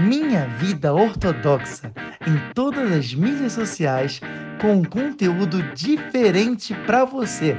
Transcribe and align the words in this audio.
Minha 0.00 0.46
Vida 0.58 0.94
Ortodoxa 0.94 1.92
em 2.26 2.54
todas 2.54 2.90
as 2.90 3.12
mídias 3.12 3.52
sociais 3.52 4.18
com 4.58 4.76
um 4.76 4.84
conteúdo 4.84 5.62
diferente 5.74 6.74
para 6.86 7.04
você. 7.04 7.54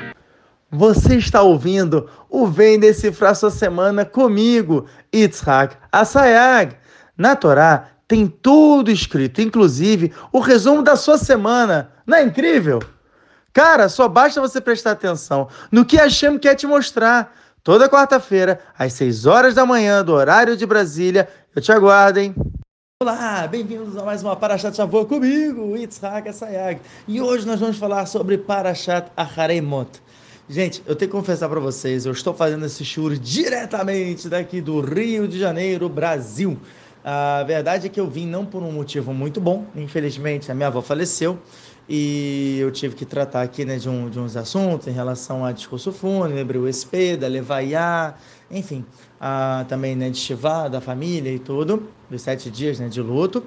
Você 0.72 1.18
está 1.18 1.44
ouvindo 1.44 2.10
o 2.28 2.48
Vem 2.48 2.80
Decifrar 2.80 3.36
Sua 3.36 3.52
Semana 3.52 4.06
comigo, 4.06 4.88
Yitzhak 5.14 5.78
Asayag. 5.92 6.76
Na 7.16 7.36
Torá 7.36 7.89
tem 8.07 8.25
tudo 8.25 8.89
escrito, 8.89 9.39
inclusive 9.39 10.12
o 10.32 10.39
resumo 10.39 10.82
da 10.82 10.96
sua 10.96 11.20
semana. 11.20 11.92
Não 12.08 12.18
é 12.18 12.23
incrível? 12.23 12.80
Cara, 13.54 13.88
só 13.88 14.08
basta 14.08 14.42
você 14.42 14.60
prestar 14.60 14.92
atenção 14.92 15.48
no 15.71 15.86
que 15.86 15.96
Hashem 15.96 16.39
quer 16.39 16.55
te 16.55 16.66
mostrar. 16.66 17.36
Toda 17.64 17.88
quarta-feira, 17.88 18.59
às 18.75 18.93
6 18.93 19.28
horas 19.28 19.54
da 19.54 19.68
manhã, 19.68 20.04
do 20.04 20.14
horário 20.14 20.57
de 20.57 20.66
Brasília. 20.66 21.30
Eu 21.55 21.61
te 21.61 21.71
aguardo, 21.71 22.20
hein? 22.20 22.34
Olá, 23.04 23.48
bem-vindos 23.48 23.96
a 23.96 24.04
mais 24.04 24.24
uma 24.24 24.36
Parashat 24.36 24.75
Shavuot 24.75 25.07
comigo, 25.07 25.78
Yitzhak 25.78 26.34
Sayag. 26.34 26.82
E 27.07 27.21
hoje 27.21 27.46
nós 27.46 27.60
vamos 27.60 27.78
falar 27.78 28.07
sobre 28.07 28.36
Parashat 28.39 29.11
Acharemot. 29.15 30.01
Gente, 30.50 30.82
eu 30.87 30.96
tenho 30.96 31.11
que 31.11 31.15
confessar 31.15 31.47
para 31.50 31.60
vocês, 31.60 32.08
eu 32.08 32.14
estou 32.14 32.34
fazendo 32.34 32.66
esse 32.66 32.84
show 32.84 33.08
diretamente 33.11 34.28
daqui 34.28 34.59
do 34.59 34.81
Rio 34.81 35.28
de 35.28 35.38
Janeiro, 35.38 35.88
Brasil. 35.88 36.58
A 37.03 37.44
verdade 37.44 37.86
é 37.86 37.89
que 37.89 38.00
eu 38.00 38.08
vim 38.08 38.25
não 38.25 38.44
por 38.44 38.64
um 38.64 38.72
motivo 38.72 39.14
muito 39.14 39.39
bom, 39.39 39.67
infelizmente 39.75 40.52
a 40.52 40.56
minha 40.56 40.67
avó 40.67 40.81
faleceu 40.81 41.38
e 41.88 42.58
eu 42.59 42.72
tive 42.72 42.95
que 42.95 43.06
tratar 43.06 43.42
aqui 43.42 43.66
né, 43.66 43.78
de, 43.78 43.90
um, 43.90 44.09
de 44.09 44.20
uns 44.20 44.38
assuntos 44.38 44.88
em 44.88 44.92
relação 44.92 45.44
a 45.44 45.52
discurso 45.52 45.92
fúnebre, 45.92 46.58
o 46.58 46.67
Espeda, 46.67 47.28
Levaiá, 47.28 48.16
enfim, 48.50 48.86
a, 49.20 49.66
também 49.67 49.95
né, 49.95 50.09
de 50.09 50.17
Shivá, 50.17 50.67
da 50.67 50.80
família 50.80 51.31
e 51.31 51.40
tudo, 51.40 51.90
dos 52.09 52.22
sete 52.22 52.50
dias 52.50 52.80
né, 52.80 52.88
de 52.88 53.02
luto. 53.02 53.44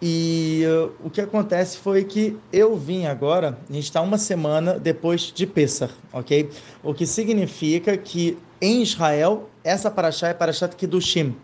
E 0.00 0.62
uh, 0.66 0.92
o 1.02 1.08
que 1.08 1.22
acontece 1.22 1.78
foi 1.78 2.04
que 2.04 2.36
eu 2.52 2.76
vim 2.76 3.06
agora, 3.06 3.58
a 3.68 3.72
gente 3.72 3.84
está 3.84 4.02
uma 4.02 4.18
semana 4.18 4.78
depois 4.78 5.32
de 5.34 5.46
Pessah, 5.46 5.88
ok? 6.12 6.50
O 6.82 6.92
que 6.92 7.06
significa 7.06 7.96
que 7.96 8.36
em 8.60 8.82
Israel, 8.82 9.48
essa 9.64 9.90
paraxá 9.90 10.28
é 10.28 10.34
paraxá 10.34 10.68
Kedushim. 10.68 11.34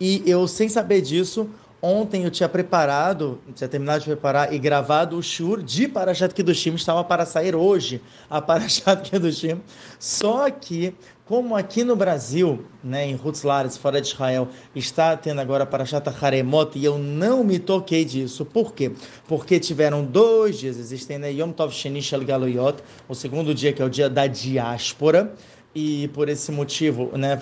E 0.00 0.22
eu, 0.26 0.46
sem 0.46 0.68
saber 0.68 1.00
disso, 1.00 1.48
Ontem 1.80 2.24
eu 2.24 2.30
tinha 2.30 2.48
preparado, 2.48 3.40
tinha 3.54 3.68
terminado 3.68 4.00
de 4.00 4.06
preparar 4.06 4.52
e 4.52 4.58
gravado 4.58 5.16
o 5.16 5.22
Shur 5.22 5.62
de 5.62 5.86
Parashat 5.86 6.34
Kedushim, 6.34 6.74
estava 6.74 7.04
para 7.04 7.24
sair 7.24 7.54
hoje 7.54 8.02
a 8.28 8.42
Parashat 8.42 9.00
Kedushim. 9.08 9.60
Só 9.96 10.50
que, 10.50 10.92
como 11.24 11.54
aqui 11.54 11.84
no 11.84 11.94
Brasil, 11.94 12.64
né, 12.82 13.06
em 13.06 13.14
Hutzlares, 13.14 13.76
fora 13.76 14.00
de 14.00 14.08
Israel, 14.08 14.48
está 14.74 15.16
tendo 15.16 15.40
agora 15.40 15.64
Parashat 15.64 16.04
Haremot 16.20 16.76
e 16.76 16.84
eu 16.84 16.98
não 16.98 17.44
me 17.44 17.60
toquei 17.60 18.04
disso. 18.04 18.44
Por 18.44 18.74
quê? 18.74 18.90
Porque 19.28 19.60
tiveram 19.60 20.04
dois 20.04 20.58
dias, 20.58 20.78
existem 20.78 21.16
né, 21.16 21.32
Yom 21.32 21.52
Tov 21.52 21.72
Sheni 21.72 22.02
Shel 22.02 22.24
Galoyot, 22.24 22.82
o 23.08 23.14
segundo 23.14 23.54
dia 23.54 23.72
que 23.72 23.80
é 23.80 23.84
o 23.84 23.90
dia 23.90 24.10
da 24.10 24.26
diáspora, 24.26 25.32
e 25.78 26.08
por 26.08 26.28
esse 26.28 26.50
motivo, 26.50 27.16
né, 27.16 27.38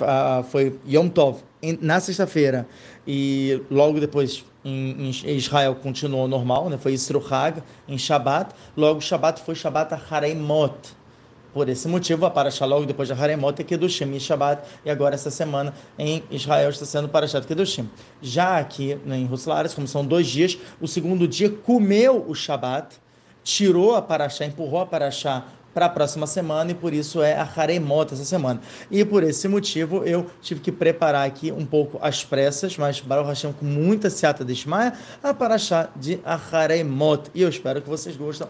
foi 0.51 0.79
Yom 0.87 1.09
Tov 1.09 1.39
na 1.81 1.99
sexta-feira 2.01 2.67
e 3.07 3.63
logo 3.71 3.99
depois 3.99 4.45
em, 4.63 5.09
Israel 5.09 5.75
continuou 5.77 6.29
normal, 6.29 6.69
né, 6.69 6.77
foi 6.77 6.93
Isro 6.93 7.25
Hag 7.31 7.63
em 7.89 7.97
Shabat, 7.97 8.55
logo 8.77 9.01
Shabat 9.01 9.41
foi 9.41 9.55
Shabat 9.55 9.95
Haremot. 10.11 10.75
Por 11.55 11.71
esse 11.71 11.89
motivo, 11.89 12.27
a 12.27 12.31
Parashá 12.31 12.67
logo 12.67 12.85
depois 12.85 13.09
de 13.09 13.15
Haremot 13.15 13.59
é 13.59 13.65
Kedushim 13.65 14.13
e 14.13 14.21
Shabat, 14.21 14.63
e 14.85 14.91
agora 14.91 15.15
essa 15.15 15.31
semana 15.31 15.73
em 15.99 16.23
Israel 16.31 16.69
está 16.69 16.85
sendo 16.85 17.09
Parashat 17.09 17.47
Kedushim. 17.47 17.89
Já 18.21 18.59
aqui 18.59 18.97
né, 19.07 19.17
em 19.17 19.25
Russelares, 19.25 19.73
como 19.73 19.87
são 19.87 20.05
dois 20.05 20.27
dias, 20.27 20.59
o 20.79 20.87
segundo 20.87 21.27
dia 21.27 21.49
comeu 21.49 22.23
o 22.29 22.35
Shabat, 22.35 22.97
tirou 23.43 23.95
a 23.95 24.03
Parashá, 24.03 24.45
empurrou 24.45 24.81
a 24.81 24.87
Parashá 24.87 25.47
para 25.77 25.85
a 25.85 25.91
próxima 25.91 26.27
semana 26.27 26.71
e 26.71 26.75
por 26.75 26.95
isso 26.95 27.21
é 27.21 27.35
a 27.35 27.47
Haremota 27.55 28.15
essa 28.15 28.25
semana. 28.25 28.63
E 28.91 29.05
por 29.05 29.23
esse 29.23 29.47
motivo 29.47 30.03
eu 30.05 30.25
tive 30.41 30.59
que 30.59 30.73
preparar 30.73 31.27
aqui 31.27 31.53
um 31.53 31.67
pouco 31.67 31.99
as 32.01 32.25
pressas, 32.25 32.79
mas 32.79 32.99
Baruch 32.99 33.29
Hashem 33.29 33.53
com 33.53 33.67
muita 33.67 34.09
seata 34.09 34.43
de 34.43 34.55
Ishmael, 34.55 34.93
a 35.23 35.35
Paraxá 35.35 35.91
de 35.95 36.19
Haremot. 36.25 37.31
E 37.35 37.43
eu 37.43 37.49
espero 37.51 37.83
que 37.83 37.91
vocês 37.91 38.17
gostam, 38.17 38.49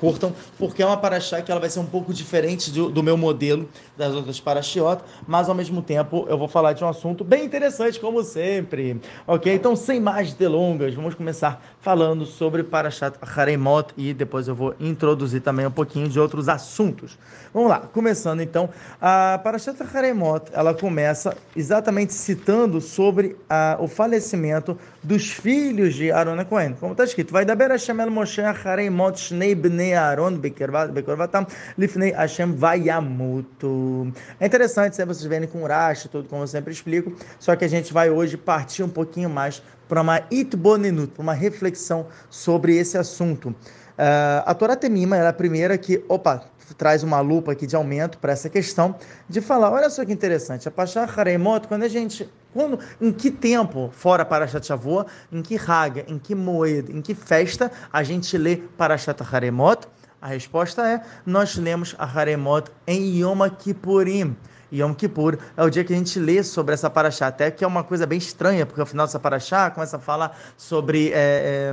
curtam, 0.00 0.34
porque 0.58 0.82
é 0.82 0.86
uma 0.86 0.96
Paraxá 0.96 1.40
que 1.40 1.52
ela 1.52 1.60
vai 1.60 1.70
ser 1.70 1.78
um 1.78 1.86
pouco 1.86 2.12
diferente 2.12 2.72
do, 2.72 2.90
do 2.90 3.04
meu 3.04 3.16
modelo 3.16 3.68
das 3.96 4.12
outras 4.12 4.40
Parashiot, 4.40 5.00
mas 5.28 5.48
ao 5.48 5.54
mesmo 5.54 5.80
tempo 5.80 6.26
eu 6.28 6.36
vou 6.36 6.48
falar 6.48 6.72
de 6.72 6.82
um 6.82 6.88
assunto 6.88 7.22
bem 7.22 7.44
interessante, 7.44 8.00
como 8.00 8.20
sempre. 8.24 9.00
Ok? 9.28 9.54
Então, 9.54 9.76
sem 9.76 10.00
mais 10.00 10.34
delongas, 10.34 10.92
vamos 10.92 11.14
começar 11.14 11.62
falando 11.80 12.26
sobre 12.26 12.64
Parashat 12.64 13.16
Haremot 13.22 13.94
e 13.96 14.12
depois 14.12 14.48
eu 14.48 14.56
vou 14.56 14.74
introduzir 14.80 15.40
também 15.40 15.64
um 15.64 15.70
pouquinho 15.70 16.08
de 16.08 16.18
outros 16.18 16.47
assuntos. 16.48 17.18
Vamos 17.52 17.70
lá, 17.70 17.80
começando 17.80 18.42
então, 18.42 18.68
a 19.00 19.40
Parashat 19.42 19.76
Haremot, 19.82 20.50
ela 20.52 20.74
começa 20.74 21.34
exatamente 21.56 22.12
citando 22.12 22.80
sobre 22.80 23.36
a, 23.48 23.78
o 23.80 23.88
falecimento 23.88 24.78
dos 25.02 25.30
filhos 25.30 25.94
de 25.94 26.12
Aaron 26.12 26.44
Cohen. 26.44 26.74
Como 26.78 26.92
está 26.92 27.04
escrito, 27.04 27.32
vai 27.32 27.44
dar 27.44 27.56
Hashem 27.56 28.00
el 28.00 28.10
Moshe 28.10 28.42
Haremot 28.42 29.18
shnei 29.18 29.54
bnei 29.54 29.94
Aaron 29.94 30.38
bekorvatam 30.38 31.46
lifnei 31.78 32.12
Hashem 32.12 32.52
vayamutu. 32.54 34.12
É 34.38 34.46
interessante, 34.46 34.96
se 34.96 35.04
vocês 35.04 35.24
verem 35.24 35.48
com 35.48 35.64
Rashi, 35.64 36.08
tudo 36.08 36.28
como 36.28 36.42
eu 36.42 36.46
sempre 36.46 36.72
explico, 36.72 37.12
só 37.40 37.56
que 37.56 37.64
a 37.64 37.68
gente 37.68 37.92
vai 37.92 38.10
hoje 38.10 38.36
partir 38.36 38.82
um 38.82 38.88
pouquinho 38.88 39.30
mais 39.30 39.62
para 39.88 40.02
uma 40.02 40.20
itbonenut, 40.30 41.12
para 41.12 41.22
uma 41.22 41.34
reflexão 41.34 42.06
sobre 42.28 42.76
esse 42.76 42.98
assunto. 42.98 43.54
Uh, 43.98 44.46
a 44.46 44.54
Torá 44.54 44.76
Temima 44.76 45.16
é 45.16 45.26
a 45.26 45.32
primeira 45.32 45.76
que, 45.76 46.04
opa, 46.08 46.44
traz 46.76 47.02
uma 47.02 47.18
lupa 47.20 47.50
aqui 47.50 47.66
de 47.66 47.74
aumento 47.74 48.16
para 48.18 48.32
essa 48.32 48.48
questão 48.48 48.94
de 49.28 49.40
falar, 49.40 49.72
olha 49.72 49.90
só 49.90 50.04
que 50.04 50.12
interessante, 50.12 50.68
a 50.68 50.70
Pachá 50.70 51.02
Haremot, 51.04 51.66
quando 51.66 51.82
a 51.82 51.88
gente, 51.88 52.30
quando, 52.52 52.78
em 53.00 53.10
que 53.10 53.28
tempo, 53.28 53.90
fora 53.92 54.24
Parashat 54.24 54.64
Shavuot, 54.64 55.10
em 55.32 55.42
que 55.42 55.56
raga, 55.56 56.04
em 56.06 56.16
que 56.16 56.32
moed, 56.32 56.92
em 56.92 57.02
que 57.02 57.12
festa 57.12 57.72
a 57.92 58.04
gente 58.04 58.38
lê 58.38 58.56
Parashat 58.56 59.20
Haremot? 59.20 59.88
A 60.22 60.28
resposta 60.28 60.86
é, 60.86 61.02
nós 61.26 61.56
lemos 61.56 61.96
a 61.98 62.04
Haremot 62.04 62.70
em 62.86 63.18
Yom 63.20 63.48
Kippurim. 63.50 64.36
Yom 64.72 64.92
Kippur 64.94 65.38
é 65.56 65.62
o 65.64 65.70
dia 65.70 65.82
que 65.82 65.92
a 65.92 65.96
gente 65.96 66.20
lê 66.20 66.42
sobre 66.44 66.74
essa 66.74 66.90
paraxá, 66.90 67.26
até 67.26 67.50
que 67.50 67.64
é 67.64 67.66
uma 67.66 67.82
coisa 67.82 68.06
bem 68.06 68.18
estranha, 68.18 68.66
porque 68.66 68.80
ao 68.80 68.86
final 68.86 69.06
dessa 69.06 69.18
paraxá 69.18 69.70
começa 69.70 69.96
a 69.96 70.00
falar 70.00 70.38
sobre... 70.56 71.10
É, 71.12 71.72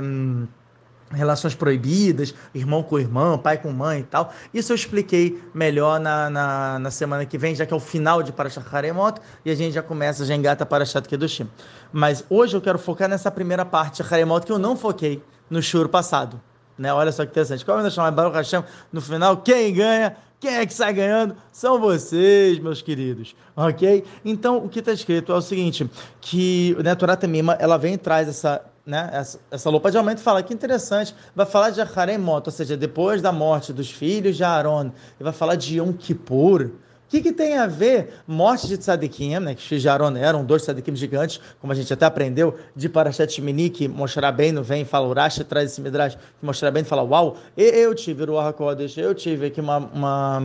relações 1.10 1.54
proibidas, 1.54 2.34
irmão 2.54 2.82
com 2.82 2.98
irmão, 2.98 3.38
pai 3.38 3.58
com 3.58 3.70
mãe 3.72 4.00
e 4.00 4.04
tal. 4.04 4.32
Isso 4.52 4.72
eu 4.72 4.74
expliquei 4.74 5.40
melhor 5.54 6.00
na, 6.00 6.28
na, 6.28 6.78
na 6.78 6.90
semana 6.90 7.24
que 7.24 7.38
vem, 7.38 7.54
já 7.54 7.64
que 7.64 7.72
é 7.72 7.76
o 7.76 7.80
final 7.80 8.22
de 8.22 8.32
Parashat 8.32 8.66
Haremot, 8.72 9.20
e 9.44 9.50
a 9.50 9.54
gente 9.54 9.72
já 9.74 9.82
começa, 9.82 10.24
já 10.24 10.34
engata 10.34 10.66
Parashat 10.66 11.08
Kedushim. 11.08 11.48
Mas 11.92 12.24
hoje 12.28 12.56
eu 12.56 12.60
quero 12.60 12.78
focar 12.78 13.08
nessa 13.08 13.30
primeira 13.30 13.64
parte 13.64 14.02
de 14.02 14.14
Haremot 14.14 14.44
que 14.44 14.52
eu 14.52 14.58
não 14.58 14.76
foquei 14.76 15.22
no 15.48 15.62
shur 15.62 15.88
passado. 15.88 16.40
Né? 16.76 16.92
Olha 16.92 17.10
só 17.12 17.24
que 17.24 17.30
interessante. 17.30 17.64
Qual 17.64 17.78
é 17.80 17.86
o 17.86 17.90
chamar 17.90 18.10
Baruch 18.10 18.36
Hashem 18.36 18.62
no 18.92 19.00
final? 19.00 19.38
Quem 19.38 19.72
ganha? 19.72 20.16
Quem 20.38 20.54
é 20.54 20.66
que 20.66 20.74
sai 20.74 20.92
ganhando? 20.92 21.34
São 21.50 21.80
vocês, 21.80 22.58
meus 22.58 22.82
queridos, 22.82 23.34
ok? 23.56 24.04
Então, 24.22 24.58
o 24.58 24.68
que 24.68 24.80
está 24.80 24.92
escrito 24.92 25.32
é 25.32 25.34
o 25.34 25.40
seguinte, 25.40 25.90
que 26.20 26.76
né, 26.84 26.90
a 26.90 26.96
Torá 26.96 27.16
Temima, 27.16 27.54
ela 27.54 27.78
vem 27.78 27.94
e 27.94 27.98
traz 27.98 28.28
essa 28.28 28.62
né, 28.86 29.10
essa, 29.12 29.40
essa 29.50 29.68
lupa 29.68 29.90
de 29.90 29.98
aumento 29.98 30.20
fala 30.20 30.42
que 30.42 30.54
interessante, 30.54 31.14
vai 31.34 31.44
falar 31.44 31.70
de 31.70 31.80
Haremot, 31.80 32.44
ou 32.46 32.52
seja, 32.52 32.76
depois 32.76 33.20
da 33.20 33.32
morte 33.32 33.72
dos 33.72 33.90
filhos 33.90 34.36
de 34.36 34.44
Aaron, 34.44 34.92
e 35.18 35.24
vai 35.24 35.32
falar 35.32 35.56
de 35.56 35.78
Yom 35.78 35.92
Kippur. 35.92 36.70
O 37.06 37.08
que, 37.08 37.20
que 37.20 37.32
tem 37.32 37.56
a 37.56 37.66
ver 37.66 38.14
morte 38.26 38.66
de 38.66 38.76
Tzadikim, 38.76 39.38
né, 39.38 39.54
que 39.54 39.60
os 39.60 39.66
filhos 39.66 39.82
de 39.82 39.88
Aaron 39.88 40.16
eram 40.16 40.44
dois 40.44 40.62
Tzadikim 40.62 40.94
gigantes, 40.94 41.40
como 41.60 41.72
a 41.72 41.76
gente 41.76 41.92
até 41.92 42.04
aprendeu 42.04 42.56
de 42.74 42.88
Parashat 42.88 43.40
Mini, 43.40 43.70
que 43.70 43.88
bem, 44.32 44.52
não 44.52 44.62
vem, 44.62 44.84
fala 44.84 45.08
Urash, 45.08 45.44
traz 45.48 45.72
esse 45.72 45.80
Midrash, 45.80 46.16
que 46.16 46.70
bem, 46.70 46.84
fala, 46.84 47.02
uau, 47.02 47.36
eu 47.56 47.94
tive 47.94 48.24
o 48.24 48.52
Kodesh, 48.52 48.98
eu 48.98 49.14
tive 49.14 49.46
aqui 49.46 49.60
uma, 49.60 49.78
uma 49.78 50.42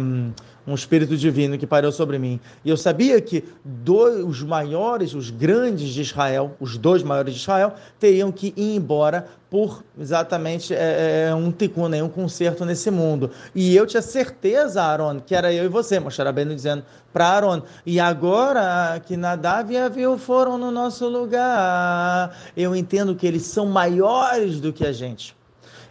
um 0.66 0.76
espírito 0.76 1.18
divino 1.18 1.58
que 1.58 1.66
pairou 1.66 1.92
sobre 1.92 2.20
mim. 2.20 2.40
E 2.64 2.70
eu 2.70 2.78
sabia 2.78 3.20
que 3.20 3.44
dois, 3.64 4.24
os 4.24 4.44
maiores, 4.44 5.14
os 5.14 5.30
grandes 5.30 5.90
de 5.90 6.02
Israel, 6.02 6.56
os 6.60 6.78
dois 6.78 7.04
maiores 7.04 7.34
de 7.34 7.40
Israel, 7.40 7.74
teriam 8.00 8.32
que 8.32 8.54
ir 8.56 8.76
embora 8.76 9.28
por 9.50 9.84
exatamente 10.00 10.74
é, 10.74 11.28
é 11.30 11.36
um 11.36 11.52
tikkun, 11.52 11.90
né, 11.90 12.02
um 12.02 12.08
conserto 12.08 12.64
nesse 12.64 12.90
mundo. 12.90 13.32
E 13.54 13.76
eu 13.76 13.86
tinha 13.86 14.02
certeza, 14.02 14.82
Aaron, 14.82 15.20
que 15.20 15.36
era 15.36 15.52
eu 15.52 15.66
e 15.66 15.68
você, 15.68 16.00
Moshe 16.00 16.22
Rabbeinu 16.22 16.56
dizendo 16.56 16.86
para 17.12 17.28
Aaron, 17.28 17.62
e 17.86 18.00
agora 18.00 19.02
que 19.06 19.18
Nadav 19.18 19.70
e 19.70 19.78
Aviu 19.78 20.18
foram 20.18 20.58
no 20.58 20.72
nosso 20.72 21.08
lugar, 21.10 22.34
eu 22.56 22.74
entendo 22.74 23.14
que 23.14 23.28
eles 23.28 23.44
são 23.44 23.66
maiores 23.66 24.62
do 24.62 24.72
que 24.72 24.86
a 24.86 24.94
gente. 24.94 25.36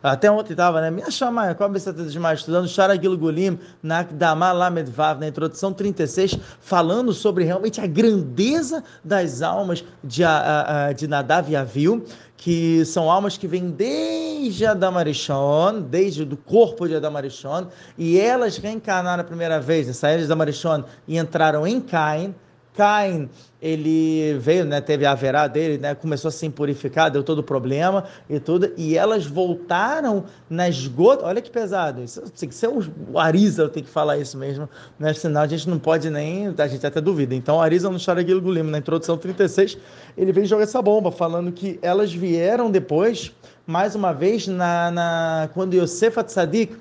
Até 0.03 0.31
ontem 0.31 0.53
estava, 0.53 0.81
né? 0.81 0.91
Me 0.91 1.03
chama, 1.11 1.55
qual 1.55 1.69
a 1.69 1.73
besta 1.73 1.93
demais? 1.93 2.41
Estudando 2.41 2.67
Shara 2.67 3.01
Gilgulim, 3.01 3.59
na 3.83 4.03
Dama 4.03 4.51
Lamed 4.51 4.91
Vav, 4.91 5.21
na 5.21 5.29
introdução 5.29 5.75
36, 5.75 6.39
falando 6.59 7.13
sobre 7.13 7.45
realmente 7.45 7.81
a 7.83 7.87
grandeza 7.87 8.83
das 9.05 9.43
almas 9.43 9.85
de, 10.03 10.25
a, 10.25 10.93
de 10.97 11.07
Nadav 11.07 11.51
e 11.51 11.57
Avil, 11.57 12.05
que 12.35 12.83
são 12.87 13.11
almas 13.11 13.37
que 13.37 13.47
vêm 13.47 13.71
desde 13.71 14.65
Adamarishon, 14.65 15.83
desde 15.83 16.23
o 16.23 16.37
corpo 16.37 16.89
de 16.89 16.97
Adamarishon, 16.97 17.67
e 17.99 18.19
elas 18.19 18.57
reencarnaram 18.57 19.21
a 19.21 19.25
primeira 19.25 19.61
vez, 19.61 19.87
né? 19.87 19.93
saíram 19.93 20.21
de 20.21 20.25
Adamarishon 20.25 20.83
e 21.07 21.19
entraram 21.19 21.67
em 21.67 21.79
Cain, 21.79 22.35
Caim, 22.75 23.29
ele 23.61 24.39
veio, 24.39 24.65
né, 24.65 24.81
teve 24.81 25.05
a 25.05 25.15
verá 25.15 25.47
dele, 25.47 25.77
né, 25.77 25.95
começou 25.95 26.29
a 26.29 26.33
se 26.33 26.49
purificar, 26.49 27.11
deu 27.11 27.23
todo 27.23 27.41
o 27.41 27.43
problema 27.43 28.05
e 28.29 28.39
tudo, 28.41 28.73
e 28.77 28.97
elas 28.97 29.27
voltaram 29.27 30.25
nas 30.49 30.87
gotas, 30.87 31.27
olha 31.27 31.43
que 31.43 31.51
pesado, 31.51 32.03
isso 32.03 32.23
tem 32.39 32.49
que 32.49 32.55
ser 32.55 32.69
o 32.69 33.19
Arisa, 33.19 33.69
tem 33.69 33.83
que 33.83 33.91
falar 33.91 34.19
isso 34.19 34.39
mesmo, 34.39 34.69
né, 34.99 35.13
senão 35.13 35.43
a 35.43 35.47
gente 35.47 35.69
não 35.69 35.79
pode 35.79 36.09
nem, 36.09 36.55
a 36.57 36.67
gente 36.67 36.87
até 36.87 37.01
duvida. 37.01 37.35
Então, 37.35 37.57
o 37.57 37.61
Arisa 37.61 37.91
no 37.91 37.99
Sharaguil 37.99 38.41
Gulim, 38.41 38.63
na 38.63 38.79
introdução 38.79 39.19
36, 39.19 39.77
ele 40.17 40.33
veio 40.33 40.47
jogar 40.47 40.63
essa 40.63 40.81
bomba, 40.81 41.11
falando 41.11 41.53
que 41.53 41.79
elas 41.83 42.13
vieram 42.13 42.71
depois, 42.71 43.33
mais 43.67 43.95
uma 43.95 44.13
vez, 44.13 44.47
na, 44.47 44.91
na 44.91 45.51
quando 45.53 45.75
Yosef 45.75 46.23
Tzadik, 46.23 46.77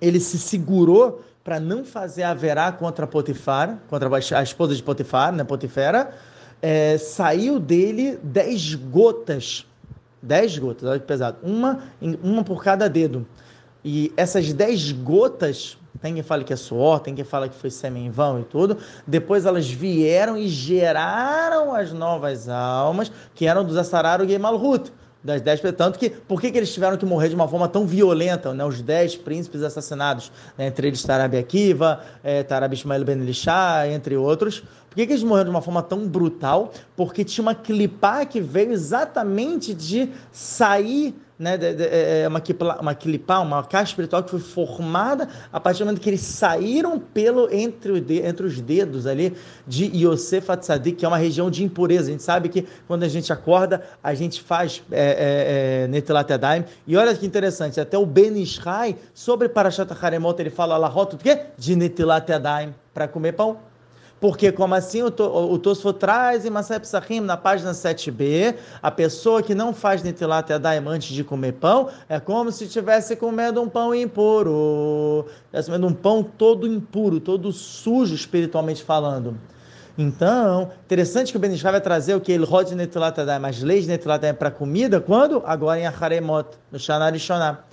ele 0.00 0.20
se 0.20 0.38
segurou 0.38 1.22
para 1.48 1.58
não 1.58 1.82
fazer 1.82 2.24
a 2.24 2.34
verá 2.34 2.70
contra 2.70 3.06
Potifar, 3.06 3.78
contra 3.88 4.10
a 4.36 4.42
esposa 4.42 4.74
de 4.74 4.82
Potifar, 4.82 5.32
né, 5.32 5.42
Potifera, 5.44 6.10
é, 6.60 6.98
saiu 6.98 7.58
dele 7.58 8.18
dez 8.22 8.74
gotas, 8.74 9.66
dez 10.22 10.58
gotas, 10.58 10.86
olha 10.86 11.00
que 11.00 11.06
pesado, 11.06 11.38
uma, 11.42 11.84
uma 12.22 12.44
por 12.44 12.62
cada 12.62 12.86
dedo. 12.86 13.26
E 13.82 14.12
essas 14.14 14.52
dez 14.52 14.92
gotas, 14.92 15.78
tem 16.02 16.12
quem 16.12 16.22
fala 16.22 16.44
que 16.44 16.52
é 16.52 16.56
suor, 16.56 17.00
tem 17.00 17.14
quem 17.14 17.24
fala 17.24 17.48
que 17.48 17.56
foi 17.56 17.70
sêmen 17.70 18.04
em 18.04 18.10
vão 18.10 18.40
e 18.40 18.44
tudo, 18.44 18.76
depois 19.06 19.46
elas 19.46 19.70
vieram 19.70 20.36
e 20.36 20.48
geraram 20.48 21.74
as 21.74 21.94
novas 21.94 22.46
almas, 22.50 23.10
que 23.34 23.46
eram 23.46 23.64
dos 23.64 23.78
Assararu 23.78 24.30
e 24.30 24.38
Malhut 24.38 24.92
das 25.22 25.40
dez, 25.42 25.60
tanto 25.76 25.98
que 25.98 26.10
por 26.10 26.40
que, 26.40 26.50
que 26.50 26.58
eles 26.58 26.72
tiveram 26.72 26.96
que 26.96 27.04
morrer 27.04 27.28
de 27.28 27.34
uma 27.34 27.48
forma 27.48 27.68
tão 27.68 27.86
violenta, 27.86 28.54
né? 28.54 28.64
Os 28.64 28.80
dez 28.80 29.16
príncipes 29.16 29.62
assassinados, 29.62 30.30
né? 30.56 30.66
entre 30.66 30.86
eles 30.86 31.02
Tarab 31.02 31.36
Akiva, 31.36 32.00
é, 32.22 32.42
Tarab 32.42 32.72
Ismael 32.72 33.04
Ben 33.04 33.20
Elisha, 33.20 33.86
entre 33.88 34.16
outros. 34.16 34.60
Por 34.88 34.96
que, 34.96 35.06
que 35.06 35.12
eles 35.12 35.22
morreram 35.22 35.50
de 35.50 35.56
uma 35.56 35.62
forma 35.62 35.82
tão 35.82 36.06
brutal? 36.06 36.72
Porque 36.96 37.24
tinha 37.24 37.42
uma 37.42 37.54
clipá 37.54 38.24
que 38.24 38.40
veio 38.40 38.72
exatamente 38.72 39.74
de 39.74 40.08
sair 40.32 41.14
né, 41.38 41.56
de, 41.56 41.74
de, 41.74 41.84
é, 41.84 42.22
é 42.22 42.28
uma, 42.28 42.42
uma 42.80 42.94
clipá, 42.94 43.38
uma 43.38 43.62
caixa 43.62 43.92
espiritual 43.92 44.22
que 44.22 44.30
foi 44.30 44.40
formada 44.40 45.28
a 45.52 45.60
partir 45.60 45.80
do 45.80 45.86
momento 45.86 46.00
que 46.00 46.10
eles 46.10 46.20
saíram 46.20 46.98
pelo 46.98 47.52
entre, 47.54 47.92
o 47.92 48.00
de, 48.00 48.20
entre 48.20 48.46
os 48.46 48.60
dedos 48.60 49.06
ali 49.06 49.36
de 49.66 49.84
Yosef 49.84 50.50
Atzadik, 50.50 50.98
que 50.98 51.04
é 51.04 51.08
uma 51.08 51.16
região 51.16 51.50
de 51.50 51.62
impureza. 51.62 52.08
A 52.08 52.12
gente 52.12 52.22
sabe 52.22 52.48
que 52.48 52.66
quando 52.86 53.04
a 53.04 53.08
gente 53.08 53.32
acorda, 53.32 53.82
a 54.02 54.14
gente 54.14 54.42
faz 54.42 54.82
é, 54.90 55.00
é, 55.00 55.84
é 55.84 55.86
Netilat 55.86 56.28
Yadayim. 56.28 56.64
E 56.86 56.96
olha 56.96 57.14
que 57.14 57.24
interessante, 57.24 57.80
até 57.80 57.96
o 57.96 58.04
Ben 58.04 58.36
Ishai, 58.42 58.96
sobre 59.14 59.48
Parashat 59.48 59.88
Haremot, 60.00 60.40
ele 60.40 60.50
fala 60.50 60.76
lá, 60.76 60.88
do 60.88 61.16
quê? 61.16 61.42
De 61.56 61.76
Netilat 61.76 62.28
Yadayim, 62.28 62.74
para 62.92 63.06
comer 63.06 63.32
pão. 63.32 63.58
Porque, 64.20 64.50
como 64.50 64.74
assim, 64.74 65.02
o, 65.02 65.06
o 65.06 65.58
Tosfot 65.58 65.98
traz 65.98 66.44
em 66.44 66.50
Masai 66.50 66.80
Psachim, 66.80 67.20
na 67.20 67.36
página 67.36 67.70
7b, 67.72 68.56
a 68.82 68.90
pessoa 68.90 69.42
que 69.42 69.54
não 69.54 69.72
faz 69.72 70.02
Nitilat 70.02 70.50
Yadayim 70.50 70.86
antes 70.88 71.14
de 71.14 71.22
comer 71.22 71.52
pão, 71.52 71.88
é 72.08 72.18
como 72.18 72.50
se 72.50 72.64
estivesse 72.64 73.14
comendo 73.14 73.62
um 73.62 73.68
pão 73.68 73.94
impuro. 73.94 75.26
Estivesse 75.44 75.66
comendo 75.66 75.86
um 75.86 75.94
pão 75.94 76.22
todo 76.22 76.66
impuro, 76.66 77.20
todo 77.20 77.52
sujo 77.52 78.14
espiritualmente 78.14 78.82
falando. 78.82 79.38
Então, 79.96 80.70
interessante 80.84 81.32
que 81.32 81.36
o 81.36 81.40
Benishai 81.40 81.72
vai 81.72 81.80
trazer 81.80 82.14
o 82.14 82.20
que 82.20 82.30
ele 82.30 82.44
roda 82.44 82.70
de 82.70 82.74
Netilat 82.74 83.18
Yadayim, 83.18 83.44
as 83.44 83.62
leis 83.62 83.84
de 83.84 83.90
Netilat 83.90 84.32
para 84.34 84.50
comida, 84.50 85.00
quando? 85.00 85.42
Agora 85.44 85.78
em 85.78 85.86
Acharemot, 85.86 86.50
no 86.70 86.78
Shana 86.78 87.10
Rishonah. 87.10 87.67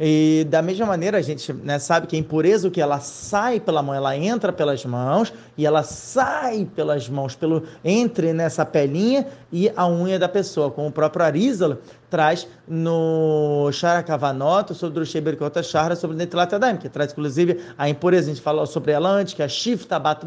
E 0.00 0.46
da 0.48 0.62
mesma 0.62 0.86
maneira, 0.86 1.18
a 1.18 1.22
gente 1.22 1.52
né, 1.52 1.78
sabe 1.78 2.06
que 2.06 2.14
a 2.14 2.18
impureza, 2.18 2.68
o 2.68 2.70
que? 2.70 2.80
Ela 2.80 3.00
sai 3.00 3.58
pela 3.58 3.82
mão, 3.82 3.94
ela 3.94 4.16
entra 4.16 4.52
pelas 4.52 4.84
mãos 4.84 5.32
e 5.56 5.66
ela 5.66 5.82
sai 5.82 6.68
pelas 6.76 7.08
mãos, 7.08 7.34
pelo 7.34 7.64
entre 7.84 8.32
nessa 8.32 8.64
pelinha 8.64 9.26
e 9.52 9.72
a 9.74 9.88
unha 9.88 10.18
da 10.18 10.28
pessoa, 10.28 10.70
como 10.70 10.88
o 10.88 10.92
próprio 10.92 11.24
Arizal 11.24 11.78
traz 12.08 12.46
no 12.66 13.70
Shara 13.72 14.02
Kavanoto 14.02 14.74
sobre 14.74 15.02
o 15.02 15.06
Sheberkota 15.06 15.62
Shara 15.62 15.96
sobre 15.96 16.14
o 16.14 16.18
Netilat 16.18 16.52
Adaim, 16.54 16.76
que 16.76 16.88
traz 16.88 17.12
inclusive 17.12 17.60
a 17.76 17.88
impureza, 17.88 18.30
a 18.30 18.34
gente 18.34 18.42
falou 18.42 18.66
sobre 18.66 18.92
ela 18.92 19.08
antes, 19.08 19.34
que 19.34 19.42
é 19.42 19.44
a 19.44 19.48
Shifta 19.48 19.98
Bat 19.98 20.24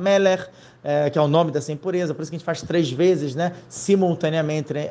é, 0.84 1.10
que 1.10 1.18
é 1.18 1.22
o 1.22 1.28
nome 1.28 1.52
dessa 1.52 1.72
impureza, 1.72 2.14
por 2.14 2.22
isso 2.22 2.32
que 2.32 2.36
a 2.36 2.40
gente 2.40 2.46
faz 2.46 2.62
três 2.62 2.92
vezes, 2.92 3.36
né, 3.36 3.54
simultaneamente, 3.70 4.74
né, 4.74 4.90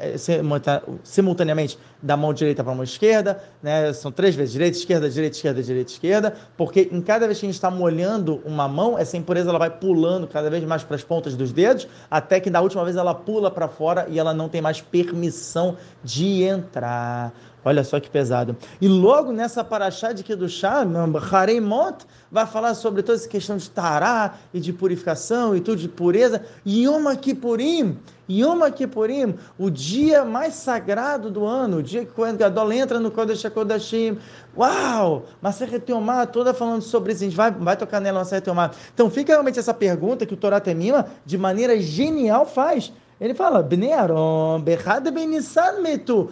simultaneamente 1.02 1.78
da 2.02 2.16
mão 2.16 2.32
direita 2.32 2.62
para 2.62 2.72
a 2.72 2.74
mão 2.74 2.84
esquerda, 2.84 3.42
né, 3.62 3.92
são 3.92 4.12
três 4.12 4.34
vezes, 4.34 4.52
direita, 4.52 4.76
esquerda, 4.76 5.10
direita, 5.10 5.36
esquerda, 5.36 5.62
direita, 5.62 5.92
esquerda, 5.92 6.34
porque 6.56 6.88
em 6.92 7.00
cada 7.00 7.26
vez 7.26 7.38
que 7.38 7.46
a 7.46 7.48
gente 7.48 7.56
está 7.56 7.70
molhando 7.70 8.40
uma 8.44 8.68
mão, 8.68 8.98
essa 8.98 9.16
impureza 9.16 9.50
ela 9.50 9.58
vai 9.58 9.70
pulando 9.70 10.26
cada 10.26 10.48
vez 10.48 10.64
mais 10.64 10.82
para 10.82 10.96
as 10.96 11.02
pontas 11.02 11.34
dos 11.34 11.52
dedos, 11.52 11.88
até 12.10 12.40
que 12.40 12.50
da 12.50 12.60
última 12.60 12.84
vez 12.84 12.96
ela 12.96 13.14
pula 13.14 13.50
para 13.50 13.68
fora 13.68 14.06
e 14.08 14.18
ela 14.18 14.32
não 14.32 14.48
tem 14.48 14.60
mais 14.60 14.80
permissão 14.80 15.76
de 16.02 16.42
entrar. 16.42 17.32
Olha 17.64 17.84
só 17.84 18.00
que 18.00 18.08
pesado. 18.08 18.56
E 18.80 18.88
logo 18.88 19.32
nessa 19.32 19.62
paraxá 19.62 20.12
de 20.12 20.24
Kedushá, 20.24 20.84
Hareimot, 21.30 22.06
vai 22.30 22.46
falar 22.46 22.74
sobre 22.74 23.02
toda 23.02 23.18
essa 23.18 23.28
questão 23.28 23.56
de 23.56 23.68
tará 23.68 24.34
e 24.54 24.60
de 24.60 24.72
purificação 24.72 25.54
e 25.54 25.60
tudo 25.60 25.78
de 25.78 25.88
pureza. 25.88 26.42
Yom 26.66 27.14
Kippurim, 27.16 27.98
Yom 28.28 28.60
Kippurim, 28.70 29.34
o 29.58 29.68
dia 29.68 30.24
mais 30.24 30.54
sagrado 30.54 31.30
do 31.30 31.44
ano, 31.44 31.78
o 31.78 31.82
dia 31.82 32.04
que 32.04 32.18
o 32.18 32.36
Gadol 32.36 32.72
entra 32.72 32.98
no 32.98 33.10
Kodesh 33.10 33.44
HaKodashim. 33.44 34.18
Uau! 34.56 35.24
Maseret 35.42 35.90
Yomá, 35.90 36.24
toda 36.26 36.54
falando 36.54 36.82
sobre 36.82 37.12
isso. 37.12 37.22
A 37.22 37.26
gente 37.26 37.36
vai, 37.36 37.50
vai 37.50 37.76
tocar 37.76 38.00
nela, 38.00 38.20
Maseret 38.20 38.48
Yomá. 38.48 38.70
Então 38.94 39.10
fica 39.10 39.32
realmente 39.32 39.58
essa 39.58 39.74
pergunta 39.74 40.24
que 40.24 40.34
o 40.34 40.36
Torá 40.36 40.60
Temima, 40.60 41.06
de 41.26 41.36
maneira 41.36 41.78
genial, 41.78 42.46
faz. 42.46 42.92
Ele 43.20 43.34
fala, 43.34 43.62
Bnei 43.62 43.92
Aron, 43.92 44.62
Bechad 44.62 45.10
Ben 45.10 45.26
Nissan 45.28 45.82
Metu. 45.82 46.30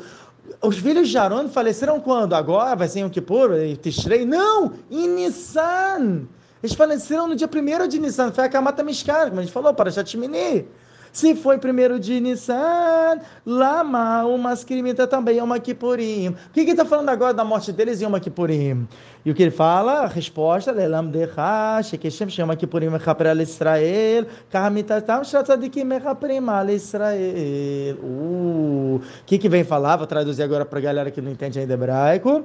Os 0.62 0.78
filhos 0.78 1.08
de 1.08 1.18
Aaron 1.18 1.48
faleceram 1.48 2.00
quando? 2.00 2.34
Agora? 2.34 2.74
Vai 2.74 2.88
ser 2.88 3.00
em 3.00 3.02
Yom 3.02 3.10
Kippur? 3.10 3.50
Tishrei? 3.80 4.24
Não! 4.24 4.72
Em 4.90 5.08
Nissan! 5.08 6.26
Eles 6.62 6.74
faleceram 6.74 7.28
no 7.28 7.36
dia 7.36 7.48
1 7.48 7.88
de 7.88 7.98
Nissan. 7.98 8.32
Foi 8.32 8.44
a 8.44 8.48
Kamata 8.48 8.82
Mishkar, 8.82 9.28
como 9.28 9.40
a 9.40 9.42
gente 9.42 9.52
falou, 9.52 9.72
para 9.72 9.90
Shatmini. 9.90 10.66
Se 11.12 11.34
foi 11.34 11.58
primeiro 11.58 11.98
de 11.98 12.20
Nissan, 12.20 13.20
Lama, 13.44 14.24
o 14.24 14.38
Masquirimita 14.38 15.06
também 15.06 15.40
uma 15.40 15.58
Kippurim. 15.58 16.28
O 16.28 16.52
que 16.52 16.60
ele 16.60 16.70
está 16.70 16.84
falando 16.84 17.08
agora 17.08 17.34
da 17.34 17.44
morte 17.44 17.72
deles 17.72 18.00
em 18.00 18.06
uma 18.06 18.20
Kippurim? 18.20 18.86
E 19.24 19.30
o 19.30 19.34
que 19.34 19.42
ele 19.42 19.50
fala? 19.50 20.04
A 20.04 20.06
resposta, 20.06 20.70
Lelam 20.70 21.06
Decha, 21.06 21.82
Shekeshem 21.82 22.28
Shema 22.28 22.56
Kippurim 22.56 22.90
Mechaper 22.90 23.28
al 23.28 23.40
Israel, 23.40 24.26
Kahamitatam 24.50 25.24
Shatzadikim 25.24 25.84
Mechaperim 25.84 26.48
al 26.48 26.70
Israel. 26.70 27.96
O 28.02 29.00
que 29.26 29.38
que 29.38 29.48
vem 29.48 29.64
falar? 29.64 29.96
Vou 29.96 30.06
traduzir 30.06 30.42
agora 30.42 30.64
para 30.64 30.78
a 30.78 30.82
galera 30.82 31.10
que 31.10 31.20
não 31.20 31.30
entende 31.30 31.58
ainda 31.58 31.74
hebraico. 31.74 32.44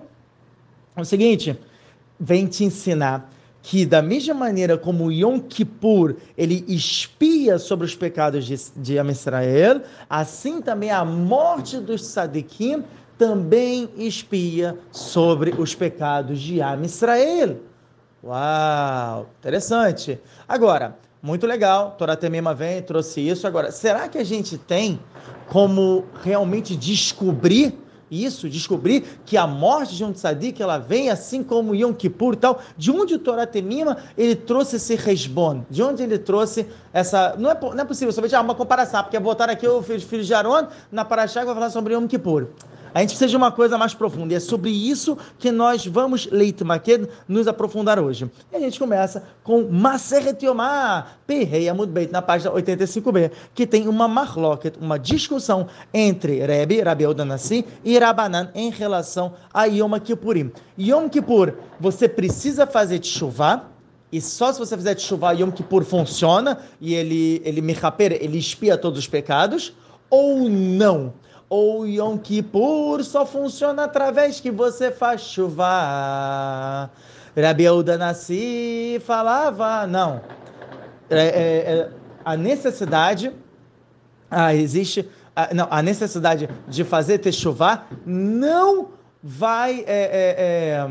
É 0.96 1.02
o 1.02 1.06
seguinte, 1.06 1.58
vem 2.20 2.48
te 2.48 2.64
ensinar 2.64 3.30
que 3.64 3.86
da 3.86 4.02
mesma 4.02 4.34
maneira 4.34 4.78
como 4.78 5.10
Yom 5.10 5.40
Kippur 5.40 6.18
ele 6.38 6.66
espia 6.68 7.58
sobre 7.58 7.86
os 7.86 7.96
pecados 7.96 8.46
de, 8.46 8.58
de 8.76 8.98
assim 10.10 10.62
também 10.62 10.92
a 10.92 11.06
morte 11.06 11.80
dos 11.80 12.06
Sadikim 12.06 12.84
também 13.18 13.90
espia 13.96 14.78
sobre 14.92 15.56
os 15.58 15.74
pecados 15.74 16.42
de 16.42 16.62
Am 16.62 16.84
Israel. 16.84 17.58
Uau, 18.22 19.30
interessante. 19.40 20.20
Agora, 20.48 20.98
muito 21.22 21.48
legal, 21.48 21.92
Torá 21.98 22.18
Temima 22.18 22.54
vem, 22.54 22.82
trouxe 22.82 23.22
isso. 23.22 23.48
Agora, 23.48 23.72
será 23.72 24.10
que 24.10 24.18
a 24.18 24.26
gente 24.26 24.58
tem 24.58 25.00
como 25.48 26.04
realmente 26.22 26.76
descobrir 26.76 27.78
isso, 28.14 28.50
descobrir 28.50 29.04
que 29.26 29.38
a 29.38 29.48
morte 29.48 29.96
de 29.96 30.04
um 30.04 30.12
tzadik, 30.12 30.62
ela 30.62 30.78
vem 30.78 31.10
assim 31.10 31.44
como 31.44 31.74
Yom 31.74 31.94
Kippur 31.94 32.34
e 32.34 32.38
tal. 32.38 32.62
De 32.78 32.92
onde 32.92 33.16
o 33.16 33.20
Torá 33.20 33.46
Temima, 33.46 33.98
ele 34.18 34.36
trouxe 34.36 34.76
esse 34.76 34.96
resbon? 34.96 35.64
De 35.70 35.82
onde 35.82 36.04
ele 36.04 36.18
trouxe 36.18 36.68
essa... 36.94 37.36
Não 37.38 37.50
é, 37.50 37.58
não 37.60 37.80
é 37.80 37.86
possível 37.86 38.12
somente 38.12 38.36
ah, 38.36 38.42
uma 38.42 38.56
comparação, 38.56 39.02
porque 39.04 39.20
botar 39.20 39.50
aqui 39.50 39.68
o 39.68 39.82
filho, 39.82 40.24
de 40.24 40.34
Aaron 40.34 40.68
na 40.92 41.04
Paraxá 41.04 41.44
vai 41.44 41.54
falar 41.54 41.70
sobre 41.70 41.94
Yom 41.94 42.08
Kippur. 42.08 42.48
A 42.94 43.00
gente 43.00 43.10
precisa 43.10 43.28
de 43.28 43.36
uma 43.36 43.52
coisa 43.52 43.78
mais 43.78 43.94
profunda. 43.94 44.34
E 44.34 44.38
é 44.38 44.40
sobre 44.40 44.70
isso 44.70 45.18
que 45.40 45.52
nós 45.52 45.86
vamos, 45.86 46.28
Leitmaked, 46.32 47.10
nos 47.28 47.48
aprofundar 47.48 48.00
hoje. 48.00 48.30
E 48.52 48.56
a 48.56 48.60
gente 48.60 48.78
começa 48.78 49.24
com 49.44 49.64
Maseret 49.64 50.46
Yomar, 50.46 51.18
Perrei 51.26 51.68
Amud 51.68 51.92
Beit, 51.92 52.12
na 52.12 52.22
página 52.22 52.52
85b, 52.52 53.32
que 53.56 53.66
tem 53.66 53.88
uma 53.88 54.08
marloket, 54.08 54.76
uma 54.80 55.00
discussão 55.00 55.68
entre 55.94 56.46
Rebbe, 56.46 56.82
Rabi 56.82 57.08
Odanassi 57.08 57.66
e 57.84 57.98
Rabanan 57.98 58.50
em 58.54 58.70
relação 58.70 59.34
a 59.52 59.66
Yom 59.66 60.00
Kippurim. 60.00 60.52
Yom 60.78 61.10
Kippur, 61.10 61.54
você 61.80 62.08
precisa 62.08 62.68
fazer 62.68 63.04
chuva 63.04 63.64
e 64.12 64.22
só 64.22 64.54
se 64.54 64.60
você 64.60 64.78
fizer 64.78 65.00
chuva 65.00 65.32
Yom 65.32 65.50
Kippur 65.50 65.84
funciona 65.84 66.60
e 66.80 66.94
ele 66.94 67.42
ele 67.44 67.62
mechaper, 67.62 68.18
ele 68.22 68.38
expia 68.38 68.78
todos 68.78 69.00
os 69.00 69.08
pecados 69.08 69.74
ou 70.10 70.48
não? 70.48 71.14
Ou 71.56 71.86
Yom 71.86 72.18
Kippur 72.18 73.04
só 73.04 73.28
funciona 73.28 73.84
através 73.84 74.40
que 74.40 74.50
você 74.50 74.90
faz 74.90 75.22
chuva? 75.22 76.90
Rabi 77.40 77.66
Nassi 78.00 79.00
falava, 79.06 79.86
não. 79.86 80.20
É, 81.12 81.20
é, 81.20 81.28
é, 81.28 81.90
a 82.26 82.36
necessidade, 82.36 83.32
ah, 84.32 84.56
existe, 84.56 85.08
ah, 85.36 85.54
não, 85.54 85.68
a 85.70 85.84
necessidade 85.84 86.50
de 86.68 86.84
fazer 86.84 87.20
techuvá 87.20 87.86
não 88.04 88.88
vai, 89.22 89.82
é, 89.82 89.86
é, 89.86 90.36
é, 90.40 90.88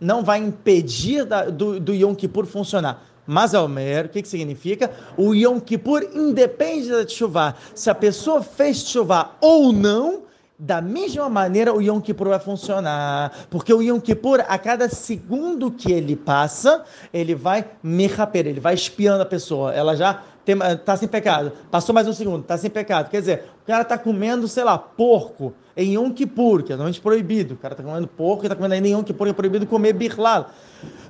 não 0.00 0.24
vai 0.24 0.38
impedir 0.38 1.26
da, 1.26 1.50
do, 1.50 1.78
do 1.78 1.92
Yom 1.92 2.14
Kippur 2.14 2.46
funcionar. 2.46 3.02
Mas 3.26 3.54
Almer, 3.54 4.06
o 4.06 4.08
que, 4.08 4.22
que 4.22 4.28
significa? 4.28 4.90
O 5.16 5.34
Yom 5.34 5.58
Kippur 5.58 6.02
independe 6.14 6.90
da 6.90 7.06
chuva. 7.06 7.56
Se 7.74 7.90
a 7.90 7.94
pessoa 7.94 8.42
fez 8.42 8.78
chuva 8.78 9.32
ou 9.40 9.72
não, 9.72 10.22
da 10.58 10.80
mesma 10.80 11.28
maneira 11.28 11.74
o 11.74 11.82
Yom 11.82 12.00
Kippur 12.00 12.28
vai 12.28 12.38
funcionar. 12.38 13.32
Porque 13.50 13.72
o 13.72 13.82
Yom 13.82 14.00
Kippur, 14.00 14.44
a 14.46 14.58
cada 14.58 14.88
segundo 14.88 15.70
que 15.70 15.92
ele 15.92 16.16
passa, 16.16 16.84
ele 17.12 17.34
vai 17.34 17.64
merraper, 17.82 18.46
ele 18.46 18.60
vai 18.60 18.74
espiando 18.74 19.22
a 19.22 19.26
pessoa. 19.26 19.74
Ela 19.74 19.96
já 19.96 20.22
está 20.46 20.96
sem 20.96 21.08
pecado. 21.08 21.52
Passou 21.70 21.94
mais 21.94 22.06
um 22.06 22.12
segundo, 22.12 22.42
está 22.42 22.56
sem 22.56 22.70
pecado. 22.70 23.10
Quer 23.10 23.20
dizer, 23.20 23.44
o 23.62 23.66
cara 23.66 23.82
está 23.82 23.98
comendo, 23.98 24.46
sei 24.46 24.64
lá, 24.64 24.78
porco 24.78 25.52
em 25.76 25.94
Yom 25.94 26.10
Kippur, 26.10 26.62
que 26.62 26.72
é 26.72 26.76
normalmente 26.76 27.00
proibido. 27.00 27.54
O 27.54 27.56
cara 27.56 27.74
está 27.74 27.82
comendo 27.82 28.06
porco 28.06 28.44
e 28.44 28.46
está 28.46 28.54
comendo 28.54 28.74
ainda 28.74 28.88
em 28.88 28.92
Yom 28.92 29.02
Kippur, 29.02 29.28
é 29.28 29.32
proibido 29.32 29.66
comer 29.66 29.92
birlal. 29.92 30.50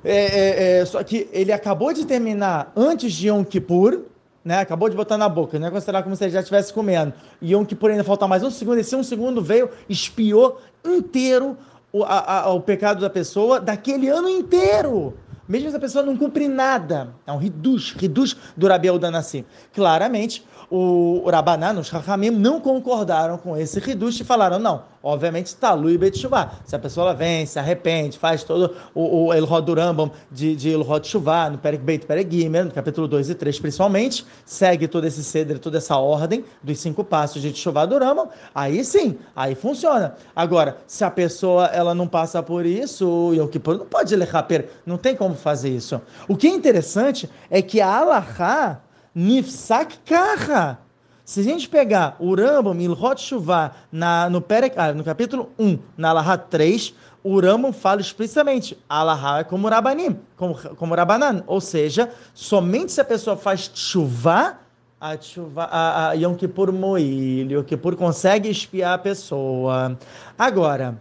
É, 0.08 0.14
é, 0.14 0.78
é, 0.78 0.84
só 0.84 1.02
que 1.02 1.28
ele 1.32 1.52
acabou 1.52 1.92
de 1.92 2.06
terminar 2.06 2.72
antes 2.76 3.12
de 3.12 3.28
Yom 3.28 3.42
Kippur, 3.42 4.02
né? 4.44 4.60
Acabou 4.60 4.88
de 4.88 4.94
botar 4.94 5.18
na 5.18 5.28
boca, 5.28 5.58
não 5.58 5.66
é 5.66 5.70
considerar 5.72 6.04
como 6.04 6.14
se 6.14 6.22
ele 6.22 6.30
já 6.30 6.38
estivesse 6.38 6.72
comendo. 6.72 7.12
E 7.42 7.52
Yom 7.52 7.64
Kippur 7.64 7.90
ainda 7.90 8.04
falta 8.04 8.28
mais 8.28 8.44
um 8.44 8.50
segundo, 8.50 8.78
esse 8.78 8.94
um 8.94 9.02
segundo 9.02 9.42
veio, 9.42 9.68
espiou 9.88 10.60
inteiro 10.84 11.58
o, 11.92 12.04
a, 12.04 12.42
a, 12.42 12.52
o 12.52 12.60
pecado 12.60 13.00
da 13.00 13.10
pessoa 13.10 13.58
daquele 13.58 14.08
ano 14.08 14.28
inteiro 14.28 15.14
mesmo 15.48 15.70
se 15.70 15.76
a 15.76 15.80
pessoa 15.80 16.04
não 16.04 16.16
cumpre 16.16 16.48
nada. 16.48 17.14
É 17.26 17.32
um 17.32 17.38
riduz, 17.38 17.92
riduz 17.92 18.36
do 18.56 18.66
Rabiel 18.66 18.98
Danassi. 18.98 19.44
Claramente, 19.72 20.44
o 20.70 21.28
Rabanan, 21.30 21.78
os 21.78 21.88
Rahamim, 21.88 22.30
não 22.30 22.60
concordaram 22.60 23.38
com 23.38 23.56
esse 23.56 23.78
riduz 23.78 24.18
e 24.20 24.24
falaram, 24.24 24.58
não, 24.58 24.82
obviamente 25.02 25.46
está 25.46 25.72
Lui 25.74 25.96
Betchuvá. 25.96 26.52
Se 26.64 26.74
a 26.74 26.78
pessoa 26.78 27.14
vem, 27.14 27.46
se 27.46 27.58
arrepende, 27.58 28.18
faz 28.18 28.42
todo 28.42 28.74
o, 28.94 29.28
o 29.28 29.74
Rambam 29.74 30.10
de, 30.30 30.56
de 30.56 30.74
Shuvá, 31.04 31.48
no 31.48 31.58
Perek 31.58 31.84
Beit 31.84 32.06
Perek 32.06 32.48
no 32.48 32.70
capítulo 32.70 33.06
2 33.06 33.30
e 33.30 33.34
3 33.34 33.60
principalmente, 33.60 34.26
segue 34.44 34.88
todo 34.88 35.06
esse 35.06 35.22
cedro, 35.22 35.58
toda 35.58 35.78
essa 35.78 35.96
ordem 35.96 36.44
dos 36.62 36.78
cinco 36.78 37.04
passos 37.04 37.40
de 37.40 37.54
Shuvá 37.54 37.86
do 37.86 37.98
Rambam, 37.98 38.28
aí 38.54 38.84
sim, 38.84 39.18
aí 39.34 39.54
funciona. 39.54 40.14
Agora, 40.34 40.78
se 40.86 41.04
a 41.04 41.10
pessoa 41.10 41.66
ela 41.66 41.94
não 41.94 42.08
passa 42.08 42.42
por 42.42 42.66
isso, 42.66 43.08
o 43.08 43.34
Yom 43.34 43.46
Kippur 43.46 43.78
não 43.78 43.86
pode 43.86 44.14
lechaper, 44.16 44.68
não 44.84 44.98
tem 44.98 45.14
como 45.14 45.34
fazer 45.34 45.70
isso. 45.70 46.00
O 46.28 46.36
que 46.36 46.48
é 46.48 46.50
interessante 46.50 47.30
é 47.50 47.62
que 47.62 47.80
a 47.80 47.98
Alahá 47.98 48.80
Nifsak 49.16 49.96
Kaha. 50.04 50.76
Se 51.24 51.40
a 51.40 51.42
gente 51.42 51.68
pegar 51.70 52.16
o 52.20 52.34
Rambam, 52.34 52.78
Ilhot 52.78 53.18
Shuvah, 53.18 53.72
na, 53.90 54.28
no, 54.28 54.42
Perek, 54.42 54.78
ah, 54.78 54.92
no 54.92 55.02
capítulo 55.02 55.50
1, 55.58 55.78
na 55.96 56.10
Alaha 56.10 56.36
3, 56.36 56.94
o 57.24 57.40
Rambam 57.40 57.72
fala 57.72 58.02
explicitamente, 58.02 58.78
Alaha 58.86 59.38
é 59.40 59.44
como 59.44 59.68
Rabanim, 59.68 60.20
como, 60.36 60.54
como 60.76 60.94
Rabanan, 60.94 61.42
ou 61.46 61.62
seja, 61.62 62.10
somente 62.34 62.92
se 62.92 63.00
a 63.00 63.04
pessoa 63.04 63.38
faz 63.38 63.70
chuva, 63.74 64.58
a, 65.00 66.10
a, 66.10 66.12
Yom 66.12 66.34
Kippur 66.34 66.70
Moil, 66.70 67.50
Yom 67.50 67.64
Kippur 67.64 67.96
consegue 67.96 68.50
espiar 68.50 68.94
a 68.94 68.98
pessoa. 68.98 69.98
Agora, 70.38 70.98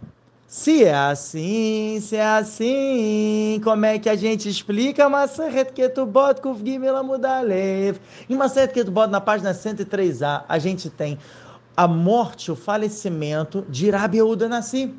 se 0.56 0.84
é 0.84 0.94
assim, 0.94 2.00
se 2.00 2.16
é 2.16 2.26
assim, 2.26 3.60
como 3.62 3.84
é 3.84 3.98
que 3.98 4.08
a 4.08 4.16
gente 4.16 4.48
explica 4.48 5.06
Maseret 5.06 5.70
Ketubot 5.70 6.40
Kuf 6.40 6.64
Gimel 6.64 6.96
Amudalev? 6.96 8.00
Em 8.28 8.34
Maseret 8.34 8.72
Ketubot, 8.72 9.06
na 9.06 9.20
página 9.20 9.52
103a, 9.52 10.44
a 10.48 10.58
gente 10.58 10.88
tem 10.88 11.18
a 11.76 11.86
morte, 11.86 12.50
o 12.50 12.56
falecimento 12.56 13.66
de 13.68 13.90
Rabi 13.90 14.16
Yehuda 14.16 14.48
Nassi. 14.48 14.94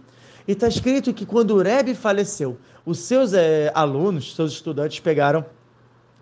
E 0.47 0.51
está 0.51 0.67
escrito 0.67 1.11
que 1.11 1.25
quando 1.25 1.55
o 1.55 1.61
Rebbe 1.63 1.95
faleceu, 1.95 2.59
os 2.85 2.99
seus 2.99 3.33
é, 3.33 3.71
alunos, 3.73 4.35
seus 4.35 4.53
estudantes 4.53 4.99
pegaram 4.99 5.43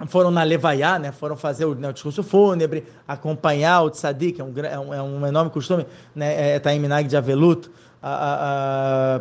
foram 0.07 0.29
na 0.29 0.43
Levaiá, 0.43 0.99
né, 0.99 1.11
foram 1.11 1.37
fazer 1.37 1.65
o, 1.65 1.73
né, 1.73 1.89
o, 1.89 1.93
discurso 1.93 2.21
fúnebre, 2.21 2.85
acompanhar 3.07 3.81
o 3.81 3.89
tzadik, 3.89 4.41
é 4.41 4.43
um, 4.43 4.53
é 4.57 4.79
um, 4.79 4.93
é 4.93 5.01
um 5.01 5.25
enorme 5.25 5.49
costume, 5.49 5.85
né, 6.13 6.55
é, 6.55 6.59
tá 6.59 6.73
em 6.73 6.79
Minag 6.79 7.07
de 7.07 7.15
Aveluto, 7.15 7.71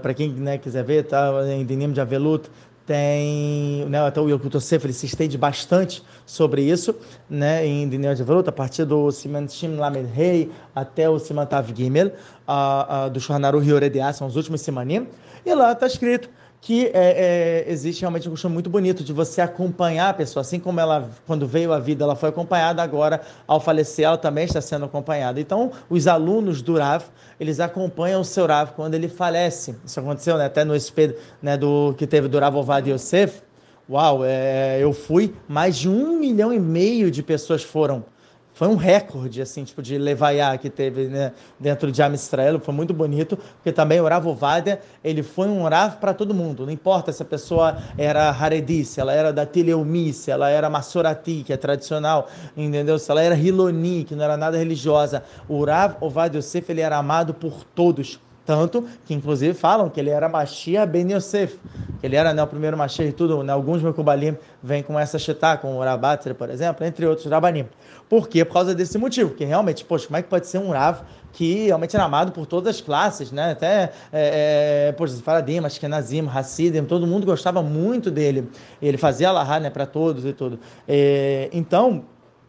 para 0.02 0.14
quem 0.14 0.30
né, 0.32 0.58
quiser 0.58 0.84
ver, 0.84 1.04
tá, 1.04 1.32
em 1.48 1.64
Dinim 1.64 1.90
de 1.92 2.00
Avelut, 2.00 2.50
tem, 2.86 3.86
né, 3.88 3.98
até 4.06 4.20
o 4.20 4.28
Yokut 4.28 4.60
Sefer, 4.60 4.92
se 4.92 5.06
estende 5.06 5.38
bastante 5.38 6.02
sobre 6.26 6.62
isso, 6.62 6.94
né, 7.30 7.66
em 7.66 7.88
Dinim 7.88 8.12
de 8.14 8.22
Avelut, 8.22 8.48
a 8.48 8.52
partir 8.52 8.84
do 8.84 9.10
Siman 9.10 9.48
Shim 9.48 9.76
Lamed 9.76 10.06
Rei 10.12 10.50
até 10.74 11.08
o 11.08 11.18
Siman 11.18 11.46
Tav 11.46 11.72
Gimel, 11.74 12.08
uh, 12.08 13.06
uh, 13.06 13.10
do 13.10 13.18
Shohanaru 13.20 13.62
Hioredeah, 13.62 14.12
são 14.12 14.26
os 14.26 14.36
últimos 14.36 14.60
Simanim, 14.60 15.08
e 15.46 15.54
lá 15.54 15.72
está 15.72 15.86
escrito 15.86 16.28
que 16.64 16.86
é, 16.94 17.64
é, 17.66 17.70
existe 17.70 18.00
realmente 18.00 18.26
um 18.26 18.30
costume 18.30 18.54
muito 18.54 18.70
bonito 18.70 19.04
de 19.04 19.12
você 19.12 19.42
acompanhar 19.42 20.08
a 20.08 20.14
pessoa, 20.14 20.40
assim 20.40 20.58
como 20.58 20.80
ela, 20.80 21.10
quando 21.26 21.46
veio 21.46 21.74
a 21.74 21.78
vida, 21.78 22.04
ela 22.04 22.16
foi 22.16 22.30
acompanhada, 22.30 22.82
agora, 22.82 23.20
ao 23.46 23.60
falecer, 23.60 24.06
ela 24.06 24.16
também 24.16 24.46
está 24.46 24.62
sendo 24.62 24.86
acompanhada. 24.86 25.38
Então, 25.38 25.72
os 25.90 26.06
alunos 26.06 26.62
do 26.62 26.78
Rav, 26.78 27.04
eles 27.38 27.60
acompanham 27.60 28.22
o 28.22 28.24
seu 28.24 28.46
Rav 28.46 28.70
quando 28.74 28.94
ele 28.94 29.08
falece. 29.08 29.76
Isso 29.84 30.00
aconteceu 30.00 30.38
né, 30.38 30.46
até 30.46 30.64
no 30.64 30.72
SP 30.72 31.12
né, 31.42 31.54
do, 31.54 31.94
que 31.98 32.06
teve 32.06 32.28
do 32.28 32.38
Rav 32.38 32.56
Ovad 32.56 32.88
Yosef. 32.88 33.42
Uau, 33.86 34.24
é, 34.24 34.78
eu 34.80 34.94
fui, 34.94 35.34
mais 35.46 35.76
de 35.76 35.86
um 35.86 36.18
milhão 36.18 36.50
e 36.50 36.58
meio 36.58 37.10
de 37.10 37.22
pessoas 37.22 37.62
foram 37.62 38.06
foi 38.54 38.68
um 38.68 38.76
recorde, 38.76 39.42
assim, 39.42 39.64
tipo, 39.64 39.82
de 39.82 39.98
levaiá 39.98 40.56
que 40.56 40.70
teve 40.70 41.08
né, 41.08 41.32
dentro 41.58 41.90
de 41.90 42.00
Amistrael, 42.00 42.60
foi 42.60 42.72
muito 42.72 42.94
bonito, 42.94 43.36
porque 43.56 43.72
também 43.72 44.00
o 44.00 44.06
Rav 44.06 44.28
Ovadia, 44.28 44.80
ele 45.02 45.24
foi 45.24 45.48
um 45.48 45.64
Rav 45.64 45.96
para 45.96 46.14
todo 46.14 46.32
mundo, 46.32 46.64
não 46.64 46.72
importa 46.72 47.12
se 47.12 47.20
a 47.20 47.26
pessoa 47.26 47.76
era 47.98 48.30
Haredi, 48.30 48.84
se 48.84 49.00
ela 49.00 49.12
era 49.12 49.32
da 49.32 49.44
Tileumi, 49.44 50.12
se 50.12 50.30
ela 50.30 50.48
era 50.48 50.70
Masorati, 50.70 51.42
que 51.44 51.52
é 51.52 51.56
tradicional, 51.56 52.28
entendeu? 52.56 52.96
Se 52.96 53.10
ela 53.10 53.22
era 53.22 53.34
Hiloni, 53.34 54.04
que 54.04 54.14
não 54.14 54.22
era 54.22 54.36
nada 54.36 54.56
religiosa, 54.56 55.24
o 55.48 55.64
Rav 55.64 55.96
Ovadia 56.00 56.38
Yosef, 56.38 56.70
ele 56.70 56.80
era 56.80 56.96
amado 56.96 57.34
por 57.34 57.64
todos, 57.64 58.20
tanto 58.44 58.84
que, 59.04 59.14
inclusive, 59.14 59.54
falam 59.54 59.88
que 59.88 59.98
ele 59.98 60.10
era 60.10 60.28
Mashiach 60.28 60.90
Ben 60.90 61.12
Yosef, 61.12 61.58
que 62.00 62.06
ele 62.06 62.16
era 62.16 62.34
né, 62.34 62.42
o 62.42 62.46
primeiro 62.46 62.76
Mashiach 62.76 63.08
e 63.08 63.12
tudo. 63.12 63.42
Né, 63.42 63.52
alguns 63.52 63.82
Mekubalim 63.82 64.36
vêm 64.62 64.82
com 64.82 64.98
essa 64.98 65.18
Shetá, 65.18 65.56
com 65.56 65.76
o 65.76 65.80
Rabatzer, 65.80 66.34
por 66.34 66.50
exemplo, 66.50 66.84
entre 66.84 67.06
outros 67.06 67.26
Rabanim. 67.26 67.66
Por 68.08 68.28
quê? 68.28 68.44
Por 68.44 68.52
causa 68.52 68.74
desse 68.74 68.98
motivo. 68.98 69.30
Porque 69.30 69.44
realmente, 69.44 69.84
poxa, 69.84 70.06
como 70.06 70.16
é 70.18 70.22
que 70.22 70.28
pode 70.28 70.46
ser 70.46 70.58
um 70.58 70.70
Rav 70.70 71.00
que 71.32 71.66
realmente 71.66 71.96
era 71.96 72.04
amado 72.04 72.30
por 72.30 72.46
todas 72.46 72.76
as 72.76 72.80
classes, 72.80 73.32
né? 73.32 73.52
Até, 73.52 73.90
é, 74.12 74.88
é, 74.88 74.92
poxa, 74.92 75.16
Faradim, 75.16 75.58
Ashkenazim, 75.58 76.28
Hassidim, 76.32 76.84
todo 76.84 77.06
mundo 77.06 77.26
gostava 77.26 77.62
muito 77.62 78.10
dele. 78.10 78.48
Ele 78.80 78.96
fazia 78.96 79.30
Allahá, 79.30 79.58
né, 79.58 79.68
para 79.68 79.84
todos 79.84 80.24
e 80.24 80.32
tudo. 80.32 80.60
É, 80.86 81.48
então, 81.52 82.04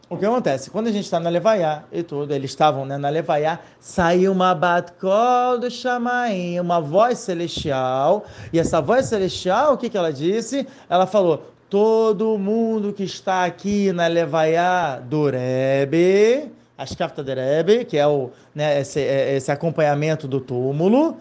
o 0.08 0.16
que 0.16 0.24
acontece? 0.24 0.70
Quando 0.70 0.86
a 0.86 0.92
gente 0.92 1.04
está 1.04 1.18
na 1.18 1.28
Levaiá 1.28 1.82
e 1.90 2.02
tudo, 2.02 2.32
eles 2.32 2.50
estavam 2.50 2.86
né, 2.86 2.96
na 2.96 3.08
Levaiá, 3.08 3.58
saiu 3.80 4.30
uma 4.30 4.54
batkol 4.54 5.58
do 5.58 5.68
Shamaim, 5.68 6.60
uma 6.60 6.80
voz 6.80 7.18
celestial, 7.18 8.24
e 8.52 8.58
essa 8.58 8.80
voz 8.80 9.06
celestial, 9.06 9.74
o 9.74 9.76
que, 9.76 9.90
que 9.90 9.98
ela 9.98 10.12
disse? 10.12 10.66
Ela 10.88 11.06
falou, 11.06 11.50
todo 11.68 12.38
mundo 12.38 12.92
que 12.92 13.02
está 13.02 13.44
aqui 13.44 13.90
na 13.92 14.06
Levaiá 14.06 15.00
do 15.00 15.28
Rebbe, 15.28 16.52
a 16.78 16.86
Shkafta 16.86 17.24
de 17.24 17.34
Rebbe, 17.34 17.84
que 17.84 17.98
é 17.98 18.06
o, 18.06 18.30
né, 18.54 18.80
esse, 18.80 19.00
é, 19.00 19.34
esse 19.34 19.50
acompanhamento 19.50 20.28
do 20.28 20.40
túmulo, 20.40 21.16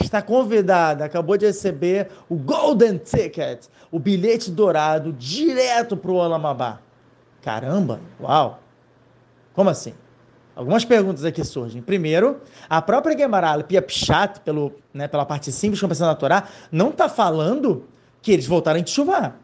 está 0.00 0.22
convidada, 0.22 1.04
acabou 1.04 1.36
de 1.36 1.44
receber 1.44 2.08
o 2.26 2.36
Golden 2.36 2.96
Ticket, 2.96 3.66
o 3.90 3.98
bilhete 3.98 4.50
dourado 4.50 5.12
direto 5.12 5.96
para 5.96 6.10
o 6.10 6.14
Olamabá. 6.14 6.80
Caramba, 7.42 8.00
uau! 8.20 8.60
Como 9.54 9.70
assim? 9.70 9.94
Algumas 10.54 10.84
perguntas 10.84 11.24
aqui 11.24 11.44
surgem. 11.44 11.82
Primeiro, 11.82 12.40
a 12.68 12.80
própria 12.80 13.16
Gemara, 13.16 13.62
Pia 13.62 13.82
Pshat, 13.82 14.40
pelo, 14.40 14.72
né, 14.92 15.06
pela 15.06 15.26
parte 15.26 15.52
simples, 15.52 15.80
compreensão 15.80 16.06
da 16.06 16.14
Torá, 16.14 16.44
não 16.72 16.88
está 16.88 17.08
falando 17.08 17.84
que 18.22 18.32
eles 18.32 18.46
voltaram 18.46 18.80
a 18.80 18.86
chuvar. 18.86 19.38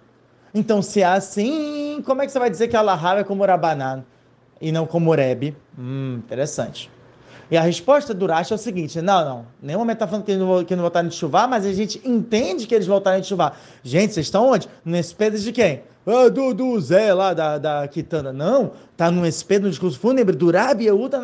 Então, 0.54 0.82
se 0.82 1.02
é 1.02 1.06
assim, 1.06 2.02
como 2.04 2.22
é 2.22 2.26
que 2.26 2.32
você 2.32 2.38
vai 2.38 2.50
dizer 2.50 2.68
que 2.68 2.76
Allah 2.76 2.98
é 3.18 3.24
como 3.24 3.44
Rabanan 3.44 4.04
e 4.60 4.72
não 4.72 4.86
como 4.86 5.14
Reb? 5.14 5.54
Hum, 5.78 6.20
interessante. 6.24 6.90
E 7.52 7.56
a 7.58 7.60
resposta 7.60 8.14
do 8.14 8.24
Rashi 8.24 8.54
é 8.54 8.56
o 8.56 8.58
seguinte: 8.58 9.02
não, 9.02 9.22
não, 9.26 9.46
nenhum 9.62 9.80
momento 9.80 9.96
está 9.96 10.06
falando 10.06 10.24
que 10.24 10.34
não, 10.34 10.64
que 10.64 10.74
não 10.74 10.80
voltaram 10.80 11.06
de 11.06 11.14
chuvar, 11.14 11.46
mas 11.46 11.66
a 11.66 11.72
gente 11.74 12.00
entende 12.02 12.66
que 12.66 12.74
eles 12.74 12.86
voltaram 12.86 13.20
de 13.20 13.26
chuvar. 13.26 13.60
Gente, 13.84 14.14
vocês 14.14 14.24
estão 14.24 14.48
onde? 14.48 14.66
No 14.82 14.96
espelho 14.96 15.38
de 15.38 15.52
quem? 15.52 15.82
Ah, 16.06 16.30
do, 16.30 16.54
do 16.54 16.80
Zé 16.80 17.12
lá 17.12 17.34
da, 17.34 17.58
da 17.58 17.86
Quitanda. 17.88 18.32
Não, 18.32 18.70
tá 18.96 19.10
no 19.10 19.26
espelho 19.26 19.64
no 19.64 19.68
discurso 19.68 19.98
fúnebre 19.98 20.34
do 20.34 20.50
Rabi 20.50 20.84
Yehuda 20.84 21.20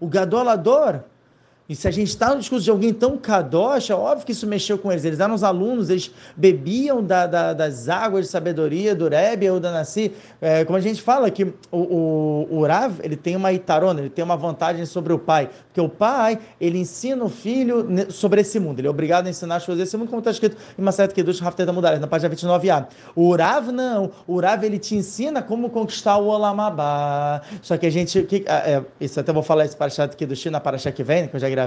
o 0.00 0.06
gadolador. 0.06 1.00
E 1.70 1.76
se 1.76 1.86
a 1.86 1.90
gente 1.92 2.08
está 2.08 2.30
no 2.34 2.40
discurso 2.40 2.64
de 2.64 2.70
alguém 2.72 2.92
tão 2.92 3.16
kadosh, 3.16 3.90
é 3.90 3.94
óbvio 3.94 4.26
que 4.26 4.32
isso 4.32 4.44
mexeu 4.44 4.76
com 4.76 4.90
eles. 4.90 5.04
Eles 5.04 5.20
eram 5.20 5.36
os 5.36 5.44
alunos, 5.44 5.88
eles 5.88 6.10
bebiam 6.36 7.00
da, 7.00 7.28
da, 7.28 7.52
das 7.52 7.88
águas 7.88 8.24
de 8.24 8.30
sabedoria 8.32 8.92
do 8.92 9.06
Rebbe 9.06 9.48
ou 9.48 9.60
da 9.60 9.70
Nassi. 9.70 10.10
É, 10.40 10.64
como 10.64 10.76
a 10.76 10.80
gente 10.80 11.00
fala 11.00 11.30
que 11.30 11.44
o, 11.70 11.78
o, 11.78 12.48
o 12.50 12.66
Rav, 12.66 12.98
ele 13.04 13.14
tem 13.14 13.36
uma 13.36 13.52
itarona, 13.52 14.00
ele 14.00 14.10
tem 14.10 14.24
uma 14.24 14.36
vantagem 14.36 14.84
sobre 14.84 15.12
o 15.12 15.18
pai. 15.20 15.48
Porque 15.68 15.80
o 15.80 15.88
pai, 15.88 16.40
ele 16.60 16.76
ensina 16.76 17.24
o 17.24 17.28
filho 17.28 17.86
sobre 18.10 18.40
esse 18.40 18.58
mundo. 18.58 18.80
Ele 18.80 18.88
é 18.88 18.90
obrigado 18.90 19.28
a 19.28 19.30
ensinar 19.30 19.54
as 19.54 19.64
coisas 19.64 19.84
desse 19.84 19.96
mundo, 19.96 20.08
como 20.08 20.18
está 20.18 20.32
escrito 20.32 20.56
em 20.76 20.82
uma 20.82 20.90
certa 20.90 21.14
Kedush 21.14 21.38
Rafteta 21.38 21.72
Mudar, 21.72 22.00
na 22.00 22.08
página 22.08 22.34
29a. 22.34 22.88
O 23.14 23.36
Rav, 23.36 23.70
não. 23.70 24.10
O 24.26 24.40
Rav, 24.40 24.64
ele 24.64 24.80
te 24.80 24.96
ensina 24.96 25.40
como 25.40 25.70
conquistar 25.70 26.16
o 26.16 26.26
Olamabá. 26.26 27.42
Só 27.62 27.76
que 27.76 27.86
a 27.86 27.90
gente... 27.90 28.24
Que, 28.24 28.44
é, 28.48 28.82
isso 29.00 29.20
até 29.20 29.32
vou 29.32 29.44
falar 29.44 29.66
esse 29.66 29.76
Parashat 29.76 30.16
Kedush 30.16 30.46
na 30.46 30.58
Parashat 30.58 30.96
que 30.96 31.04
vem, 31.04 31.28
que 31.28 31.36
eu 31.36 31.38
já 31.38 31.48
gravei, 31.48 31.59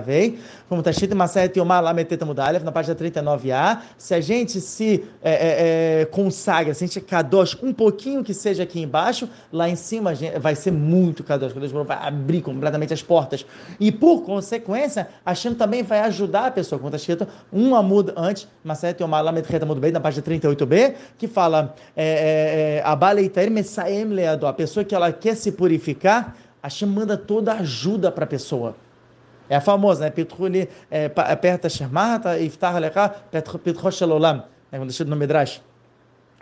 como 0.69 0.81
está 0.81 0.91
escrito 0.91 1.13
em 1.13 1.15
Maset 1.15 1.57
Yomar 1.57 1.83
Lameteta 1.83 2.25
Mudalev, 2.25 2.63
na 2.63 2.71
página 2.71 2.95
39a, 2.95 3.79
se 3.97 4.13
a 4.13 4.21
gente 4.21 4.59
se 4.61 5.03
é, 5.21 5.31
é, 5.31 6.01
é, 6.01 6.05
consagra, 6.05 6.73
se 6.73 6.83
a 6.83 6.87
gente 6.87 6.99
é 6.99 7.01
kadosh 7.01 7.57
um 7.61 7.73
pouquinho 7.73 8.23
que 8.23 8.33
seja 8.33 8.63
aqui 8.63 8.81
embaixo, 8.81 9.29
lá 9.51 9.69
em 9.69 9.75
cima 9.75 10.13
vai 10.39 10.55
ser 10.55 10.71
muito 10.71 11.23
kadosh, 11.23 11.53
Deus 11.53 11.71
vai 11.71 11.97
abrir 11.99 12.41
completamente 12.41 12.93
as 12.93 13.01
portas. 13.01 13.45
E 13.79 13.91
por 13.91 14.21
consequência, 14.23 15.07
a 15.25 15.31
Hashem 15.31 15.53
também 15.53 15.83
vai 15.83 15.99
ajudar 15.99 16.47
a 16.47 16.51
pessoa, 16.51 16.79
como 16.79 16.89
está 16.89 16.97
escrito 16.97 17.27
um 17.51 17.75
amud 17.75 18.11
antes, 18.15 18.47
Maset 18.63 19.01
Yomar 19.01 19.23
Lameteta 19.23 19.65
Mudalev, 19.65 19.93
na 19.93 19.99
página 19.99 20.23
38b, 20.25 20.95
que 21.17 21.27
fala 21.27 21.75
é, 21.95 22.03
é, 22.03 22.77
é, 22.77 22.83
a 24.47 24.53
pessoa 24.53 24.83
que 24.83 24.95
ela 24.95 25.11
quer 25.11 25.35
se 25.35 25.51
purificar, 25.51 26.35
a 26.61 26.67
Hashem 26.67 26.87
manda 26.87 27.17
toda 27.17 27.51
a 27.53 27.59
ajuda 27.59 28.11
para 28.11 28.23
a 28.23 28.27
pessoa. 28.27 28.75
É 29.49 29.55
a 29.55 29.61
famosa, 29.61 30.05
né? 30.05 30.09
Petruli, 30.09 30.69
é, 30.89 31.11
aperta 31.15 31.69
Shemata, 31.69 32.39
Iftar 32.39 32.77
Lecha, 32.77 33.09
Petrosh. 33.63 34.01
É 34.01 34.77
quando 34.77 34.89
deixa 34.89 35.03
no 35.05 35.15
Midrash 35.15 35.61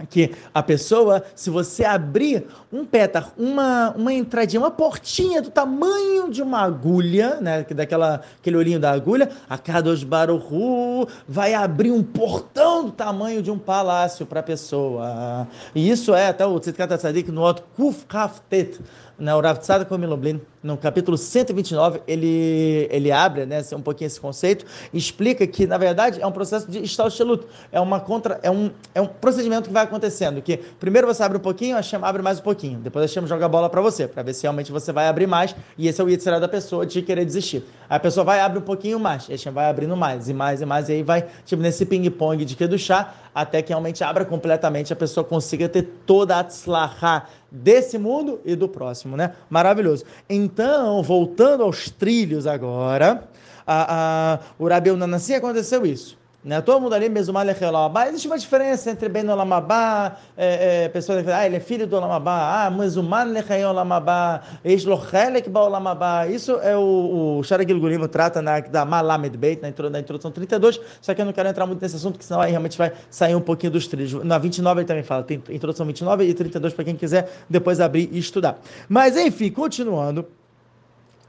que 0.10 0.32
a 0.54 0.62
pessoa, 0.64 1.24
se 1.36 1.50
você 1.50 1.84
abrir 1.84 2.46
um 2.72 2.86
pétar, 2.86 3.32
uma, 3.38 3.92
uma 3.92 4.14
entradinha, 4.14 4.60
uma 4.60 4.72
portinha 4.72 5.42
do 5.42 5.50
tamanho 5.50 6.30
de 6.30 6.42
uma 6.42 6.62
agulha, 6.62 7.40
né, 7.42 7.64
daquela, 7.64 8.22
aquele 8.40 8.58
olhinho 8.58 8.80
da 8.80 8.92
agulha, 8.92 9.30
a 9.50 9.58
Kadosh 9.58 10.04
Baruchu 10.04 11.08
vai 11.28 11.54
abrir 11.54 11.92
um 11.92 12.04
portão 12.04 12.86
do 12.86 12.92
tamanho 12.92 13.42
de 13.42 13.52
um 13.52 13.58
palácio 13.58 14.26
para 14.26 14.40
a 14.40 14.44
pessoa. 14.44 15.48
E 15.76 15.90
isso 15.90 16.14
é 16.14 16.28
até 16.28 16.46
o 16.46 16.60
Tzidkat 16.60 16.98
Tzadik 16.98 17.32
no 17.32 17.42
outro 17.42 17.64
Kuf 17.76 18.06
Kaftet, 18.06 18.80
na 19.22 19.38
Urav 19.38 19.60
Tzadak 19.60 19.96
Miloblin, 19.98 20.42
no 20.64 20.78
capítulo 20.78 21.16
129, 21.18 22.02
ele, 22.08 22.88
ele 22.90 23.12
abre 23.12 23.46
né, 23.46 23.62
um 23.74 23.82
pouquinho 23.82 24.08
esse 24.08 24.20
conceito 24.20 24.66
explica 24.94 25.46
que, 25.46 25.68
na 25.68 25.78
verdade, 25.78 26.22
é 26.22 26.26
um 26.26 26.32
processo 26.32 26.70
de 26.70 26.84
Stalshelut. 26.84 27.46
É, 27.72 27.80
uma 27.80 28.00
contra, 28.00 28.40
é, 28.42 28.50
um, 28.50 28.72
é 28.94 29.02
um 29.02 29.08
procedimento 29.08 29.68
que 29.68 29.74
vai 29.74 29.84
acontecendo, 29.92 30.42
que 30.42 30.58
primeiro 30.80 31.06
você 31.06 31.22
abre 31.22 31.38
um 31.38 31.42
pouquinho, 31.42 31.78
a 31.78 31.82
chama 31.82 32.08
abre 32.08 32.22
mais 32.22 32.40
um 32.40 32.44
pouquinho. 32.44 32.80
Depois 32.80 33.04
a 33.04 33.08
chama 33.08 33.28
joga 33.28 33.46
a 33.46 33.50
bola 33.50 33.70
para 33.70 33.82
você, 33.82 34.08
para 34.08 34.24
ver 34.24 34.34
se 34.34 34.44
realmente 34.44 34.72
você 34.72 34.92
vai 34.92 35.08
abrir 35.08 35.28
mais. 35.28 35.54
E 35.78 35.88
esse 35.88 36.00
é 36.00 36.04
o 36.04 36.10
Yitzhak 36.10 36.40
da 36.40 36.48
pessoa 36.48 36.86
de 36.86 37.02
querer 37.02 37.26
desistir. 37.26 37.64
A 37.90 38.00
pessoa 38.00 38.24
vai 38.24 38.40
abre 38.40 38.60
um 38.60 38.62
pouquinho 38.62 39.00
mais, 39.00 39.30
a 39.30 39.38
chama 39.38 39.56
vai 39.56 39.70
abrindo 39.70 39.96
mais 39.96 40.30
e 40.30 40.34
mais 40.34 40.62
e 40.62 40.66
mais, 40.66 40.90
e 40.90 40.94
aí 40.94 41.04
vai, 41.04 41.28
tipo, 41.46 41.62
nesse 41.62 41.86
ping-pong 41.86 42.46
de 42.46 42.56
que 42.56 42.66
do 42.66 42.78
chá, 42.78 43.14
até 43.36 43.62
que 43.62 43.70
realmente 43.70 44.04
abra 44.04 44.24
completamente, 44.24 44.94
a 44.94 44.96
pessoa 44.96 45.24
consiga 45.24 45.68
ter 45.68 45.84
toda 46.06 46.40
a 46.40 46.44
tzlahá 46.44 47.28
desse 47.52 47.98
mundo 47.98 48.40
e 48.46 48.56
do 48.56 48.68
próximo, 48.70 49.18
né? 49.18 49.34
Maravilhoso. 49.50 50.06
Então, 50.30 51.04
voltando 51.04 51.64
aos 51.64 51.90
trilhos 51.90 52.48
agora, 52.48 53.28
a, 53.68 54.36
a, 54.36 54.40
o 54.58 54.68
Rabi 54.68 54.92
Nanassi 54.92 55.34
aconteceu 55.34 55.86
isso. 55.86 56.21
Né? 56.44 56.60
Todo 56.62 56.82
mundo 56.82 56.96
ali, 56.96 57.08
mesmo 57.08 57.34
Malechel 57.34 57.72
Existe 58.08 58.28
uma 58.28 58.38
diferença 58.38 58.90
entre 58.90 59.08
Ben 59.08 59.30
Olamabá, 59.30 60.18
é, 60.36 60.86
é, 60.86 60.90
pessoas 60.90 61.24
que 61.24 61.32
ah, 61.32 61.46
ele 61.46 61.58
é 61.58 61.60
filho 61.60 61.86
do 61.86 61.96
Olamabá, 61.96 62.66
ah, 62.66 62.72
Mezuman 62.72 63.26
Lechei 63.26 63.64
Olamabá, 63.64 64.42
Eslochelek 64.66 65.48
Ba 65.50 65.66
Olamabá. 65.66 66.28
Isso 66.28 66.54
é 66.62 66.76
o, 66.76 67.38
o 67.40 67.44
Sharagil 67.44 67.80
Gulim 67.80 68.00
trata 68.08 68.42
na, 68.42 68.60
da 68.60 68.84
Malamed 68.84 69.38
Beit, 69.38 69.62
na, 69.62 69.90
na 69.90 70.00
introdução 70.00 70.32
32, 70.32 70.82
só 71.00 71.14
que 71.14 71.22
eu 71.22 71.26
não 71.26 71.34
quero 71.34 71.48
entrar 71.48 71.68
muito 71.68 71.82
nesse 71.82 71.96
assunto, 71.96 72.14
porque 72.14 72.26
senão 72.26 72.42
aí 72.42 72.50
realmente 72.50 72.76
vai 72.76 72.92
sair 73.12 73.36
um 73.36 73.42
pouquinho 73.42 73.72
dos 73.72 73.86
trilhos. 73.86 74.24
Na 74.24 74.40
29 74.40 74.82
ele 74.82 74.88
também 74.88 75.04
fala, 75.04 75.22
tem 75.24 75.44
introdução 75.50 75.86
29 75.86 76.26
e 76.26 76.34
32 76.34 76.74
para 76.74 76.86
quem 76.86 76.96
quiser 76.96 77.30
depois 77.48 77.80
abrir 77.80 78.10
e 78.12 78.18
estudar. 78.18 78.60
Mas 78.90 79.16
enfim, 79.16 79.52
continuando. 79.52 80.26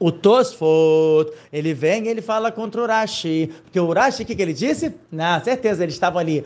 O 0.03 0.11
Tosfot, 0.11 1.31
ele 1.49 1.73
vem 1.73 2.03
e 2.03 2.07
ele 2.09 2.21
fala 2.21 2.51
contra 2.51 2.81
o 2.81 2.83
Urashi. 2.83 3.49
Porque 3.63 3.79
o 3.79 3.87
Urashi, 3.87 4.23
o 4.23 4.25
que, 4.25 4.35
que 4.35 4.41
ele 4.41 4.51
disse? 4.51 4.93
Na 5.09 5.39
certeza, 5.39 5.81
eles 5.81 5.95
estavam 5.95 6.19
ali, 6.19 6.43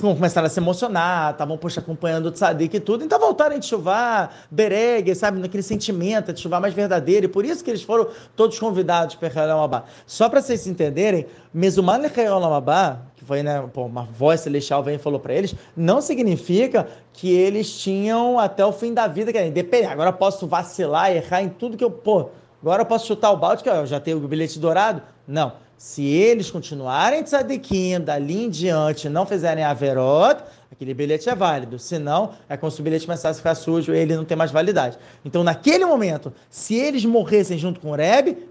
começaram 0.00 0.48
a 0.48 0.50
se 0.50 0.58
emocionar, 0.58 1.30
estavam, 1.30 1.56
poxa, 1.56 1.78
acompanhando 1.78 2.26
o 2.26 2.32
Tzadik 2.32 2.76
e 2.76 2.80
tudo. 2.80 3.04
Então 3.04 3.20
voltaram 3.20 3.56
a 3.56 3.62
chuvar, 3.62 4.46
Beregue, 4.50 5.14
sabe, 5.14 5.38
naquele 5.38 5.62
sentimento 5.62 6.32
de 6.32 6.40
chuvar 6.40 6.60
mais 6.60 6.74
verdadeiro. 6.74 7.26
E 7.26 7.28
por 7.28 7.44
isso 7.44 7.62
que 7.62 7.70
eles 7.70 7.84
foram 7.84 8.08
todos 8.34 8.58
convidados 8.58 9.14
para 9.14 9.54
Abba. 9.54 9.84
Só 10.04 10.28
para 10.28 10.42
vocês 10.42 10.66
entenderem, 10.66 11.24
Mezuman 11.54 12.00
Abba, 12.04 13.00
que 13.14 13.24
foi 13.24 13.44
né, 13.44 13.64
pô, 13.72 13.84
uma 13.84 14.02
voz 14.06 14.40
celestial 14.40 14.82
veio 14.82 14.96
e 14.96 14.98
falou 14.98 15.20
para 15.20 15.34
eles, 15.34 15.54
não 15.76 16.00
significa 16.00 16.88
que 17.12 17.30
eles 17.30 17.78
tinham 17.78 18.40
até 18.40 18.66
o 18.66 18.72
fim 18.72 18.92
da 18.92 19.06
vida, 19.06 19.32
que 19.32 19.40
independente, 19.40 19.92
agora 19.92 20.12
posso 20.12 20.48
vacilar, 20.48 21.12
errar 21.12 21.44
em 21.44 21.48
tudo 21.48 21.76
que 21.76 21.84
eu, 21.84 21.92
pô, 21.92 22.30
Agora 22.60 22.82
eu 22.82 22.86
posso 22.86 23.06
chutar 23.06 23.30
o 23.30 23.36
balde, 23.36 23.62
que 23.62 23.68
eu 23.68 23.86
já 23.86 24.00
tenho 24.00 24.16
o 24.18 24.28
bilhete 24.28 24.58
dourado? 24.58 25.00
Não. 25.26 25.52
Se 25.76 26.04
eles 26.04 26.50
continuarem 26.50 27.22
tzadikim, 27.22 28.00
dali 28.00 28.46
em 28.46 28.50
diante, 28.50 29.08
não 29.08 29.24
fizerem 29.24 29.62
averot, 29.62 30.42
aquele 30.72 30.92
bilhete 30.92 31.30
é 31.30 31.36
válido. 31.36 31.78
Se 31.78 32.00
não, 32.00 32.32
é 32.48 32.56
como 32.56 32.72
se 32.72 32.80
o 32.80 32.82
bilhete 32.82 33.06
começasse 33.06 33.38
a 33.38 33.40
ficar 33.40 33.54
sujo 33.54 33.94
e 33.94 33.98
ele 33.98 34.16
não 34.16 34.24
tem 34.24 34.36
mais 34.36 34.50
validade. 34.50 34.98
Então, 35.24 35.44
naquele 35.44 35.84
momento, 35.84 36.32
se 36.50 36.74
eles 36.74 37.04
morressem 37.04 37.56
junto 37.56 37.78
com 37.78 37.92
o 37.92 37.94
Rebbe, 37.94 38.48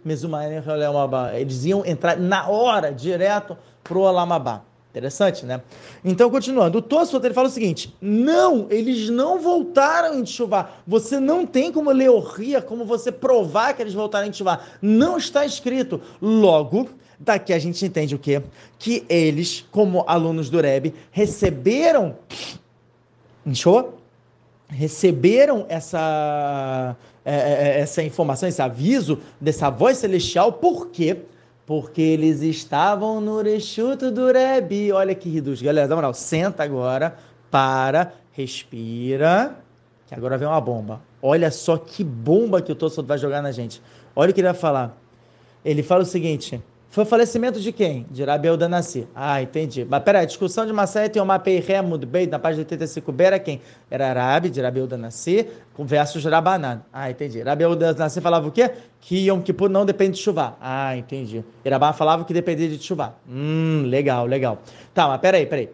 eles 1.35 1.65
iam 1.65 1.85
entrar 1.85 2.17
na 2.17 2.47
hora, 2.47 2.93
direto 2.93 3.57
para 3.83 3.97
o 3.97 4.01
Olamabá. 4.01 4.61
Interessante, 4.97 5.45
né? 5.45 5.61
Então, 6.03 6.27
continuando, 6.31 6.79
o 6.79 6.81
Tosfot 6.81 7.23
ele 7.23 7.33
fala 7.33 7.47
o 7.47 7.51
seguinte: 7.51 7.95
não, 8.01 8.65
eles 8.71 9.09
não 9.09 9.39
voltaram 9.39 10.17
em 10.17 10.23
Tchuvá. 10.23 10.71
Você 10.87 11.19
não 11.19 11.45
tem 11.45 11.71
como 11.71 11.91
ler 11.91 12.09
o 12.09 12.19
ria, 12.19 12.61
como 12.61 12.83
você 12.83 13.11
provar 13.11 13.75
que 13.75 13.81
eles 13.83 13.93
voltaram 13.93 14.27
em 14.27 14.31
Tchuvá. 14.31 14.59
Não 14.81 15.17
está 15.17 15.45
escrito. 15.45 16.01
Logo, 16.19 16.89
daqui 17.19 17.53
a 17.53 17.59
gente 17.59 17.85
entende 17.85 18.15
o 18.15 18.19
quê? 18.19 18.41
Que 18.79 19.05
eles, 19.07 19.63
como 19.71 20.03
alunos 20.07 20.49
do 20.49 20.59
Rebbe, 20.59 20.95
receberam. 21.11 22.17
Show? 23.53 23.99
Receberam 24.67 25.65
essa, 25.69 26.97
é, 27.23 27.35
é, 27.35 27.67
é, 27.77 27.79
essa 27.79 28.01
informação, 28.01 28.49
esse 28.49 28.61
aviso 28.61 29.19
dessa 29.39 29.69
voz 29.69 29.97
celestial, 29.99 30.53
por 30.53 30.87
quê? 30.87 31.17
Porque 31.67 32.01
eles 32.01 32.41
estavam 32.41 33.19
no 33.19 33.41
Rechuto 33.41 34.09
do 34.09 34.31
Rebbe. 34.31 34.93
Olha 34.93 35.13
que 35.13 35.29
riduz. 35.29 35.61
Galera, 35.61 35.85
dá 35.85 35.95
moral, 35.95 36.13
senta 36.13 36.63
agora, 36.63 37.17
para, 37.51 38.13
respira, 38.31 39.53
que 40.07 40.15
agora 40.15 40.37
vem 40.37 40.47
uma 40.47 40.61
bomba. 40.61 41.01
Olha 41.21 41.51
só 41.51 41.77
que 41.77 42.05
bomba 42.05 42.61
que 42.61 42.71
o 42.71 42.75
Tosso 42.75 43.03
vai 43.03 43.17
jogar 43.17 43.41
na 43.41 43.51
gente. 43.51 43.81
Olha 44.15 44.31
o 44.31 44.33
que 44.33 44.39
ele 44.39 44.47
vai 44.47 44.57
falar. 44.57 44.97
Ele 45.65 45.83
fala 45.83 46.03
o 46.03 46.05
seguinte: 46.05 46.61
foi 46.89 47.05
falecimento 47.05 47.59
de 47.59 47.71
quem? 47.71 48.05
De 48.09 48.23
Rabi 48.23 48.47
Eldanassi. 48.47 49.07
Ah, 49.13 49.41
entendi. 49.41 49.85
Mas 49.87 50.01
peraí, 50.03 50.25
discussão 50.25 50.65
de 50.65 50.73
Massaia 50.73 51.09
tem 51.09 51.21
uma 51.21 51.37
Peiremud 51.37 52.05
Beit, 52.05 52.31
na 52.31 52.39
página 52.39 52.65
85b, 52.65 53.21
era 53.21 53.39
quem? 53.39 53.61
Era 53.91 54.13
Rabi, 54.13 54.49
de 54.49 54.61
Rabi 54.61 54.79
Eldanassi, 54.79 55.47
versus 55.77 56.23
Rabanan. 56.25 56.81
Ah, 56.91 57.11
entendi. 57.11 57.41
Rabi 57.41 57.65
Eldanassi 57.65 58.21
falava 58.21 58.47
o 58.47 58.51
quê? 58.51 58.71
Que 59.01 59.27
Yom 59.27 59.41
Kippur 59.41 59.69
não 59.69 59.85
depende 59.85 60.17
de 60.17 60.23
chuva. 60.23 60.55
Ah, 60.61 60.95
entendi. 60.95 61.43
E 61.63 61.69
falava 61.93 62.23
que 62.25 62.33
dependia 62.33 62.67
de 62.67 62.81
chuva. 62.81 63.15
Hum, 63.29 63.83
legal, 63.85 64.25
legal. 64.25 64.61
Tá, 64.93 65.07
mas 65.07 65.19
peraí, 65.19 65.45
peraí. 65.45 65.69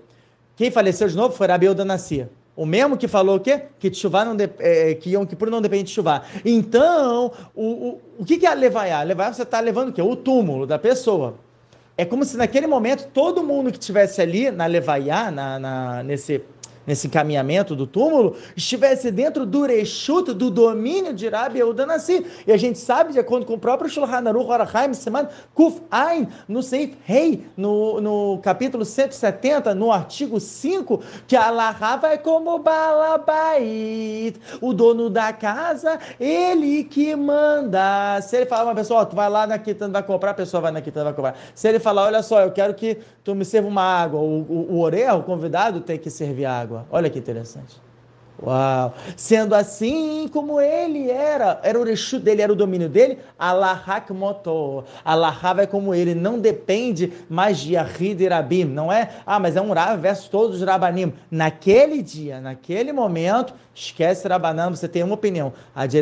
Quem 0.56 0.71
faleceu 0.71 1.08
de 1.08 1.15
novo 1.15 1.34
foi 1.34 1.47
Rabi 1.47 1.67
Eldanassi. 1.67 2.28
O 2.55 2.65
mesmo 2.65 2.97
que 2.97 3.07
falou 3.07 3.37
o 3.37 3.39
quê? 3.39 3.63
Que 3.79 3.91
chuva 3.93 4.23
não 4.23 4.35
de, 4.35 4.49
é, 4.59 4.93
que 4.93 5.11
Yom 5.11 5.25
Kippur 5.25 5.49
não 5.49 5.61
depende 5.61 5.85
de 5.85 5.91
chuva. 5.91 6.21
Então, 6.45 7.31
o, 7.55 7.65
o, 7.65 8.01
o 8.19 8.25
que, 8.25 8.37
que 8.37 8.45
é 8.45 8.53
levaiá? 8.53 9.01
Levaiá 9.01 9.33
você 9.33 9.41
está 9.41 9.59
levando 9.59 9.89
o 9.89 9.93
quê? 9.93 10.01
O 10.01 10.15
túmulo 10.15 10.67
da 10.67 10.77
pessoa. 10.77 11.35
É 11.97 12.05
como 12.05 12.23
se 12.23 12.37
naquele 12.37 12.67
momento 12.67 13.07
todo 13.11 13.43
mundo 13.43 13.71
que 13.71 13.77
estivesse 13.79 14.21
ali 14.21 14.51
na 14.51 14.65
levaiá, 14.67 15.31
na, 15.31 15.59
na, 15.59 16.03
nesse 16.03 16.43
nesse 16.85 17.07
encaminhamento 17.07 17.75
do 17.75 17.87
túmulo, 17.87 18.35
estivesse 18.55 19.11
dentro 19.11 19.45
do 19.45 19.65
rechuto, 19.65 20.33
do 20.33 20.49
domínio 20.49 21.13
de 21.13 21.27
Rabi 21.29 21.59
Yehuda 21.59 21.85
Nassi. 21.85 22.25
E 22.45 22.51
a 22.51 22.57
gente 22.57 22.79
sabe, 22.79 23.13
de 23.13 23.19
acordo 23.19 23.45
com 23.45 23.53
o 23.53 23.59
próprio 23.59 23.89
Shulchan 23.89 24.27
Aruch 24.27 24.49
Orachaim, 24.49 24.93
semana 24.93 25.29
Kuf 25.53 25.81
Ain, 25.89 26.27
no 26.47 26.61
Seif 26.61 26.95
Rei, 27.03 27.45
no, 27.55 28.01
no 28.01 28.39
capítulo 28.39 28.85
170, 28.85 29.73
no 29.73 29.91
artigo 29.91 30.39
5, 30.39 31.01
que 31.27 31.35
Allah 31.35 31.71
vai 31.97 32.17
como 32.17 32.59
Balabait, 32.59 34.35
o 34.61 34.73
dono 34.73 35.09
da 35.09 35.31
casa, 35.33 35.99
ele 36.19 36.83
que 36.83 37.15
manda. 37.15 38.19
Se 38.21 38.37
ele 38.37 38.45
falar 38.45 38.65
uma 38.65 38.75
pessoa, 38.75 39.05
tu 39.05 39.15
vai 39.15 39.29
lá 39.29 39.47
na 39.47 39.57
quitanda, 39.57 39.93
vai 39.93 40.03
comprar, 40.03 40.31
a 40.31 40.35
pessoa 40.35 40.61
vai 40.61 40.71
na 40.71 40.81
quitanda, 40.81 41.05
vai 41.05 41.13
comprar. 41.13 41.35
Se 41.55 41.67
ele 41.67 41.79
falar, 41.79 42.05
olha 42.05 42.21
só, 42.23 42.41
eu 42.41 42.51
quero 42.51 42.73
que 42.73 42.97
tu 43.23 43.33
me 43.35 43.45
serva 43.45 43.67
uma 43.67 43.83
água, 43.83 44.19
o, 44.19 44.41
o, 44.41 44.79
o 44.79 44.93
o 44.93 45.23
convidado, 45.23 45.81
tem 45.81 45.97
que 45.97 46.09
servir 46.09 46.45
água 46.45 46.72
água. 46.79 46.88
Olha 46.91 47.09
que 47.09 47.19
interessante. 47.19 47.81
Uau! 48.41 48.93
Sendo 49.15 49.53
assim 49.53 50.27
como 50.27 50.59
ele 50.59 51.09
era, 51.09 51.59
era 51.63 51.79
o 51.79 51.83
rechu 51.83 52.19
dele, 52.19 52.41
era 52.41 52.51
o 52.51 52.55
domínio 52.55 52.89
dele, 52.89 53.19
Allahak 53.38 54.12
motor. 54.12 54.86
Allah 55.05 55.31
vai 55.53 55.67
como 55.67 55.93
ele, 55.93 56.15
não 56.15 56.39
depende 56.39 57.13
mais 57.29 57.59
de 57.59 57.77
Ahid 57.77 58.21
e 58.21 58.27
Rabim, 58.27 58.65
não 58.65 58.91
é? 58.91 59.09
Ah, 59.25 59.39
mas 59.39 59.55
é 59.55 59.62
um 59.62 59.71
Rav 59.71 60.01
versus 60.01 60.27
todos 60.27 60.57
os 60.57 60.67
Rabanim. 60.67 61.13
Naquele 61.29 62.01
dia, 62.01 62.41
naquele 62.41 62.91
momento, 62.91 63.53
esquece 63.73 64.27
Rabanam, 64.27 64.71
você 64.71 64.88
tem 64.88 65.03
uma 65.03 65.13
opinião. 65.13 65.53
A 65.75 65.86
de 65.86 66.01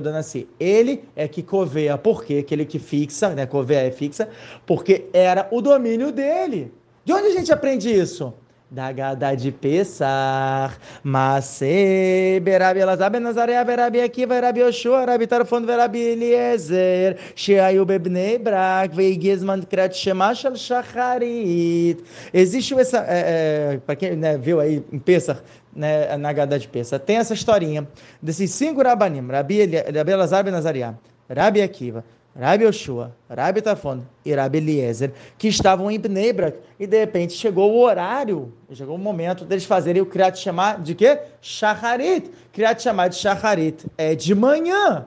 Danassi, 0.00 0.48
ele 0.58 1.04
é 1.14 1.28
que 1.28 1.42
coveia, 1.42 1.96
por 1.98 2.24
quê? 2.24 2.38
Aquele 2.38 2.64
que 2.64 2.78
fixa, 2.78 3.28
né? 3.28 3.46
Coveia 3.46 3.86
é 3.86 3.90
fixa, 3.90 4.28
porque 4.66 5.08
era 5.12 5.46
o 5.50 5.60
domínio 5.60 6.10
dele. 6.10 6.72
De 7.04 7.12
onde 7.12 7.26
a 7.26 7.32
gente 7.32 7.52
aprende 7.52 7.92
isso? 7.92 8.32
Da 8.70 8.90
Gada 8.90 9.34
de 9.34 9.52
Pessar, 9.52 10.76
Masei, 11.02 12.40
Berabi 12.40 12.80
Elazar, 12.80 13.10
Benazarea, 13.10 13.64
Berabi 13.64 14.00
Akiva, 14.00 14.34
Berabi 14.34 14.60
Yoshua, 14.60 15.04
Rabi 15.04 15.26
Tarfon, 15.26 15.62
Berabi 15.62 15.98
Eliezer, 15.98 17.18
Sheayu 17.36 17.84
Bebnei 17.84 18.38
Brak, 18.38 18.94
Veigizman 18.94 19.62
Kret 19.62 19.94
Shemashal 19.94 20.56
Shacharit. 20.56 22.02
Existe 22.32 22.74
essa, 22.74 23.04
é, 23.08 23.74
é, 23.74 23.78
para 23.78 23.96
quem 23.96 24.16
né, 24.16 24.36
viu 24.36 24.58
aí 24.60 24.82
em 24.92 24.98
Pessar, 24.98 25.42
né, 25.74 26.16
na 26.16 26.32
Gada 26.32 26.58
de 26.58 26.66
Pessar, 26.66 26.98
tem 26.98 27.16
essa 27.16 27.34
historinha 27.34 27.86
desses 28.20 28.50
cinco 28.50 28.82
Rabanim, 28.82 29.26
Rabi 29.30 29.60
Elazar, 29.60 30.42
Benazariah, 30.42 30.94
Rabi 31.28 31.62
Akiva, 31.62 32.04
Rabi 32.36 32.64
Yoshua, 32.64 33.12
Rabi 33.30 33.62
Tafon 33.62 34.02
e 34.24 34.34
Rabi 34.34 34.58
Eliezer, 34.58 35.12
que 35.38 35.46
estavam 35.46 35.88
em 35.88 36.00
Bnebrak, 36.00 36.58
e 36.80 36.86
de 36.86 36.98
repente 36.98 37.32
chegou 37.32 37.72
o 37.72 37.80
horário, 37.80 38.52
chegou 38.72 38.96
o 38.96 38.98
momento 38.98 39.44
deles 39.44 39.64
fazerem 39.64 40.02
o 40.02 40.06
Kriyat 40.06 40.36
chamar 40.38 40.80
de 40.82 40.96
quê? 40.96 41.20
Shacharit. 41.40 42.30
Kriyat 42.52 42.82
chamar 42.82 43.08
de 43.08 43.16
Shacharit 43.16 43.86
é 43.96 44.16
de 44.16 44.34
manhã. 44.34 45.06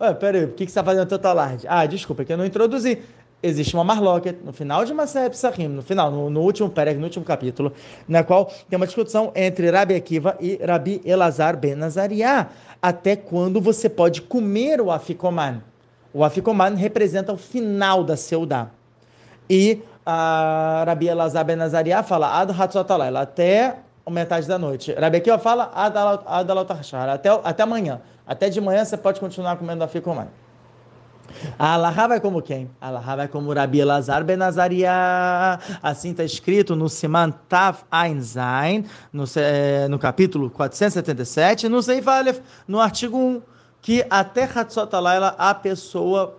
Ué, 0.00 0.14
peraí, 0.14 0.46
por 0.46 0.54
que, 0.54 0.66
que 0.66 0.70
você 0.70 0.78
está 0.78 0.84
fazendo 0.84 1.08
tanto 1.08 1.26
alarde? 1.26 1.66
Ah, 1.68 1.84
desculpa, 1.84 2.22
é 2.22 2.24
que 2.24 2.32
eu 2.32 2.36
não 2.36 2.46
introduzi. 2.46 3.02
Existe 3.42 3.74
uma 3.74 3.84
marloca 3.84 4.34
no 4.44 4.52
final 4.52 4.84
de 4.84 4.94
Maseret 4.94 5.30
Psachim, 5.30 5.68
no 5.68 5.82
final, 5.82 6.10
no, 6.10 6.30
no 6.30 6.40
último 6.40 6.68
perek, 6.70 6.98
no 6.98 7.04
último 7.04 7.24
capítulo, 7.24 7.72
na 8.06 8.22
qual 8.24 8.46
tem 8.68 8.76
uma 8.76 8.86
discussão 8.86 9.32
entre 9.34 9.70
Rabi 9.70 9.94
Akiva 9.94 10.36
e 10.40 10.56
Rabi 10.56 11.00
Elazar 11.04 11.56
ben 11.56 11.76
Nazariah, 11.76 12.48
até 12.82 13.14
quando 13.14 13.60
você 13.60 13.88
pode 13.88 14.22
comer 14.22 14.80
o 14.80 14.90
afikoman. 14.90 15.62
O 16.12 16.24
Afikoman 16.24 16.74
representa 16.74 17.32
o 17.32 17.36
final 17.36 18.02
da 18.02 18.16
Seudá. 18.16 18.68
E 19.48 19.82
a 20.04 20.84
Rabi 20.86 21.08
Elazar 21.08 21.44
Ben 21.44 21.60
Azariah 21.60 22.02
fala 22.02 22.40
Ad 22.40 22.52
Hatzotalayla, 22.52 23.20
até 23.20 23.76
metade 24.10 24.46
da 24.46 24.58
noite. 24.58 24.92
Rabi 24.94 25.18
Akiva 25.18 25.38
fala 25.38 25.70
Ad 25.74 26.50
Alotachar, 26.50 27.08
até, 27.08 27.28
até 27.44 27.62
amanhã. 27.62 28.00
Até 28.26 28.48
de 28.48 28.60
manhã 28.60 28.84
você 28.84 28.96
pode 28.96 29.20
continuar 29.20 29.56
comendo 29.56 29.84
Afikoman. 29.84 30.28
A 31.58 31.74
Allahá 31.74 32.06
vai 32.06 32.20
como 32.20 32.40
quem? 32.40 32.70
A 32.80 32.88
Allahá 32.88 33.16
vai 33.16 33.28
como 33.28 33.52
Rabi 33.52 33.80
Elazar 33.80 34.24
Ben 34.24 34.40
Azariah. 34.40 35.58
Assim 35.82 36.12
está 36.12 36.24
escrito 36.24 36.74
no 36.74 36.88
Siman 36.88 37.32
Tav 37.48 37.84
Ein 37.90 38.20
Zain, 38.22 38.86
no, 39.12 39.24
eh, 39.36 39.86
no 39.88 39.98
capítulo 39.98 40.48
477, 40.50 41.68
no 41.68 41.82
Seif 41.82 42.08
Aleph, 42.08 42.40
no 42.66 42.80
artigo 42.80 43.18
1 43.18 43.42
que 43.80 44.04
até 44.10 44.44
Hatzot 44.44 44.94
Alayla 44.94 45.34
a 45.38 45.54
pessoa 45.54 46.38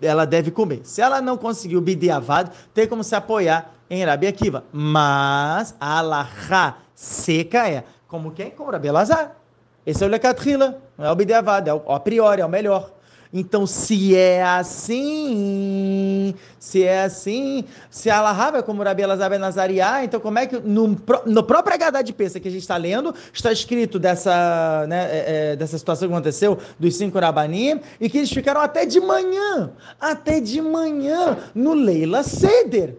ela 0.00 0.26
deve 0.26 0.50
comer. 0.50 0.80
Se 0.84 1.00
ela 1.00 1.20
não 1.20 1.36
conseguiu 1.36 1.80
bidiavad, 1.80 2.50
tem 2.74 2.86
como 2.86 3.02
se 3.02 3.14
apoiar 3.14 3.72
em 3.88 4.04
Rabi 4.04 4.26
Akiva. 4.26 4.64
Mas 4.72 5.74
a 5.80 5.98
alahá 5.98 6.78
seca 6.94 7.68
é 7.68 7.84
como 8.06 8.30
quem? 8.30 8.50
Como 8.50 8.70
Rabi 8.70 8.88
Elazar. 8.88 9.36
Esse 9.84 10.02
é 10.02 10.06
o 10.06 10.10
Lekatrila, 10.10 10.82
não 10.98 11.06
é 11.06 11.10
o 11.10 11.14
bidiavad, 11.14 11.68
é 11.68 11.72
o 11.72 11.92
a 11.92 12.00
priori, 12.00 12.40
é 12.40 12.44
o 12.44 12.48
melhor. 12.48 12.90
Então, 13.38 13.66
se 13.66 14.16
é 14.16 14.42
assim, 14.42 16.34
se 16.58 16.82
é 16.82 17.02
assim, 17.02 17.66
se 17.90 18.08
a 18.08 18.22
Lahava 18.22 18.58
é 18.58 18.62
como 18.62 18.82
Rabi 18.82 19.02
Elazar 19.02 19.38
Nazariá, 19.38 20.02
então 20.02 20.18
como 20.18 20.38
é 20.38 20.46
que 20.46 20.58
no, 20.58 20.96
no 21.26 21.42
próprio 21.42 21.74
H 21.74 22.00
de 22.00 22.14
Pensa 22.14 22.40
que 22.40 22.48
a 22.48 22.50
gente 22.50 22.62
está 22.62 22.78
lendo, 22.78 23.14
está 23.34 23.52
escrito 23.52 23.98
dessa, 23.98 24.86
né, 24.88 25.04
é, 25.10 25.24
é, 25.52 25.56
dessa 25.56 25.76
situação 25.76 26.08
que 26.08 26.14
aconteceu 26.14 26.56
dos 26.78 26.96
cinco 26.96 27.18
Rabanim, 27.18 27.78
e 28.00 28.08
que 28.08 28.16
eles 28.16 28.32
ficaram 28.32 28.62
até 28.62 28.86
de 28.86 29.00
manhã, 29.00 29.70
até 30.00 30.40
de 30.40 30.62
manhã, 30.62 31.36
no 31.54 31.74
Leila 31.74 32.22
Seder. 32.22 32.96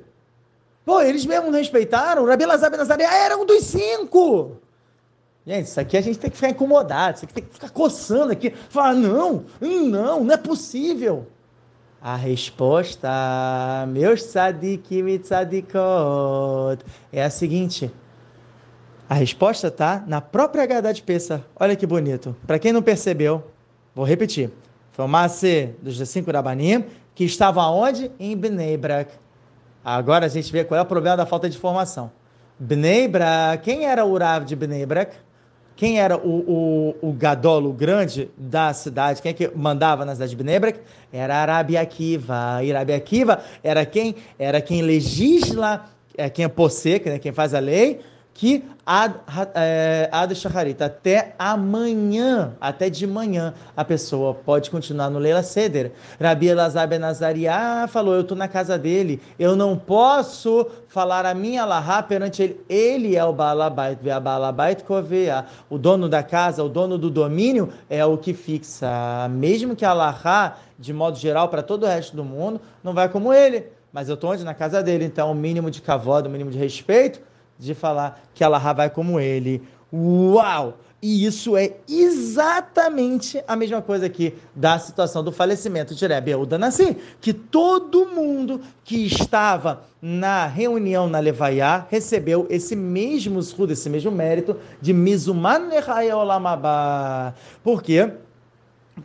Pô, 0.86 1.02
eles 1.02 1.26
mesmo 1.26 1.50
não 1.50 1.58
respeitaram, 1.58 2.28
Rabi 2.28 2.44
Elazar 2.44 2.70
Nazariá 2.70 3.12
era 3.12 3.36
um 3.36 3.44
dos 3.44 3.64
cinco. 3.64 4.52
Gente, 5.48 5.68
isso 5.68 5.80
aqui 5.80 5.96
a 5.96 6.02
gente 6.02 6.20
tem 6.20 6.30
que 6.30 6.36
ficar 6.36 6.50
incomodado, 6.50 7.16
isso 7.16 7.24
aqui 7.24 7.34
tem 7.34 7.44
que 7.46 7.54
ficar 7.54 7.70
coçando 7.70 8.34
aqui. 8.34 8.52
Falar, 8.68 8.94
não, 8.94 9.46
não, 9.62 10.22
não 10.26 10.34
é 10.34 10.36
possível. 10.36 11.26
A 12.02 12.18
resposta, 12.18 13.08
meus 13.88 14.24
tzadikim 14.24 15.08
e 15.08 15.18
tzadikot, 15.18 16.84
é 17.14 17.24
a 17.24 17.30
seguinte. 17.30 17.90
A 19.08 19.14
resposta 19.14 19.68
está 19.68 20.04
na 20.06 20.20
própria 20.20 20.64
Haggadah 20.64 20.92
de 20.92 21.02
Pessa. 21.02 21.42
Olha 21.58 21.78
que 21.78 21.88
bonito. 21.88 22.36
Para 22.46 22.60
quem 22.60 22.74
não 22.74 22.82
percebeu, 22.82 23.42
vou 23.96 24.04
repetir. 24.04 24.52
Foi 24.92 25.06
o 25.06 25.08
Masse 25.08 25.74
dos 25.82 25.98
cinco 26.10 26.30
Rabanim, 26.30 26.84
que 27.16 27.24
estava 27.24 27.66
onde? 27.68 28.12
Em 28.20 28.36
Bnei 28.36 28.76
Brak. 28.76 29.14
Agora 29.82 30.26
a 30.26 30.30
gente 30.30 30.52
vê 30.52 30.66
qual 30.66 30.78
é 30.78 30.82
o 30.82 30.86
problema 30.86 31.16
da 31.16 31.26
falta 31.26 31.50
de 31.50 31.56
informação. 31.56 32.12
Bnei 32.60 33.08
Brak, 33.08 33.64
quem 33.64 33.86
era 33.86 34.04
o 34.04 34.18
Rav 34.18 34.44
de 34.44 34.54
Bnei 34.54 34.86
Brak? 34.86 35.27
Quem 35.78 36.00
era 36.00 36.18
o, 36.18 36.96
o, 37.02 37.10
o 37.10 37.14
gadolo 37.14 37.72
grande 37.72 38.32
da 38.36 38.74
cidade? 38.74 39.22
Quem 39.22 39.30
é 39.30 39.34
que 39.34 39.48
mandava 39.56 40.04
na 40.04 40.14
cidade 40.14 40.32
de 40.32 40.36
Bnebrak? 40.36 40.80
Era 41.14 41.36
Arabi 41.36 41.78
Akiva. 41.78 42.60
E 42.64 42.72
Arabi 42.72 42.94
Akiva 42.94 43.44
era 43.64 43.86
quem? 43.86 44.16
Era 44.40 44.60
quem 44.60 44.82
legisla, 44.82 45.86
é 46.18 46.32
quem 46.32 46.46
é 46.46 46.48
posseca, 46.48 47.12
né? 47.12 47.20
quem 47.20 47.32
faz 47.32 47.54
a 47.54 47.60
lei, 47.60 48.00
que 48.38 48.64
ad, 48.86 49.16
é, 49.56 50.12
até 50.80 51.34
amanhã, 51.40 52.54
até 52.62 52.88
de 52.88 53.08
manhã, 53.08 53.52
a 53.76 53.84
pessoa 53.84 54.36
pode 54.36 54.70
continuar 54.70 55.10
no 55.10 55.18
Leila 55.18 55.42
Seder. 55.42 55.92
Rabi 56.22 56.48
Elazar 56.48 56.88
Ben 56.88 57.02
falou, 57.90 58.14
eu 58.14 58.22
estou 58.22 58.38
na 58.38 58.48
casa 58.48 58.78
dele, 58.78 59.20
eu 59.40 59.56
não 59.56 59.76
posso 59.76 60.68
falar 60.88 61.26
a 61.26 61.34
minha 61.34 61.64
Allahá 61.64 62.04
perante 62.04 62.44
ele. 62.44 62.62
Ele 62.70 63.16
é 63.16 63.26
o 63.26 63.34
Balabait, 63.34 63.98
Balabait 64.22 64.84
Kovea. 64.84 65.48
O 65.68 65.80
dono 65.80 66.08
da 66.08 66.22
casa, 66.22 66.64
o 66.64 66.70
dono 66.70 66.96
do 66.96 67.10
domínio, 67.10 67.70
é 67.90 68.06
o 68.06 68.20
que 68.20 68.36
fixa. 68.36 69.28
Mesmo 69.32 69.76
que 69.76 69.84
a 69.84 69.90
Allahá, 69.90 70.58
de 70.78 70.94
modo 70.94 71.18
geral, 71.18 71.50
para 71.50 71.64
todo 71.64 71.84
o 71.84 71.88
resto 71.88 72.16
do 72.16 72.24
mundo, 72.24 72.62
não 72.84 72.94
vai 72.94 73.10
como 73.10 73.34
ele. 73.34 73.66
Mas 73.92 74.10
eu 74.10 74.14
estou 74.14 74.32
onde? 74.32 74.44
Na 74.44 74.54
casa 74.54 74.84
dele. 74.84 75.06
Então, 75.06 75.32
o 75.32 75.36
mínimo 75.36 75.72
de 75.72 75.82
cavalo, 75.82 76.28
o 76.28 76.30
mínimo 76.30 76.52
de 76.52 76.58
respeito, 76.60 77.20
de 77.60 77.74
falar 77.74 78.22
que 78.34 78.44
Allah 78.44 78.74
vai 78.74 78.90
como 78.90 79.20
ele. 79.20 79.62
Uau! 79.92 80.78
E 81.00 81.26
isso 81.26 81.56
é 81.56 81.76
exatamente 81.88 83.42
a 83.48 83.56
mesma 83.56 83.84
coisa 83.84 84.08
aqui 84.08 84.34
da 84.56 84.80
situação 84.80 85.24
do 85.24 85.32
falecimento 85.32 85.94
de 85.94 86.08
Rebbe 86.08 86.32
Euda 86.32 86.58
Nassi, 86.58 86.98
que 87.22 87.34
todo 87.34 88.08
mundo 88.08 88.60
que 88.84 89.06
estava 89.06 89.84
na 90.02 90.48
reunião 90.48 91.08
na 91.08 91.20
Levaiá 91.20 91.86
recebeu 91.88 92.48
esse 92.50 92.76
mesmo 92.76 93.40
escudo, 93.40 93.74
esse 93.74 93.88
mesmo 93.92 94.12
mérito 94.12 94.58
de 94.82 94.92
Mizuman 94.92 95.70
Olamabá. 96.16 97.36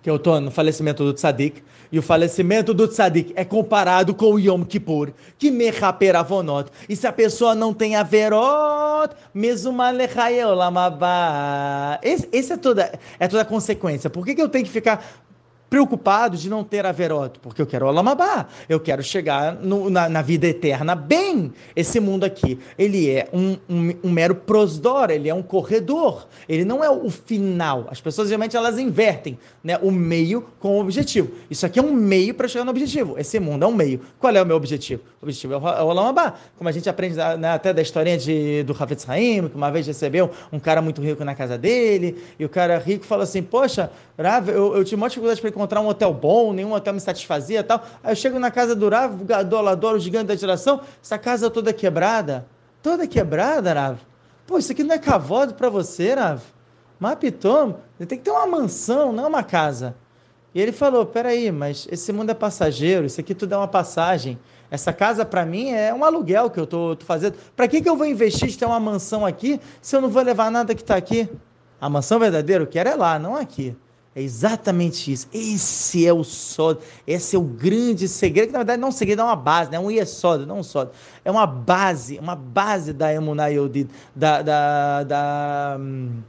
Que 0.00 0.08
eu 0.08 0.16
estou 0.16 0.40
no 0.40 0.50
falecimento 0.50 1.04
do 1.04 1.12
Tzadik, 1.12 1.62
e 1.90 1.98
o 1.98 2.02
falecimento 2.02 2.72
do 2.72 2.88
Tzadik 2.88 3.32
é 3.36 3.44
comparado 3.44 4.14
com 4.14 4.32
o 4.32 4.38
Yom 4.38 4.64
Kippur, 4.64 5.12
que 5.38 5.50
mechaper 5.50 6.16
avonot. 6.16 6.70
E 6.88 6.96
se 6.96 7.06
a 7.06 7.12
pessoa 7.12 7.54
não 7.54 7.74
tem 7.74 7.96
averot, 7.96 9.14
mesmo 9.34 9.76
esse, 12.02 12.28
esse 12.32 12.52
é 12.54 12.56
toda 12.56 12.98
é 13.20 13.28
toda 13.28 13.42
a 13.42 13.44
consequência. 13.44 14.08
Por 14.08 14.24
que, 14.24 14.34
que 14.34 14.40
eu 14.40 14.48
tenho 14.48 14.64
que 14.64 14.70
ficar 14.70 15.04
preocupado 15.72 16.36
de 16.36 16.50
não 16.50 16.62
ter 16.62 16.84
Averot, 16.84 17.38
porque 17.40 17.62
eu 17.62 17.66
quero 17.66 17.86
Olamabá, 17.86 18.46
eu 18.68 18.78
quero 18.78 19.02
chegar 19.02 19.54
no, 19.54 19.88
na, 19.88 20.06
na, 20.06 20.20
vida 20.20 20.46
eterna 20.46 20.94
bem. 20.94 21.50
Esse 21.74 21.98
mundo 21.98 22.24
aqui, 22.24 22.58
ele 22.78 23.08
é 23.08 23.26
um, 23.32 23.56
um, 23.66 23.94
um, 24.04 24.10
mero 24.10 24.34
prosdor, 24.34 25.10
ele 25.10 25.30
é 25.30 25.34
um 25.34 25.42
corredor, 25.42 26.26
ele 26.46 26.62
não 26.62 26.84
é 26.84 26.90
o 26.90 27.08
final. 27.08 27.86
As 27.90 28.02
pessoas 28.02 28.28
geralmente 28.28 28.54
elas 28.54 28.78
invertem 28.78 29.38
né, 29.64 29.78
o 29.80 29.90
meio 29.90 30.44
com 30.60 30.76
o 30.76 30.80
objetivo. 30.82 31.30
Isso 31.50 31.64
aqui 31.64 31.78
é 31.78 31.82
um 31.82 31.94
meio 31.94 32.34
para 32.34 32.48
chegar 32.48 32.66
no 32.66 32.70
objetivo. 32.70 33.18
Esse 33.18 33.40
mundo 33.40 33.64
é 33.64 33.66
um 33.66 33.74
meio. 33.74 34.02
Qual 34.18 34.36
é 34.36 34.42
o 34.42 34.44
meu 34.44 34.56
objetivo? 34.56 35.00
O 35.22 35.24
objetivo 35.24 35.54
é 35.54 35.56
o 35.56 35.68
é 35.68 35.82
Olamabá. 35.82 36.34
Como 36.58 36.68
a 36.68 36.72
gente 36.72 36.90
aprende 36.90 37.16
né, 37.16 37.48
até 37.48 37.72
da 37.72 37.80
historinha 37.80 38.18
de, 38.18 38.62
do 38.64 38.76
Hafetz 38.78 39.08
Haim, 39.08 39.48
que 39.48 39.56
uma 39.56 39.70
vez 39.70 39.86
recebeu 39.86 40.30
um 40.52 40.58
cara 40.58 40.82
muito 40.82 41.00
rico 41.00 41.24
na 41.24 41.34
casa 41.34 41.56
dele, 41.56 42.22
e 42.38 42.44
o 42.44 42.48
cara 42.48 42.76
rico 42.76 43.06
falou 43.06 43.22
assim: 43.22 43.42
Poxa, 43.42 43.90
Rav, 44.18 44.50
eu, 44.50 44.76
eu 44.76 44.84
tive 44.84 44.96
muita 44.96 45.14
dificuldade 45.14 45.40
para 45.40 45.61
encontrar 45.62 45.80
um 45.80 45.86
hotel 45.86 46.12
bom, 46.12 46.52
nenhum 46.52 46.72
hotel 46.72 46.92
me 46.92 47.00
satisfazia 47.00 47.62
tal. 47.62 47.84
Aí 48.02 48.12
eu 48.12 48.16
chego 48.16 48.38
na 48.38 48.50
casa 48.50 48.74
do 48.74 48.88
Rav, 48.88 49.22
o 49.22 49.24
gadolador, 49.24 49.94
o 49.94 49.98
gigante 49.98 50.26
da 50.26 50.34
geração, 50.34 50.80
essa 51.02 51.16
casa 51.16 51.48
toda 51.48 51.72
quebrada. 51.72 52.46
Toda 52.82 53.06
quebrada, 53.06 53.72
Rav. 53.72 53.98
Pô, 54.46 54.58
isso 54.58 54.72
aqui 54.72 54.82
não 54.82 54.94
é 54.94 54.98
cavalo 54.98 55.54
para 55.54 55.68
você, 55.68 56.14
Rav. 56.14 56.42
Mapitom, 56.98 57.76
tem 57.98 58.18
que 58.18 58.24
ter 58.24 58.30
uma 58.30 58.46
mansão, 58.46 59.12
não 59.12 59.28
uma 59.28 59.42
casa. 59.42 59.94
E 60.52 60.60
ele 60.60 60.72
falou: 60.72 61.06
peraí, 61.06 61.52
mas 61.52 61.86
esse 61.90 62.12
mundo 62.12 62.30
é 62.30 62.34
passageiro, 62.34 63.06
isso 63.06 63.20
aqui 63.20 63.34
tudo 63.34 63.54
é 63.54 63.56
uma 63.56 63.68
passagem. 63.68 64.38
Essa 64.70 64.92
casa, 64.92 65.24
para 65.24 65.44
mim, 65.44 65.70
é 65.70 65.92
um 65.92 66.04
aluguel 66.04 66.50
que 66.50 66.58
eu 66.58 66.66
tô, 66.66 66.96
tô 66.96 67.04
fazendo. 67.04 67.36
Para 67.54 67.68
que, 67.68 67.80
que 67.80 67.88
eu 67.88 67.96
vou 67.96 68.06
investir 68.06 68.48
de 68.48 68.58
ter 68.58 68.64
uma 68.64 68.80
mansão 68.80 69.24
aqui 69.24 69.60
se 69.80 69.94
eu 69.94 70.00
não 70.00 70.08
vou 70.08 70.22
levar 70.22 70.50
nada 70.50 70.74
que 70.74 70.82
está 70.82 70.96
aqui? 70.96 71.28
A 71.80 71.90
mansão 71.90 72.18
verdadeira 72.18 72.62
eu 72.62 72.66
quero 72.66 72.88
é 72.88 72.94
lá, 72.94 73.18
não 73.18 73.36
aqui. 73.36 73.76
É 74.14 74.20
exatamente 74.20 75.10
isso. 75.10 75.26
Esse 75.32 76.06
é 76.06 76.12
o 76.12 76.22
sódio. 76.22 76.82
Esse 77.06 77.34
é 77.34 77.38
o 77.38 77.42
grande 77.42 78.06
segredo, 78.06 78.48
que 78.48 78.52
na 78.52 78.58
verdade 78.58 78.80
não 78.80 78.88
é 78.88 78.90
um 78.90 78.92
segredo, 78.92 79.22
é 79.22 79.24
uma 79.24 79.36
base, 79.36 79.70
né? 79.70 79.78
é 79.78 79.80
um 79.80 79.90
iesódio, 79.90 80.46
não 80.46 80.58
um 80.58 80.62
sódio. 80.62 80.92
É 81.24 81.30
uma 81.30 81.46
base, 81.46 82.18
uma 82.18 82.36
base 82.36 82.92
da 82.92 83.10
Yodid, 83.10 83.88
da, 84.14 84.42
da, 84.42 85.04
da, 85.04 85.76
hum, 85.80 86.20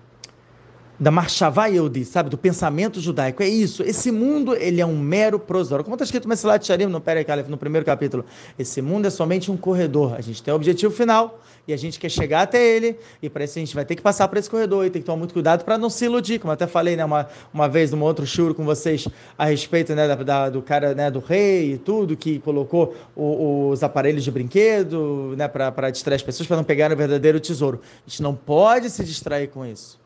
da 0.99 1.11
Marshavá 1.11 1.65
Yehudi, 1.67 2.05
sabe, 2.05 2.29
do 2.29 2.37
pensamento 2.37 2.99
judaico. 2.99 3.41
É 3.41 3.47
isso. 3.47 3.83
Esse 3.83 4.11
mundo, 4.11 4.55
ele 4.55 4.79
é 4.79 4.85
um 4.85 4.97
mero 4.97 5.39
prosório. 5.39 5.83
Como 5.83 5.95
está 5.95 6.03
escrito 6.03 6.23
no 6.23 6.29
Mesilat 6.29 6.65
Sharim, 6.65 6.85
no 6.85 7.01
Perek 7.01 7.29
Aleph, 7.31 7.47
no 7.47 7.57
primeiro 7.57 7.85
capítulo. 7.85 8.25
Esse 8.57 8.81
mundo 8.81 9.07
é 9.07 9.09
somente 9.09 9.51
um 9.51 9.57
corredor. 9.57 10.13
A 10.13 10.21
gente 10.21 10.41
tem 10.41 10.53
o 10.53 10.55
objetivo 10.55 10.93
final 10.93 11.39
e 11.67 11.73
a 11.73 11.77
gente 11.77 11.99
quer 11.99 12.09
chegar 12.09 12.41
até 12.43 12.63
ele. 12.63 12.97
E 13.21 13.29
para 13.29 13.43
isso 13.43 13.57
a 13.57 13.61
gente 13.61 13.73
vai 13.73 13.85
ter 13.85 13.95
que 13.95 14.01
passar 14.01 14.27
por 14.27 14.37
esse 14.37 14.49
corredor 14.49 14.85
e 14.85 14.89
tem 14.89 15.01
que 15.01 15.05
tomar 15.05 15.17
muito 15.17 15.33
cuidado 15.33 15.63
para 15.63 15.77
não 15.77 15.89
se 15.89 16.05
iludir. 16.05 16.39
Como 16.39 16.51
eu 16.51 16.53
até 16.53 16.67
falei, 16.67 16.95
né, 16.95 17.03
uma, 17.03 17.27
uma 17.53 17.67
vez, 17.67 17.91
num 17.91 18.01
outro 18.01 18.25
churro 18.25 18.53
com 18.53 18.63
vocês, 18.63 19.07
a 19.37 19.45
respeito 19.45 19.95
né, 19.95 20.07
da, 20.07 20.15
da, 20.15 20.49
do 20.49 20.61
cara, 20.61 20.93
né, 20.93 21.09
do 21.09 21.19
rei 21.19 21.73
e 21.73 21.77
tudo, 21.77 22.15
que 22.15 22.39
colocou 22.39 22.95
o, 23.15 23.69
os 23.69 23.83
aparelhos 23.83 24.23
de 24.23 24.31
brinquedo 24.31 25.33
né, 25.37 25.47
para 25.47 25.89
distrair 25.89 26.17
as 26.17 26.23
pessoas, 26.23 26.47
para 26.47 26.57
não 26.57 26.63
pegar 26.63 26.91
o 26.91 26.95
verdadeiro 26.95 27.39
tesouro. 27.39 27.81
A 28.05 28.09
gente 28.09 28.21
não 28.21 28.35
pode 28.35 28.89
se 28.89 29.03
distrair 29.03 29.47
com 29.47 29.65
isso. 29.65 30.02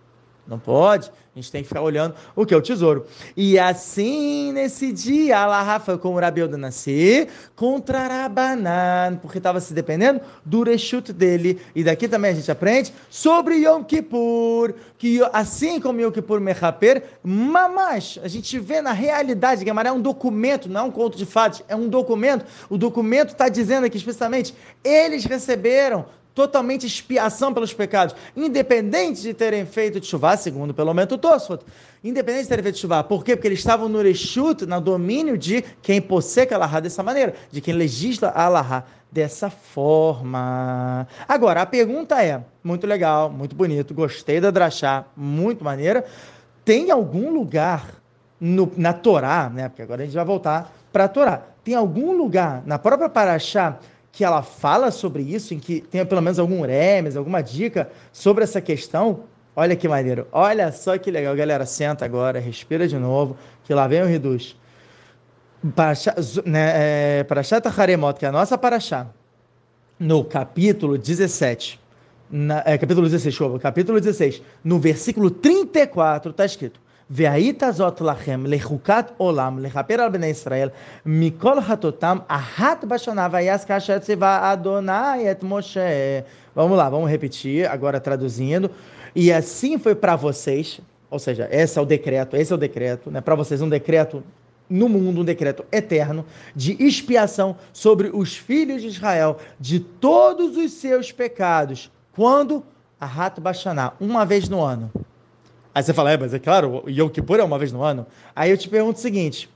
Não 0.47 0.57
pode. 0.57 1.11
A 1.37 1.39
gente 1.39 1.51
tem 1.51 1.61
que 1.61 1.67
ficar 1.67 1.81
olhando 1.81 2.15
o 2.35 2.47
que 2.47 2.53
é 2.53 2.57
o 2.57 2.61
tesouro. 2.61 3.05
E 3.35 3.59
assim, 3.59 4.51
nesse 4.53 4.91
dia, 4.91 5.37
Allah 5.37 5.79
foi 5.79 5.95
com 5.97 6.15
o 6.15 6.19
Rabiel 6.19 6.47
do 6.47 6.57
Nascer 6.57 7.27
contra 7.55 8.07
Rabanan, 8.07 9.19
porque 9.21 9.37
estava 9.37 9.59
se 9.59 9.71
dependendo 9.71 10.19
do 10.43 10.63
rechute 10.63 11.13
dele. 11.13 11.61
E 11.75 11.83
daqui 11.83 12.07
também 12.07 12.31
a 12.31 12.33
gente 12.33 12.49
aprende 12.49 12.91
sobre 13.07 13.57
Yom 13.57 13.83
Kippur, 13.83 14.73
que 14.97 15.21
assim 15.31 15.79
como 15.79 16.01
Yom 16.01 16.11
Kippur 16.11 16.39
Mechaper, 16.39 17.03
mamash, 17.21 18.19
a 18.23 18.27
gente 18.27 18.57
vê 18.57 18.81
na 18.81 18.93
realidade, 18.93 19.63
que 19.63 19.69
é 19.69 19.91
um 19.91 20.01
documento, 20.01 20.67
não 20.67 20.81
é 20.81 20.83
um 20.85 20.91
conto 20.91 21.19
de 21.19 21.25
fatos, 21.27 21.61
é 21.67 21.75
um 21.75 21.87
documento. 21.87 22.45
O 22.67 22.79
documento 22.79 23.33
está 23.33 23.47
dizendo 23.47 23.85
aqui 23.85 23.97
explicitamente, 23.97 24.55
eles 24.83 25.23
receberam 25.23 26.05
totalmente 26.37 26.85
expiação 26.85 27.51
pelos 27.51 27.73
pecados, 27.73 28.15
independente 28.35 29.23
de 29.23 29.33
terem 29.33 29.65
feito 29.65 30.05
chuva, 30.05 30.37
segundo 30.37 30.71
pelo 30.71 30.93
menos 30.93 31.11
o 31.11 31.17
Tosfot, 31.17 31.65
independente 32.03 32.43
de 32.43 32.49
terem 32.49 32.61
feito 32.61 32.77
chuva. 32.77 33.03
Por 33.03 33.25
quê? 33.25 33.35
Porque 33.35 33.47
eles 33.47 33.57
estavam 33.57 33.89
no 33.89 34.03
Reshut, 34.03 34.63
no 34.67 34.79
domínio 34.79 35.35
de 35.35 35.63
quem 35.81 35.99
posseca 35.99 36.53
Allahá 36.53 36.79
dessa 36.79 37.01
maneira, 37.01 37.33
de 37.51 37.59
quem 37.59 37.73
legisla 37.73 38.31
Allahá 38.35 38.83
dessa 39.11 39.49
forma. 39.49 41.07
Agora, 41.27 41.63
a 41.63 41.65
pergunta 41.65 42.23
é, 42.23 42.39
muito 42.63 42.85
legal, 42.85 43.31
muito 43.31 43.55
bonito, 43.55 43.95
gostei 43.95 44.39
da 44.39 44.51
Drachá, 44.51 45.05
muito 45.17 45.63
maneira, 45.63 46.05
tem 46.63 46.91
algum 46.91 47.33
lugar 47.33 47.95
no, 48.39 48.71
na 48.77 48.93
Torá, 48.93 49.49
né? 49.51 49.69
Porque 49.69 49.81
agora 49.81 50.03
a 50.03 50.05
gente 50.05 50.13
vai 50.13 50.25
voltar 50.25 50.71
para 50.93 51.05
a 51.05 51.07
Torá. 51.07 51.41
Tem 51.63 51.73
algum 51.73 52.15
lugar 52.15 52.61
na 52.63 52.77
própria 52.77 53.09
Paraxá 53.09 53.79
que 54.17 54.25
ela 54.25 54.41
fala 54.41 54.89
sobre 54.89 55.21
isso, 55.21 55.53
em 55.53 55.59
que 55.59 55.79
tenha 55.79 56.03
pelo 56.03 56.23
menos 56.23 56.39
algum 56.39 56.61
remes, 56.61 57.15
alguma 57.15 57.39
dica 57.43 57.87
sobre 58.11 58.43
essa 58.43 58.59
questão, 58.59 59.25
olha 59.55 59.75
que 59.75 59.87
maneiro. 59.87 60.27
Olha 60.31 60.71
só 60.71 60.97
que 60.97 61.11
legal, 61.11 61.35
galera. 61.35 61.67
Senta 61.67 62.03
agora, 62.03 62.39
respira 62.39 62.87
de 62.87 62.97
novo, 62.97 63.37
que 63.63 63.71
lá 63.75 63.87
vem 63.87 64.01
o 64.01 64.07
Reduz. 64.07 64.55
Né, 66.47 67.21
é, 67.21 67.25
Haremot, 67.77 68.17
que 68.17 68.25
é 68.25 68.29
a 68.29 68.31
nossa 68.31 68.57
Parashá, 68.57 69.05
no 69.99 70.23
capítulo 70.23 70.97
17, 70.97 71.79
na, 72.31 72.63
é, 72.65 72.75
capítulo 72.75 73.05
16, 73.05 73.35
desculpa, 73.35 73.59
capítulo 73.59 73.99
16, 73.99 74.41
no 74.63 74.79
versículo 74.79 75.29
34, 75.29 76.31
está 76.31 76.43
escrito: 76.43 76.79
והיית 77.10 77.62
זאת 77.70 78.00
לכם 78.00 78.44
לחוקת 78.46 79.10
עולם, 79.16 79.58
לכפר 79.58 80.00
על 80.00 80.10
בני 80.10 80.26
ישראל, 80.26 80.68
מכל 81.06 81.60
חטאותם, 81.60 82.18
אחת 82.28 82.84
בשנה, 82.84 83.28
ויעש 83.32 83.64
כאשר 83.64 83.98
ציווה 83.98 84.52
אדוני 84.52 85.30
את 85.30 85.42
משה. 85.42 85.80
Vamos 86.54 86.76
lá, 86.76 86.90
vamos 86.90 87.10
repetir, 87.10 87.66
agora 87.66 87.98
traduzindo. 87.98 88.70
E 89.14 89.32
assim 89.32 89.78
foi 89.78 89.94
para 89.94 90.16
vocês, 90.16 90.80
ou 91.10 91.18
seja, 91.18 91.48
esse 91.50 91.78
é 91.78 91.82
o 91.82 91.84
decreto, 91.86 92.36
esse 92.36 92.52
é 92.52 92.54
o 92.54 92.58
decreto, 92.58 93.10
né? 93.10 93.20
Para 93.20 93.34
vocês 93.34 93.62
um 93.62 93.68
decreto 93.68 94.22
no 94.68 94.88
mundo, 94.88 95.22
um 95.22 95.24
decreto 95.24 95.64
eterno 95.72 96.24
de 96.54 96.82
expiação 96.82 97.56
sobre 97.72 98.10
os 98.12 98.36
filhos 98.36 98.82
de 98.82 98.88
Israel 98.88 99.38
de 99.58 99.80
todos 99.80 100.56
os 100.56 100.72
seus 100.72 101.10
pecados. 101.10 101.90
Quando? 102.14 102.62
A 103.00 103.06
Rato 103.06 103.40
Baixaná, 103.40 103.92
uma 103.98 104.24
vez 104.24 104.48
no 104.48 104.62
ano. 104.62 104.90
Aí 105.77 105.83
você 105.83 105.93
fala, 105.93 106.11
é, 106.11 106.17
mas 106.17 106.33
é 106.33 106.39
claro, 106.39 106.83
Yom 106.87 107.07
Kippur 107.07 107.39
é 107.39 107.43
uma 107.43 107.59
vez 107.59 107.71
no 107.71 107.83
ano. 107.83 108.07
Aí 108.35 108.49
eu 108.49 108.57
te 108.57 108.67
pergunto 108.67 108.97
o 108.97 108.99
seguinte, 108.99 109.47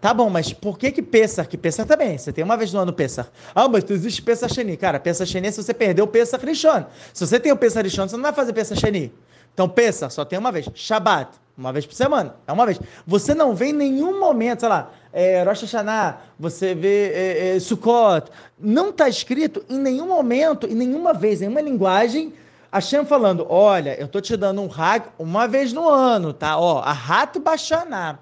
tá 0.00 0.14
bom, 0.14 0.30
mas 0.30 0.52
por 0.52 0.78
que 0.78 0.92
que 0.92 1.02
Pesach, 1.02 1.48
que 1.48 1.56
Pesach 1.56 1.88
também, 1.88 2.16
você 2.16 2.32
tem 2.32 2.44
uma 2.44 2.56
vez 2.56 2.72
no 2.72 2.78
ano 2.78 2.92
Pesach. 2.92 3.28
Ah, 3.52 3.68
mas 3.68 3.82
existe 3.90 4.22
Pesach 4.22 4.54
Sheni. 4.54 4.76
Cara, 4.76 5.00
Pesach 5.00 5.28
Sheni 5.28 5.48
é 5.48 5.50
se 5.50 5.60
você 5.60 5.74
perdeu 5.74 6.04
o 6.04 6.06
Pesach 6.06 6.46
Rishon. 6.46 6.84
Se 7.12 7.26
você 7.26 7.40
tem 7.40 7.50
o 7.50 7.56
Pesach 7.56 7.82
Rishon, 7.82 8.06
você 8.06 8.14
não 8.14 8.22
vai 8.22 8.32
fazer 8.32 8.52
Pesach 8.52 8.80
Sheni. 8.80 9.12
Então 9.52 9.68
Pesach 9.68 10.14
só 10.14 10.24
tem 10.24 10.38
uma 10.38 10.52
vez. 10.52 10.68
Shabbat, 10.72 11.32
uma 11.58 11.72
vez 11.72 11.84
por 11.84 11.94
semana, 11.96 12.36
é 12.46 12.52
uma 12.52 12.64
vez. 12.64 12.78
Você 13.04 13.34
não 13.34 13.52
vê 13.52 13.70
em 13.70 13.72
nenhum 13.72 14.20
momento, 14.20 14.60
sei 14.60 14.68
lá, 14.68 14.92
é, 15.12 15.42
Rosh 15.42 15.62
Hashanah, 15.62 16.20
você 16.38 16.76
vê 16.76 17.10
é, 17.12 17.56
é, 17.56 17.58
Sukkot, 17.58 18.30
não 18.56 18.90
está 18.90 19.08
escrito 19.08 19.64
em 19.68 19.80
nenhum 19.80 20.06
momento, 20.06 20.68
em 20.68 20.76
nenhuma 20.76 21.12
vez, 21.12 21.42
em 21.42 21.46
nenhuma 21.46 21.60
linguagem 21.60 22.32
Hashem 22.76 23.04
falando, 23.04 23.46
olha, 23.48 23.98
eu 24.00 24.08
tô 24.08 24.20
te 24.20 24.36
dando 24.36 24.62
um 24.62 24.70
hag 24.70 25.06
uma 25.18 25.46
vez 25.48 25.72
no 25.72 25.88
ano, 25.88 26.32
tá? 26.32 26.58
Ó, 26.58 26.80
a 26.80 26.92
rato 26.92 27.40
baixaná. 27.40 28.18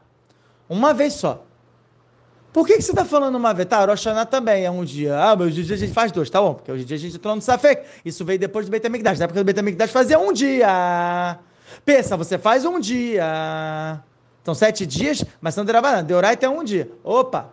Uma 0.68 0.94
vez 0.94 1.14
só. 1.14 1.44
Por 2.52 2.64
que, 2.66 2.76
que 2.76 2.82
você 2.82 2.92
está 2.92 3.04
falando 3.04 3.34
uma 3.34 3.52
vez? 3.52 3.68
Tá, 3.68 3.84
Rosh 3.84 4.04
também 4.30 4.64
é 4.64 4.70
um 4.70 4.84
dia. 4.84 5.18
Ah, 5.18 5.34
mas 5.34 5.48
hoje 5.48 5.62
em 5.62 5.64
dia 5.64 5.74
a 5.74 5.78
gente 5.78 5.92
faz 5.92 6.12
dois, 6.12 6.30
tá 6.30 6.40
bom? 6.40 6.54
Porque 6.54 6.70
hoje 6.70 6.84
em 6.84 6.86
dia 6.86 6.96
a 6.96 7.00
gente 7.00 7.16
entrou 7.16 7.34
no 7.34 7.42
Safek. 7.42 7.84
Isso 8.04 8.24
veio 8.24 8.38
depois 8.38 8.66
do 8.66 8.70
Beit 8.70 8.86
HaMikdash. 8.86 9.18
Na 9.18 9.24
época 9.24 9.40
do 9.40 9.44
Beit 9.44 9.58
HaMikdash 9.58 9.90
fazia 9.90 10.20
um 10.20 10.32
dia. 10.32 11.38
Pensa, 11.84 12.16
você 12.16 12.38
faz 12.38 12.64
um 12.64 12.78
dia. 12.78 14.00
São 14.44 14.54
sete 14.54 14.86
dias, 14.86 15.24
mas 15.40 15.56
não 15.56 15.64
Derabanan. 15.64 16.04
Deorai 16.04 16.36
tem 16.36 16.48
um 16.48 16.62
dia. 16.62 16.88
Opa! 17.02 17.48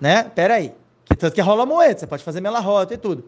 Né? 0.00 0.22
Pera 0.32 0.54
aí. 0.54 0.72
Que 1.04 1.16
tanto 1.16 1.34
que 1.34 1.40
rola 1.40 1.66
moeda. 1.66 1.98
Você 1.98 2.06
pode 2.06 2.22
fazer 2.22 2.40
melarrota 2.40 2.94
e 2.94 2.96
tudo. 2.96 3.24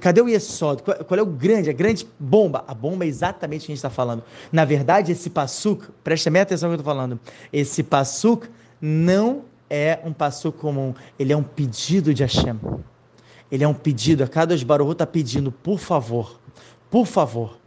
Cadê 0.00 0.20
o 0.22 0.28
Yesod? 0.28 0.82
Qual 0.82 1.18
é 1.18 1.22
o 1.22 1.26
grande, 1.26 1.68
a 1.68 1.72
grande 1.72 2.06
bomba? 2.18 2.64
A 2.66 2.74
bomba 2.74 3.04
é 3.04 3.08
exatamente 3.08 3.62
o 3.62 3.66
que 3.66 3.72
a 3.72 3.74
gente 3.74 3.78
está 3.78 3.90
falando. 3.90 4.22
Na 4.50 4.64
verdade, 4.64 5.12
esse 5.12 5.28
passuk, 5.28 5.86
preste 6.02 6.30
bem 6.30 6.42
atenção 6.42 6.70
no 6.70 6.76
que 6.76 6.80
eu 6.80 6.82
estou 6.82 6.94
falando. 6.94 7.20
Esse 7.52 7.82
passuk 7.82 8.48
não 8.80 9.44
é 9.68 9.98
um 10.04 10.12
passuk 10.12 10.58
comum. 10.58 10.94
Ele 11.18 11.32
é 11.32 11.36
um 11.36 11.42
pedido 11.42 12.14
de 12.14 12.22
Hashem. 12.22 12.58
Ele 13.52 13.64
é 13.64 13.68
um 13.68 13.74
pedido. 13.74 14.24
A 14.24 14.28
cada 14.28 14.56
Baruch 14.64 14.92
está 14.92 15.06
pedindo, 15.06 15.52
por 15.52 15.78
favor, 15.78 16.40
por 16.90 17.06
favor, 17.06 17.58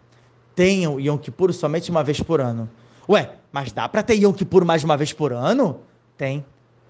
tenham 0.56 1.00
Yom 1.00 1.18
Kippur 1.18 1.54
somente 1.54 1.92
uma 1.92 2.04
vez 2.04 2.22
por 2.22 2.42
ano. 2.42 2.70
Ué, 3.08 3.30
Mas 3.52 3.72
dá 3.72 3.88
para 3.88 4.02
ter 4.02 4.16
Yom 4.16 4.34
Kippur 4.34 4.66
mais 4.66 4.84
uma 4.84 4.98
vez 4.98 5.14
por 5.14 5.32
ano? 5.32 5.80
Tem. 6.18 6.44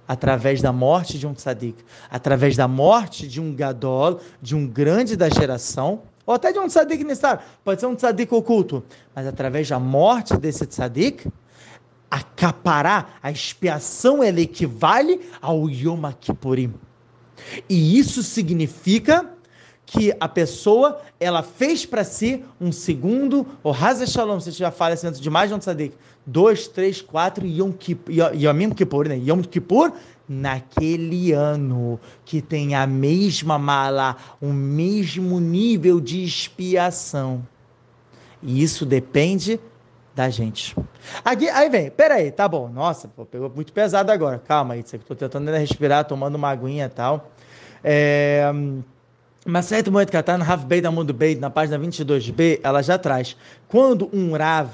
Através 0.08 0.62
da 0.62 0.72
morte 0.72 1.18
de 1.18 1.26
um 1.26 1.34
tzadik, 1.34 1.84
através 2.12 2.56
da 2.58 2.68
morte 2.68 3.28
de 3.28 3.40
um 3.40 3.54
gadol, 3.54 4.20
de 4.42 4.56
um 4.56 4.68
grande 4.68 5.16
da 5.16 5.30
geração, 5.30 6.02
ou 6.26 6.34
até 6.34 6.52
de 6.52 6.60
um 6.60 6.68
tzadik 6.68 7.04
nistar, 7.04 7.46
pode 7.64 7.80
ser 7.80 7.88
um 7.88 7.96
tzadik 7.96 8.34
oculto, 8.34 8.84
mas 9.16 9.26
através 9.28 9.68
da 9.70 9.80
morte 9.80 10.36
desse 10.38 10.66
tzadik, 10.66 11.28
acaparar 12.12 13.18
a 13.24 13.32
expiação, 13.32 14.24
ela 14.24 14.40
equivale 14.40 15.22
ao 15.42 15.70
Yom 15.70 16.04
Kippurim. 16.20 16.74
E 17.68 17.98
isso 17.98 18.22
significa 18.22 19.33
que 19.86 20.16
a 20.20 20.28
pessoa 20.28 21.02
ela 21.20 21.44
fez 21.44 21.86
para 21.86 22.04
si 22.04 22.44
um 22.60 22.72
segundo, 22.72 23.46
o 23.64 23.72
Hazé 23.72 24.06
Shalom, 24.06 24.40
se 24.40 24.52
tiver 24.52 24.72
falecimento 24.72 25.22
de 25.22 25.30
mais 25.30 25.50
de 25.50 25.56
um 25.56 25.60
tzadik, 25.60 25.96
dois, 26.26 26.68
três, 26.68 27.02
quatro 27.02 27.46
Yom 27.46 27.72
Kippur, 27.72 28.14
Yom 28.14 28.70
Kippur, 28.72 29.08
né? 29.08 29.18
Yom 29.18 29.42
Kippur, 29.42 29.92
naquele 30.28 31.34
ano 31.34 32.00
que 32.24 32.42
tem 32.42 32.76
a 32.76 32.88
mesma 32.88 33.60
mala, 33.60 34.16
o 34.42 34.48
mesmo 34.48 35.40
nível 35.40 36.00
de 36.00 36.24
expiação. 36.24 37.46
E 38.42 38.64
isso 38.64 38.86
depende 38.86 39.60
da 40.16 40.30
gente. 40.30 40.76
Aqui, 41.26 41.50
aí 41.50 41.70
vem, 41.70 41.90
peraí, 41.90 42.32
tá 42.32 42.48
bom, 42.48 42.70
nossa, 42.70 43.08
pô, 43.08 43.26
pegou 43.26 43.50
muito 43.50 43.74
pesado 43.74 44.12
agora, 44.12 44.38
calma 44.40 44.76
aí, 44.76 44.82
estou 44.82 45.16
tentando 45.16 45.52
respirar, 45.52 46.06
tomando 46.06 46.36
uma 46.36 46.50
aguinha 46.50 46.86
e 46.86 46.90
tal. 46.90 47.32
É, 47.84 48.50
Maset 49.46 49.90
Moed 49.90 50.10
Katan, 50.10 50.38
Rav 50.42 50.66
Beit 50.66 50.86
Amud 50.86 51.12
Beit, 51.12 51.38
na 51.40 51.50
página 51.50 51.78
22b, 51.78 52.62
ela 52.64 52.82
já 52.82 52.98
traz. 52.98 53.36
Quando 53.68 54.10
um 54.14 54.32
Rav, 54.38 54.70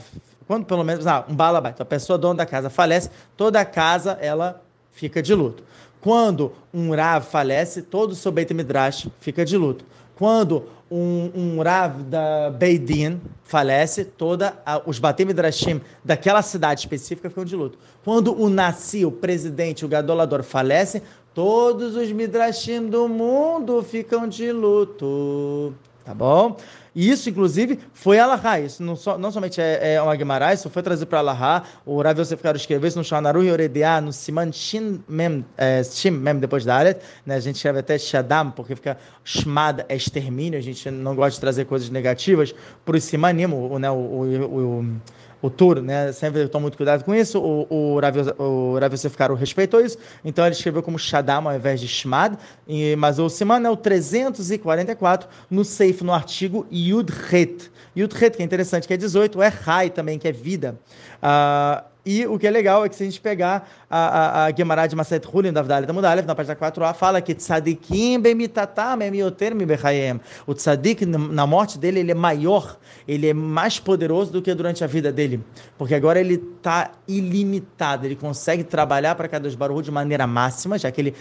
quando 0.46 0.66
pelo 0.66 0.84
menos, 0.84 1.08
ah, 1.08 1.26
um 1.28 1.36
Balabait, 1.36 1.76
a 1.80 1.86
pessoa 1.86 2.20
dona 2.20 2.36
da 2.36 2.46
casa 2.46 2.70
falece, 2.70 3.10
toda 3.36 3.60
a 3.60 3.66
casa, 3.66 4.18
ela 4.22 4.62
fica 4.92 5.24
de 5.24 5.34
luto. 5.34 5.64
Quando 6.00 6.54
um 6.72 6.94
Rav 6.94 7.26
falece, 7.26 7.82
todo 7.82 8.12
o 8.12 8.16
seu 8.16 8.32
Beit 8.32 8.54
Midrash 8.54 9.08
fica 9.20 9.44
de 9.44 9.58
luto. 9.58 9.84
Quando 10.16 10.66
um, 10.92 11.32
um 11.36 11.62
Rav 11.62 12.04
da 12.04 12.50
Beidin 12.50 13.22
falece, 13.44 14.04
toda 14.04 14.54
a, 14.66 14.82
os 14.86 15.00
Batem 15.00 15.26
Midrashim 15.26 15.82
daquela 16.04 16.42
cidade 16.42 16.82
específica 16.82 17.30
ficam 17.30 17.46
de 17.46 17.56
luto. 17.56 17.78
Quando 18.04 18.40
o 18.40 18.50
Nassi, 18.50 19.06
o 19.06 19.12
presidente, 19.12 19.86
o 19.86 19.88
Gadolador 19.88 20.44
falece, 20.44 21.02
Todos 21.34 21.96
os 21.96 22.12
midrashim 22.12 22.88
do 22.88 23.08
mundo 23.08 23.82
ficam 23.84 24.28
de 24.28 24.52
luto. 24.52 25.74
Tá 26.04 26.14
bom? 26.14 26.58
Isso, 26.96 27.30
inclusive, 27.30 27.80
foi 27.94 28.18
Alahá. 28.18 28.60
Isso 28.60 28.82
não, 28.82 28.96
so, 28.96 29.18
não 29.18 29.32
somente 29.32 29.62
é, 29.62 29.94
é 29.94 30.02
uma 30.02 30.16
Guimarães, 30.16 30.60
isso 30.60 30.70
foi 30.70 30.82
trazido 30.82 31.08
para 31.08 31.20
Alahá. 31.20 31.64
O 31.86 32.02
Rav 32.02 32.20
Yosef 32.20 32.42
Karo 32.42 32.58
escreveu 32.58 32.88
isso 32.88 32.98
no 32.98 33.04
Shanaru 33.04 33.44
Yoredeah, 33.44 34.02
no 34.02 34.12
Siman 34.12 34.52
Shin 34.52 35.04
Mem, 35.08 35.46
é, 35.56 35.84
Shim 35.84 36.12
Mem, 36.12 36.40
depois 36.40 36.66
da 36.66 36.80
Alet. 36.80 37.00
Né? 37.26 37.36
A 37.36 37.40
gente 37.40 37.58
escreve 37.58 37.80
até 37.80 37.98
Shadam, 37.98 38.52
porque 38.52 38.76
fica 38.76 38.98
Shmad, 39.24 39.86
é 39.88 39.96
extermínio. 39.96 40.58
A 40.58 40.62
gente 40.62 40.90
não 40.90 41.16
gosta 41.16 41.36
de 41.36 41.42
trazer 41.42 41.66
coisas 41.66 41.90
negativas 41.92 42.56
para 42.84 42.98
o 42.98 43.00
Simanim, 43.00 43.46
o, 43.46 43.78
né, 43.78 43.92
o, 43.92 43.94
o, 43.94 44.80
o 44.80 45.02
o 45.42 45.50
Tur, 45.50 45.82
né? 45.82 46.12
Sempre 46.12 46.48
toma 46.48 46.64
muito 46.64 46.78
cuidado 46.78 47.04
com 47.04 47.14
isso. 47.16 47.40
O, 47.40 47.68
o, 47.70 48.00
Rav, 48.00 48.16
o 48.38 48.78
Rav 48.80 48.94
Yosef 48.94 49.16
Karo 49.16 49.36
respeitou 49.36 49.82
isso, 49.82 49.98
então 50.24 50.46
ele 50.46 50.56
escreveu 50.56 50.84
como 50.84 51.00
Shadam 51.00 51.48
ao 51.48 51.56
invés 51.56 51.80
de 51.80 51.88
Shmad, 51.88 52.36
e, 52.68 52.96
mas 52.96 53.20
o 53.20 53.30
Siman 53.30 53.66
é 53.66 53.70
o 53.70 53.78
344 53.78 55.30
no 55.50 55.64
Seif, 55.64 56.04
no 56.04 56.14
artigo 56.14 56.68
Yud 56.72 57.12
Het. 57.32 57.72
Yud 57.96 58.14
Het, 58.14 58.36
que 58.36 58.44
é 58.44 58.46
interessante, 58.46 58.88
que 58.88 58.94
é 58.94 58.98
18, 58.98 59.42
é 59.42 59.48
Rai 59.48 59.90
também, 59.90 60.20
que 60.20 60.28
é 60.28 60.32
vida. 60.32 60.78
Uh, 61.22 61.89
e 62.06 62.26
o 62.26 62.40
que 62.40 62.48
é 62.48 62.50
legal 62.50 62.86
é 62.86 62.90
que 62.90 62.96
se 62.96 63.04
a 63.04 63.06
gente 63.06 63.20
pegar 63.20 63.70
a, 63.90 63.98
a, 63.98 64.46
a 64.46 64.52
Gemara 64.56 64.88
de 64.88 64.96
Maset 64.96 65.28
Hulin 65.28 65.52
da 65.52 65.62
Vdalha 65.62 65.86
da 65.86 65.92
Mudalev, 65.92 66.26
na 66.26 66.34
página 66.34 66.56
4a, 66.56 66.94
fala 66.94 67.22
que 67.22 67.36
tzadikim 67.36 68.22
bemitatam 68.22 69.02
emioter 69.02 69.54
mi 69.54 69.66
bechayem. 69.66 70.20
O 70.48 70.54
tzadik, 70.54 71.06
na 71.06 71.46
morte 71.46 71.78
dele, 71.78 72.00
ele 72.00 72.12
é 72.12 72.16
maior, 72.16 72.78
ele 73.08 73.28
é 73.28 73.34
mais 73.34 73.80
poderoso 73.80 74.32
do 74.32 74.42
que 74.42 74.54
durante 74.54 74.84
a 74.84 74.88
vida 74.88 75.12
dele. 75.12 75.44
Porque 75.78 75.94
agora 75.94 76.20
ele 76.20 76.36
está 76.36 76.92
ilimitado, 77.08 78.06
ele 78.06 78.16
consegue 78.16 78.64
trabalhar 78.64 79.16
para 79.16 79.28
cada 79.28 79.50
Baruch 79.50 79.84
de 79.84 79.92
maneira 79.92 80.26
máxima, 80.26 80.78
já 80.78 80.90
que 80.90 81.02
ele 81.02 81.16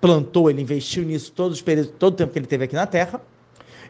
plantou, 0.00 0.50
ele 0.50 0.62
investiu 0.62 1.04
nisso 1.04 1.30
todos 1.32 1.58
os 1.58 1.62
períodos, 1.62 1.92
todo 1.96 2.14
o 2.14 2.16
tempo 2.16 2.32
que 2.32 2.38
ele 2.38 2.46
teve 2.46 2.64
aqui 2.64 2.74
na 2.74 2.86
Terra 2.86 3.20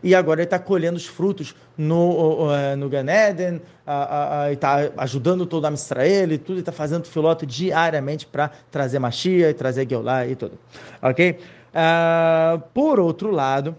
e 0.02 0.14
agora 0.14 0.40
ele 0.40 0.46
está 0.46 0.58
colhendo 0.58 0.96
os 0.96 1.06
frutos 1.06 1.54
no, 1.76 2.46
uh, 2.46 2.76
no 2.76 2.88
Gan 2.88 3.06
Eden, 3.08 3.60
está 4.52 4.90
ajudando 4.96 5.46
todo 5.46 5.66
a 5.66 5.72
Israel 5.72 6.32
e 6.32 6.38
tudo, 6.38 6.60
está 6.60 6.72
fazendo 6.72 7.04
filoto 7.06 7.46
diariamente 7.46 8.26
para 8.26 8.50
trazer 8.70 8.98
Machia 8.98 9.50
e 9.50 9.54
trazer 9.54 9.88
Geulah 9.88 10.26
e 10.26 10.36
tudo. 10.36 10.58
Ok? 11.02 11.38
Uh, 11.74 12.60
por 12.72 12.98
outro 12.98 13.30
lado, 13.30 13.76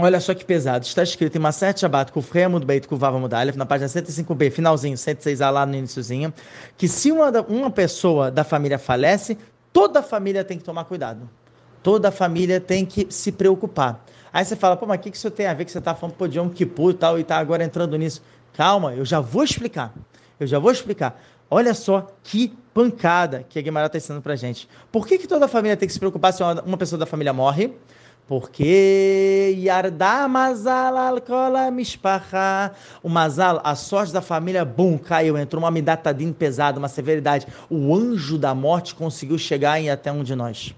Olha 0.00 0.20
só 0.20 0.32
que 0.32 0.44
pesado. 0.44 0.84
Está 0.84 1.02
escrito 1.02 1.34
em 1.34 1.40
Maset 1.40 1.80
Shabbat, 1.80 2.12
Kufrei 2.12 2.44
Amud 2.44 2.64
Beit, 2.64 2.86
Kuvav 2.86 3.16
Amud 3.16 3.34
Aleph, 3.34 3.56
na 3.56 3.66
página 3.66 3.88
105b, 3.88 4.52
finalzinho, 4.52 4.96
106a 4.96 5.50
lá 5.50 5.66
no 5.66 5.74
iníciozinho, 5.74 6.32
que 6.76 6.86
se 6.86 7.10
uma, 7.10 7.32
uma 7.48 7.68
pessoa 7.68 8.30
da 8.30 8.44
família 8.44 8.78
falece, 8.78 9.36
toda 9.72 9.98
a 9.98 10.02
família 10.02 10.44
tem 10.44 10.56
que 10.56 10.62
tomar 10.62 10.84
cuidado. 10.84 11.28
Toda 11.82 12.10
a 12.10 12.12
família 12.12 12.60
tem 12.60 12.86
que 12.86 13.08
se 13.10 13.32
preocupar. 13.32 14.04
Aí 14.32 14.44
você 14.44 14.56
fala, 14.56 14.76
pô, 14.76 14.86
mas 14.86 14.98
o 14.98 15.02
que, 15.02 15.10
que 15.10 15.16
isso 15.16 15.30
tem 15.30 15.46
a 15.46 15.54
ver 15.54 15.64
que 15.64 15.72
você 15.72 15.78
está 15.78 15.94
falando 15.94 16.16
pô, 16.16 16.26
de 16.26 16.38
Yom 16.38 16.48
Kippur 16.48 16.90
e 16.90 16.94
tal, 16.94 17.18
e 17.18 17.22
está 17.22 17.38
agora 17.38 17.64
entrando 17.64 17.96
nisso? 17.96 18.22
Calma, 18.52 18.94
eu 18.94 19.04
já 19.04 19.20
vou 19.20 19.44
explicar. 19.44 19.92
Eu 20.38 20.46
já 20.46 20.58
vou 20.58 20.70
explicar. 20.70 21.20
Olha 21.50 21.72
só 21.72 22.06
que 22.22 22.52
pancada 22.74 23.44
que 23.48 23.58
a 23.58 23.62
Guimarães 23.62 23.88
está 23.88 23.98
ensinando 23.98 24.22
para 24.22 24.36
gente. 24.36 24.68
Por 24.92 25.06
que, 25.06 25.18
que 25.18 25.26
toda 25.26 25.48
família 25.48 25.76
tem 25.76 25.86
que 25.86 25.92
se 25.92 25.98
preocupar 25.98 26.32
se 26.32 26.42
uma, 26.42 26.62
uma 26.62 26.76
pessoa 26.76 26.98
da 26.98 27.06
família 27.06 27.32
morre? 27.32 27.72
Porque 28.26 29.56
Yardá 29.58 30.28
Mazal 30.28 30.96
Alcola 30.98 31.70
Mishpacha. 31.70 32.72
O 33.02 33.08
Mazal, 33.08 33.58
a 33.64 33.74
sorte 33.74 34.12
da 34.12 34.20
família, 34.20 34.66
bum, 34.66 34.98
caiu. 34.98 35.38
Entrou 35.38 35.62
uma 35.62 35.70
midatadinha 35.70 36.32
pesada, 36.34 36.78
uma 36.78 36.88
severidade. 36.88 37.46
O 37.70 37.94
anjo 37.94 38.36
da 38.36 38.54
morte 38.54 38.94
conseguiu 38.94 39.38
chegar 39.38 39.80
em 39.80 39.88
até 39.88 40.12
um 40.12 40.22
de 40.22 40.34
nós. 40.34 40.74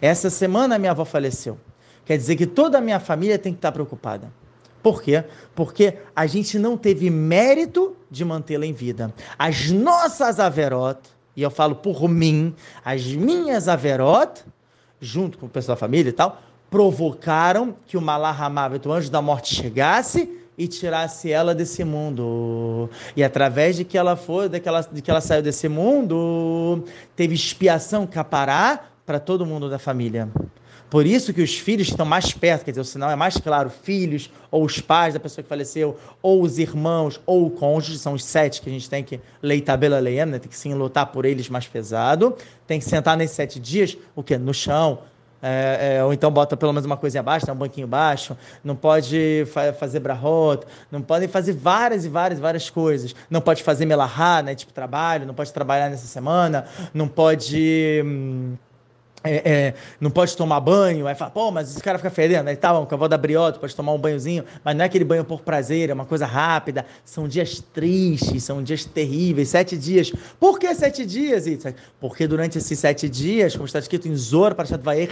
Essa 0.00 0.30
semana 0.30 0.78
minha 0.78 0.92
avó 0.92 1.04
faleceu. 1.04 1.58
Quer 2.04 2.16
dizer 2.16 2.36
que 2.36 2.46
toda 2.46 2.78
a 2.78 2.80
minha 2.80 3.00
família 3.00 3.38
tem 3.38 3.52
que 3.52 3.58
estar 3.58 3.72
preocupada. 3.72 4.30
Por 4.82 5.02
quê? 5.02 5.24
Porque 5.54 5.96
a 6.14 6.26
gente 6.26 6.58
não 6.58 6.76
teve 6.76 7.08
mérito 7.08 7.96
de 8.10 8.22
mantê-la 8.24 8.66
em 8.66 8.72
vida. 8.72 9.14
As 9.38 9.70
nossas 9.70 10.38
averot, 10.38 11.00
e 11.34 11.42
eu 11.42 11.50
falo 11.50 11.76
por 11.76 12.06
mim, 12.06 12.54
as 12.84 13.06
minhas 13.06 13.66
averot, 13.66 14.44
junto 15.00 15.38
com 15.38 15.46
o 15.46 15.48
pessoal 15.48 15.74
da 15.74 15.80
família 15.80 16.10
e 16.10 16.12
tal, 16.12 16.38
provocaram 16.70 17.74
que 17.86 17.96
o 17.96 18.00
Malahamavet, 18.00 18.86
o 18.86 18.92
anjo 18.92 19.10
da 19.10 19.22
morte, 19.22 19.54
chegasse 19.54 20.40
e 20.56 20.68
tirasse 20.68 21.30
ela 21.30 21.54
desse 21.54 21.82
mundo. 21.82 22.90
E 23.16 23.24
através 23.24 23.76
de 23.76 23.84
que 23.84 23.96
ela 23.96 24.16
foi, 24.16 24.48
de 24.48 24.60
que 24.60 24.68
ela, 24.68 24.82
de 24.82 25.00
que 25.00 25.10
ela 25.10 25.20
saiu 25.20 25.42
desse 25.42 25.68
mundo, 25.68 26.84
teve 27.16 27.34
expiação 27.34 28.06
capará 28.06 28.84
para 29.06 29.18
todo 29.18 29.46
mundo 29.46 29.70
da 29.70 29.78
família. 29.78 30.28
Por 30.94 31.06
isso 31.06 31.34
que 31.34 31.42
os 31.42 31.58
filhos 31.58 31.88
estão 31.88 32.06
mais 32.06 32.32
perto, 32.32 32.64
quer 32.64 32.70
dizer, 32.70 32.82
o 32.82 32.84
sinal 32.84 33.10
é 33.10 33.16
mais 33.16 33.36
claro, 33.36 33.68
filhos, 33.68 34.30
ou 34.48 34.64
os 34.64 34.78
pais 34.80 35.12
da 35.12 35.18
pessoa 35.18 35.42
que 35.42 35.48
faleceu, 35.48 35.98
ou 36.22 36.40
os 36.40 36.56
irmãos, 36.60 37.20
ou 37.26 37.46
o 37.46 37.50
cônjuge, 37.50 37.98
são 37.98 38.12
os 38.12 38.24
sete 38.24 38.62
que 38.62 38.70
a 38.70 38.72
gente 38.72 38.88
tem 38.88 39.02
que 39.02 39.18
leitar 39.42 39.76
bela 39.76 39.98
leem, 39.98 40.24
né? 40.24 40.38
tem 40.38 40.48
que 40.48 40.56
sim 40.56 40.72
lutar 40.72 41.06
por 41.06 41.24
eles 41.24 41.48
mais 41.48 41.66
pesado, 41.66 42.36
tem 42.64 42.78
que 42.78 42.84
sentar 42.84 43.16
nesses 43.16 43.34
sete 43.34 43.58
dias, 43.58 43.98
o 44.14 44.22
que? 44.22 44.38
No 44.38 44.54
chão, 44.54 45.00
é, 45.42 45.96
é, 45.96 46.04
ou 46.04 46.12
então 46.12 46.30
bota 46.30 46.56
pelo 46.56 46.72
menos 46.72 46.86
uma 46.86 46.96
coisinha 46.96 47.22
abaixo, 47.22 47.50
um 47.50 47.56
banquinho 47.56 47.88
baixo, 47.88 48.36
não 48.62 48.76
pode 48.76 49.48
fa 49.52 49.72
fazer 49.72 49.98
brahot, 49.98 50.64
não 50.92 51.02
podem 51.02 51.26
fazer 51.26 51.54
várias 51.54 52.04
e 52.04 52.08
várias 52.08 52.38
várias 52.38 52.70
coisas. 52.70 53.16
Não 53.28 53.40
pode 53.40 53.64
fazer 53.64 53.84
melahá, 53.84 54.42
né, 54.44 54.54
tipo 54.54 54.72
trabalho, 54.72 55.26
não 55.26 55.34
pode 55.34 55.52
trabalhar 55.52 55.90
nessa 55.90 56.06
semana, 56.06 56.66
não 56.94 57.08
pode... 57.08 58.00
Hum, 58.04 58.54
é, 59.26 59.50
é, 59.50 59.74
não 59.98 60.10
pode 60.10 60.36
tomar 60.36 60.60
banho, 60.60 61.06
aí 61.06 61.14
fala, 61.14 61.30
pô, 61.30 61.50
mas 61.50 61.70
esse 61.70 61.82
cara 61.82 61.96
fica 61.96 62.10
fedendo, 62.10 62.46
aí 62.48 62.56
tá, 62.56 62.78
o 62.78 62.84
cavalo 62.84 63.08
da 63.08 63.16
briota 63.16 63.58
pode 63.58 63.74
tomar 63.74 63.92
um 63.92 63.98
banhozinho, 63.98 64.44
mas 64.62 64.76
não 64.76 64.82
é 64.82 64.86
aquele 64.86 65.04
banho 65.04 65.24
por 65.24 65.40
prazer, 65.40 65.88
é 65.88 65.94
uma 65.94 66.04
coisa 66.04 66.26
rápida, 66.26 66.84
são 67.06 67.26
dias 67.26 67.58
tristes, 67.72 68.44
são 68.44 68.62
dias 68.62 68.84
terríveis, 68.84 69.48
sete 69.48 69.78
dias. 69.78 70.12
Por 70.38 70.58
que 70.58 70.72
sete 70.74 71.06
dias, 71.06 71.46
Itzhak? 71.46 71.78
Porque 71.98 72.26
durante 72.26 72.58
esses 72.58 72.78
sete 72.78 73.08
dias, 73.08 73.54
como 73.54 73.64
está 73.64 73.78
escrito 73.78 74.06
em 74.06 74.14
Zor, 74.14 74.54
Parashat 74.54 74.82
Vaer, 74.82 75.08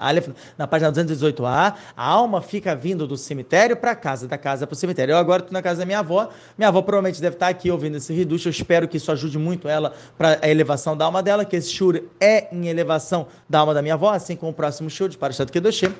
Aleph, 0.00 0.28
na 0.58 0.66
página 0.66 0.90
218a, 0.90 1.74
a 1.96 2.04
alma 2.04 2.42
fica 2.42 2.74
vindo 2.74 3.06
do 3.06 3.16
cemitério 3.16 3.76
para 3.76 3.94
casa, 3.94 4.26
da 4.26 4.36
casa 4.36 4.66
para 4.66 4.74
o 4.74 4.76
cemitério. 4.76 5.12
Eu 5.12 5.18
agora 5.18 5.40
estou 5.40 5.52
na 5.52 5.62
casa 5.62 5.78
da 5.78 5.86
minha 5.86 6.00
avó, 6.00 6.30
minha 6.58 6.68
avó 6.68 6.82
provavelmente 6.82 7.20
deve 7.20 7.36
estar 7.36 7.46
aqui 7.46 7.70
ouvindo 7.70 7.96
esse 7.96 8.12
reducho, 8.12 8.48
eu 8.48 8.50
espero 8.50 8.88
que 8.88 8.96
isso 8.96 9.12
ajude 9.12 9.38
muito 9.38 9.68
ela 9.68 9.92
para 10.18 10.40
a 10.42 10.48
elevação 10.48 10.96
da 10.96 11.04
alma 11.04 11.22
dela, 11.22 11.44
que 11.44 11.54
esse 11.54 11.70
shur 11.70 12.02
é 12.20 12.52
em 12.52 12.66
elevação 12.66 13.03
da 13.48 13.58
alma 13.60 13.74
da 13.74 13.82
minha 13.82 13.94
avó, 13.94 14.10
assim 14.10 14.36
como 14.36 14.52
o 14.52 14.54
próximo 14.54 14.88
show 14.88 15.08
de 15.08 15.18
Parashat 15.18 15.50
Kedoshim. 15.50 15.92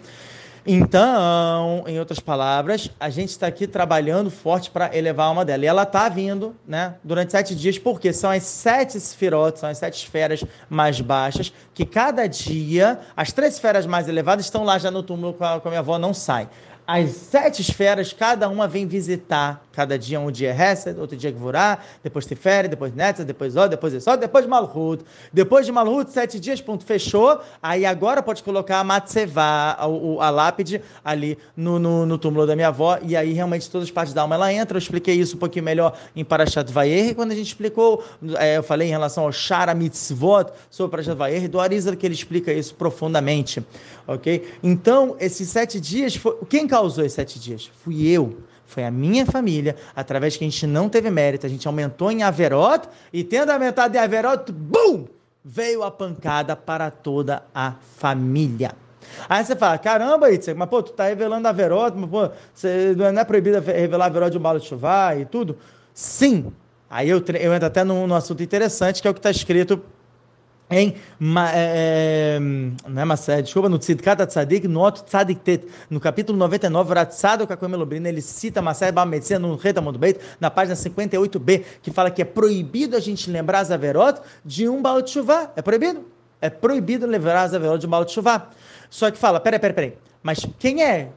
Então, 0.66 1.84
em 1.86 1.98
outras 1.98 2.18
palavras, 2.18 2.90
a 2.98 3.10
gente 3.10 3.28
está 3.28 3.46
aqui 3.46 3.66
trabalhando 3.66 4.30
forte 4.30 4.70
para 4.70 4.96
elevar 4.96 5.26
a 5.26 5.28
alma 5.28 5.44
dela. 5.44 5.62
E 5.62 5.66
ela 5.66 5.82
está 5.82 6.08
vindo 6.08 6.56
né, 6.66 6.94
durante 7.04 7.32
sete 7.32 7.54
dias, 7.54 7.78
porque 7.78 8.14
são 8.14 8.30
as 8.30 8.44
sete 8.44 8.96
esferotes, 8.96 9.60
são 9.60 9.68
as 9.68 9.76
sete 9.76 10.02
esferas 10.02 10.42
mais 10.70 10.98
baixas, 11.02 11.52
que 11.74 11.84
cada 11.84 12.26
dia, 12.26 12.98
as 13.14 13.30
três 13.30 13.54
esferas 13.54 13.84
mais 13.84 14.08
elevadas 14.08 14.46
estão 14.46 14.64
lá 14.64 14.78
já 14.78 14.90
no 14.90 15.02
túmulo 15.02 15.34
com 15.34 15.44
a, 15.44 15.60
com 15.60 15.68
a 15.68 15.70
minha 15.70 15.80
avó, 15.80 15.98
não 15.98 16.14
sai 16.14 16.48
as 16.86 17.10
sete 17.10 17.62
esferas, 17.62 18.12
cada 18.12 18.48
uma 18.48 18.68
vem 18.68 18.86
visitar. 18.86 19.64
Cada 19.72 19.98
dia 19.98 20.20
um 20.20 20.30
dia 20.30 20.54
Hesed, 20.54 21.00
outro 21.00 21.16
dia 21.16 21.32
Gvorá, 21.32 21.78
depois 22.02 22.26
Tiferet, 22.26 22.68
depois 22.68 22.94
Netzah, 22.94 23.24
depois 23.24 23.56
Od, 23.56 23.70
depois 23.70 23.92
Esod, 23.92 24.20
depois 24.20 24.46
Malhut. 24.46 25.04
Depois 25.32 25.66
de 25.66 25.72
Malhut, 25.72 26.12
sete 26.12 26.38
dias, 26.38 26.60
ponto, 26.60 26.84
fechou. 26.84 27.40
Aí 27.60 27.84
agora 27.84 28.22
pode 28.22 28.42
colocar 28.42 28.78
a 28.78 28.84
Matsevá, 28.84 29.76
a, 29.78 29.84
a, 29.84 30.30
lápide, 30.30 30.80
ali 31.04 31.36
no, 31.56 31.78
no, 31.78 32.06
no, 32.06 32.18
túmulo 32.18 32.46
da 32.46 32.54
minha 32.54 32.68
avó. 32.68 32.98
E 33.02 33.16
aí 33.16 33.32
realmente 33.32 33.68
todas 33.68 33.88
as 33.88 33.90
partes 33.90 34.14
da 34.14 34.22
alma 34.22 34.36
ela 34.36 34.52
entra. 34.52 34.76
Eu 34.76 34.80
expliquei 34.80 35.14
isso 35.14 35.36
um 35.36 35.38
pouquinho 35.40 35.64
melhor 35.64 35.98
em 36.14 36.24
Parashat 36.24 36.70
Vayer, 36.70 37.14
quando 37.14 37.32
a 37.32 37.34
gente 37.34 37.48
explicou, 37.48 38.04
é, 38.38 38.58
eu 38.58 38.62
falei 38.62 38.88
em 38.88 38.92
relação 38.92 39.24
ao 39.24 39.32
Shara 39.32 39.74
Mitzvot, 39.74 40.52
sobre 40.70 40.90
Parashat 40.90 41.16
Vayer, 41.16 41.48
do 41.48 41.58
Arizal, 41.58 41.96
que 41.96 42.06
ele 42.06 42.14
explica 42.14 42.52
isso 42.52 42.74
profundamente. 42.74 43.64
Ok? 44.06 44.46
Então, 44.62 45.16
esses 45.18 45.48
sete 45.48 45.80
dias, 45.80 46.14
foi, 46.14 46.36
quem 46.48 46.68
causou 46.74 47.04
esses 47.04 47.14
sete 47.14 47.38
dias? 47.38 47.70
Fui 47.84 48.08
eu. 48.08 48.36
Foi 48.66 48.82
a 48.82 48.90
minha 48.90 49.24
família, 49.24 49.76
através 49.94 50.36
que 50.36 50.44
a 50.44 50.48
gente 50.48 50.66
não 50.66 50.88
teve 50.88 51.08
mérito, 51.08 51.46
a 51.46 51.48
gente 51.48 51.68
aumentou 51.68 52.10
em 52.10 52.24
Averot, 52.24 52.88
e 53.12 53.22
tendo 53.22 53.50
aumentado 53.50 53.94
em 53.94 53.98
Averot, 53.98 54.50
BUM! 54.50 55.06
Veio 55.44 55.84
a 55.84 55.90
pancada 55.90 56.56
para 56.56 56.90
toda 56.90 57.44
a 57.54 57.74
família. 57.96 58.72
Aí 59.28 59.44
você 59.44 59.54
fala, 59.54 59.78
caramba, 59.78 60.32
Itzek, 60.32 60.58
mas 60.58 60.68
pô, 60.68 60.82
tu 60.82 60.92
tá 60.92 61.04
revelando 61.04 61.46
Averot, 61.46 61.96
mas 61.96 62.10
pô, 62.10 62.30
você, 62.52 62.94
não 62.96 63.20
é 63.20 63.24
proibido 63.24 63.60
revelar 63.60 64.06
Averot 64.06 64.32
de 64.32 64.38
um 64.38 64.40
balo 64.40 64.58
de 64.58 64.66
chuva 64.66 65.14
e 65.16 65.24
tudo? 65.26 65.56
Sim. 65.92 66.52
Aí 66.90 67.08
eu, 67.08 67.22
eu 67.40 67.54
entro 67.54 67.66
até 67.66 67.84
num, 67.84 68.06
num 68.06 68.14
assunto 68.14 68.42
interessante, 68.42 69.00
que 69.00 69.06
é 69.06 69.10
o 69.10 69.14
que 69.14 69.20
está 69.20 69.30
escrito 69.30 69.80
em, 70.70 70.96
é, 71.52 72.38
não 72.40 73.02
é 73.02 73.04
Masé, 73.04 73.42
desculpa, 73.42 73.68
no 73.68 73.78
Tzidkat 73.78 74.26
Tzadik, 74.26 74.66
no 74.66 74.80
outro 74.80 75.04
Tzadik 75.04 75.40
Tet, 75.40 75.66
no 75.90 76.00
capítulo 76.00 76.38
99, 76.38 76.94
Ratzado 76.94 77.46
Kakomelobrina, 77.46 78.08
ele 78.08 78.22
cita 78.22 78.62
Masé 78.62 78.90
Medicina 79.06 79.38
no 79.38 79.56
Retamond 79.56 79.98
Beit, 79.98 80.18
na 80.40 80.50
página 80.50 80.74
58b, 80.74 81.64
que 81.82 81.90
fala 81.90 82.10
que 82.10 82.22
é 82.22 82.24
proibido 82.24 82.96
a 82.96 83.00
gente 83.00 83.30
lembrar 83.30 83.60
as 83.60 83.68
de 84.44 84.68
um 84.68 84.80
Baal 84.80 85.02
Tshuva. 85.02 85.52
É 85.54 85.62
proibido. 85.62 86.04
É 86.40 86.48
proibido 86.50 87.06
lembrar 87.06 87.42
as 87.42 87.52
de 87.52 87.86
um 87.86 87.90
Baal 87.90 88.04
Tshuva. 88.04 88.48
Só 88.88 89.10
que 89.10 89.18
fala, 89.18 89.40
peraí, 89.40 89.58
peraí, 89.58 89.74
peraí, 89.74 89.94
mas 90.22 90.46
quem 90.58 90.82
é 90.82 91.10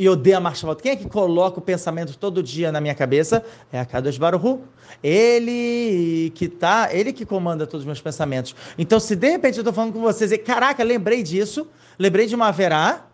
e 0.00 0.08
odeia 0.08 0.38
a 0.38 0.40
marcha 0.40 0.66
volta. 0.66 0.82
Quem 0.82 0.92
é 0.92 0.96
que 0.96 1.06
coloca 1.06 1.58
o 1.58 1.62
pensamento 1.62 2.16
todo 2.16 2.42
dia 2.42 2.72
na 2.72 2.80
minha 2.80 2.94
cabeça? 2.94 3.44
É 3.70 3.78
a 3.78 3.84
Kadosh 3.84 4.16
Baruhu. 4.16 4.62
Ele 5.04 6.32
que 6.34 6.48
tá, 6.48 6.88
ele 6.90 7.12
que 7.12 7.26
comanda 7.26 7.66
todos 7.66 7.82
os 7.82 7.86
meus 7.86 8.00
pensamentos. 8.00 8.56
Então, 8.78 8.98
se 8.98 9.14
de 9.14 9.28
repente 9.28 9.58
eu 9.58 9.60
estou 9.60 9.74
falando 9.74 9.92
com 9.92 10.00
vocês 10.00 10.32
e, 10.32 10.38
caraca, 10.38 10.82
lembrei 10.82 11.22
disso, 11.22 11.68
lembrei 11.98 12.26
de 12.26 12.34
uma 12.34 12.50
verá, 12.50 13.08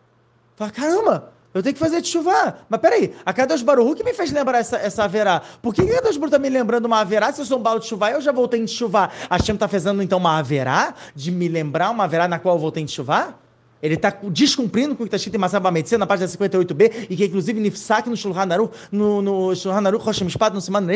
fala, 0.55 0.71
caramba, 0.71 1.33
eu 1.53 1.61
tenho 1.61 1.75
que 1.75 1.81
fazer 1.81 2.01
de 2.01 2.07
chuva. 2.07 2.59
Mas 2.69 2.81
peraí, 2.81 3.13
a 3.25 3.33
Kadosh 3.33 3.63
Baruhu 3.63 3.97
que 3.97 4.05
me 4.05 4.15
fez 4.15 4.31
lembrar 4.31 4.59
essa, 4.59 4.77
essa 4.77 5.03
Averá. 5.03 5.43
Por 5.61 5.75
que 5.75 5.83
a 5.83 5.95
Kadosh 5.97 6.17
Baruhu 6.17 6.31
tá 6.31 6.39
me 6.39 6.49
lembrando 6.49 6.87
uma 6.87 7.01
Averá 7.01 7.33
se 7.33 7.41
eu 7.41 7.47
sou 7.47 7.59
um 7.59 7.63
balo 7.63 7.81
de 7.81 7.87
chuva 7.87 8.13
eu 8.13 8.21
já 8.21 8.31
voltei 8.31 8.65
de 8.65 8.71
chuva? 8.71 9.11
A 9.29 9.43
Shem 9.43 9.57
tá 9.57 9.67
fazendo 9.67 10.01
então 10.05 10.21
uma 10.21 10.39
Averá 10.39 10.95
de 11.17 11.33
me 11.33 11.49
lembrar 11.49 11.91
uma 11.91 12.05
Averá 12.05 12.29
na 12.29 12.39
qual 12.39 12.55
eu 12.55 12.61
voltei 12.61 12.85
de 12.85 12.93
chuva? 12.93 13.35
Ele 13.83 13.95
está 13.95 14.11
descumprindo 14.31 14.97
com 14.97 15.03
o 15.03 15.07
que 15.07 15.09
está 15.09 15.17
escrito 15.17 15.35
em 15.35 15.39
Masaba 15.39 15.71
Medicina, 15.71 15.99
na 15.99 16.07
página 16.07 16.29
58b, 16.29 17.07
e 17.11 17.17
que 17.17 17.27
inclusive 17.27 17.61
Nifsak 17.61 18.09
no 18.09 18.17
Shulchan 18.17 18.53
Aruch, 18.53 18.73
no, 18.91 19.21
no 19.21 19.55
Shulchan 19.55 19.87
Aruch 19.87 20.05
Rosh 20.05 20.23
Mishpat, 20.23 20.55
no 20.55 20.61
semana 20.61 20.93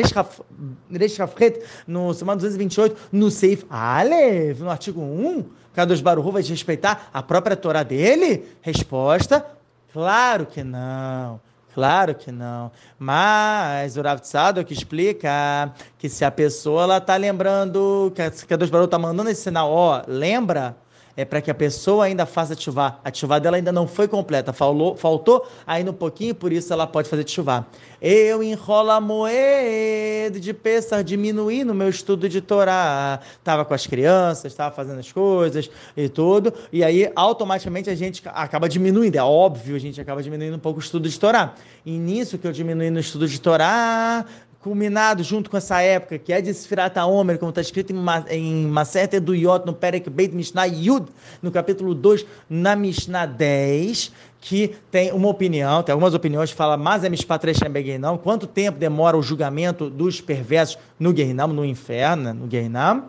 Reish 0.89 1.19
Hafret, 1.19 1.63
no 1.87 2.13
semana 2.13 2.39
228, 2.41 3.09
no 3.11 3.29
Seif 3.29 3.65
Alev, 3.69 4.61
no 4.61 4.69
artigo 4.69 5.01
1, 5.01 5.45
Kadosh 5.73 6.01
Baruch 6.01 6.31
vai 6.31 6.41
respeitar 6.41 7.09
a 7.13 7.23
própria 7.23 7.55
Torá 7.55 7.83
dele? 7.83 8.45
Resposta, 8.61 9.45
claro 9.93 10.45
que 10.45 10.63
não. 10.63 11.39
Claro 11.73 12.15
que 12.15 12.31
não. 12.31 12.69
Mas 12.99 13.95
o 13.95 14.01
Rav 14.01 14.19
Tzadok 14.19 14.73
explica 14.73 15.73
que 15.97 16.09
se 16.09 16.25
a 16.25 16.31
pessoa 16.31 16.97
está 16.97 17.15
lembrando, 17.15 18.11
que 18.13 18.21
a 18.21 18.29
Kadosh 18.29 18.69
Baruch 18.69 18.87
está 18.87 18.99
mandando 18.99 19.29
esse 19.29 19.43
sinal, 19.43 19.71
ó, 19.71 20.01
lembra 20.05 20.75
é 21.15 21.25
para 21.25 21.41
que 21.41 21.51
a 21.51 21.53
pessoa 21.53 22.05
ainda 22.05 22.25
faça 22.25 22.55
chuvá. 22.59 22.99
A 23.03 23.13
chuvá 23.13 23.39
dela 23.39 23.57
ainda 23.57 23.71
não 23.71 23.87
foi 23.87 24.07
completa, 24.07 24.53
falou, 24.53 24.95
faltou 24.95 25.47
ainda 25.65 25.91
um 25.91 25.93
pouquinho, 25.93 26.33
por 26.33 26.51
isso 26.51 26.71
ela 26.71 26.87
pode 26.87 27.09
fazer 27.09 27.27
chuvá. 27.27 27.65
Eu 28.01 28.41
enrola 28.41 28.99
moed 28.99 30.39
de 30.39 30.53
Pessar, 30.53 31.03
diminuí 31.03 31.63
no 31.63 31.73
meu 31.73 31.89
estudo 31.89 32.27
de 32.27 32.41
Torá. 32.41 33.19
Estava 33.37 33.63
com 33.63 33.73
as 33.73 33.85
crianças, 33.85 34.51
estava 34.51 34.73
fazendo 34.73 34.99
as 34.99 35.11
coisas 35.11 35.69
e 35.95 36.09
tudo, 36.09 36.53
e 36.71 36.83
aí 36.83 37.11
automaticamente 37.15 37.89
a 37.89 37.95
gente 37.95 38.23
acaba 38.25 38.67
diminuindo, 38.67 39.15
é 39.15 39.23
óbvio, 39.23 39.75
a 39.75 39.79
gente 39.79 39.99
acaba 40.01 40.23
diminuindo 40.23 40.55
um 40.55 40.59
pouco 40.59 40.79
o 40.79 40.83
estudo 40.83 41.07
de 41.07 41.19
Torá. 41.19 41.53
E 41.85 41.97
nisso 41.97 42.37
que 42.37 42.47
eu 42.47 42.51
diminui 42.51 42.89
no 42.89 42.99
estudo 42.99 43.27
de 43.27 43.39
Torá, 43.39 44.25
culminado 44.61 45.23
junto 45.23 45.49
com 45.49 45.57
essa 45.57 45.81
época, 45.81 46.17
que 46.19 46.31
é 46.31 46.39
de 46.39 46.53
Sfirata 46.53 47.03
Omer, 47.05 47.39
como 47.39 47.49
está 47.49 47.61
escrito 47.61 47.93
em 48.29 48.67
Maseret 48.67 49.15
Eduyot, 49.15 49.65
no 49.65 49.73
Perek 49.73 50.09
Beit 50.09 50.35
Mishnah 50.35 50.65
Yud, 50.65 51.07
no 51.41 51.51
capítulo 51.51 51.95
2, 51.95 52.25
na 52.49 52.75
Mishnah 52.75 53.25
10, 53.25 54.11
que 54.39 54.75
tem 54.91 55.11
uma 55.11 55.29
opinião, 55.29 55.81
tem 55.81 55.93
algumas 55.93 56.13
opiniões 56.13 56.51
que 56.51 56.55
falam, 56.55 56.77
mas 56.77 57.03
é 57.03 57.09
Mishpat 57.09 57.45
Reshem 57.45 57.69
Beguinam, 57.69 58.17
quanto 58.17 58.45
tempo 58.45 58.77
demora 58.77 59.17
o 59.17 59.23
julgamento 59.23 59.89
dos 59.89 60.21
perversos 60.21 60.77
no 60.99 61.11
Guerinam, 61.11 61.47
no 61.47 61.65
inferno, 61.65 62.33
no 62.33 62.47
Guerinam? 62.47 63.05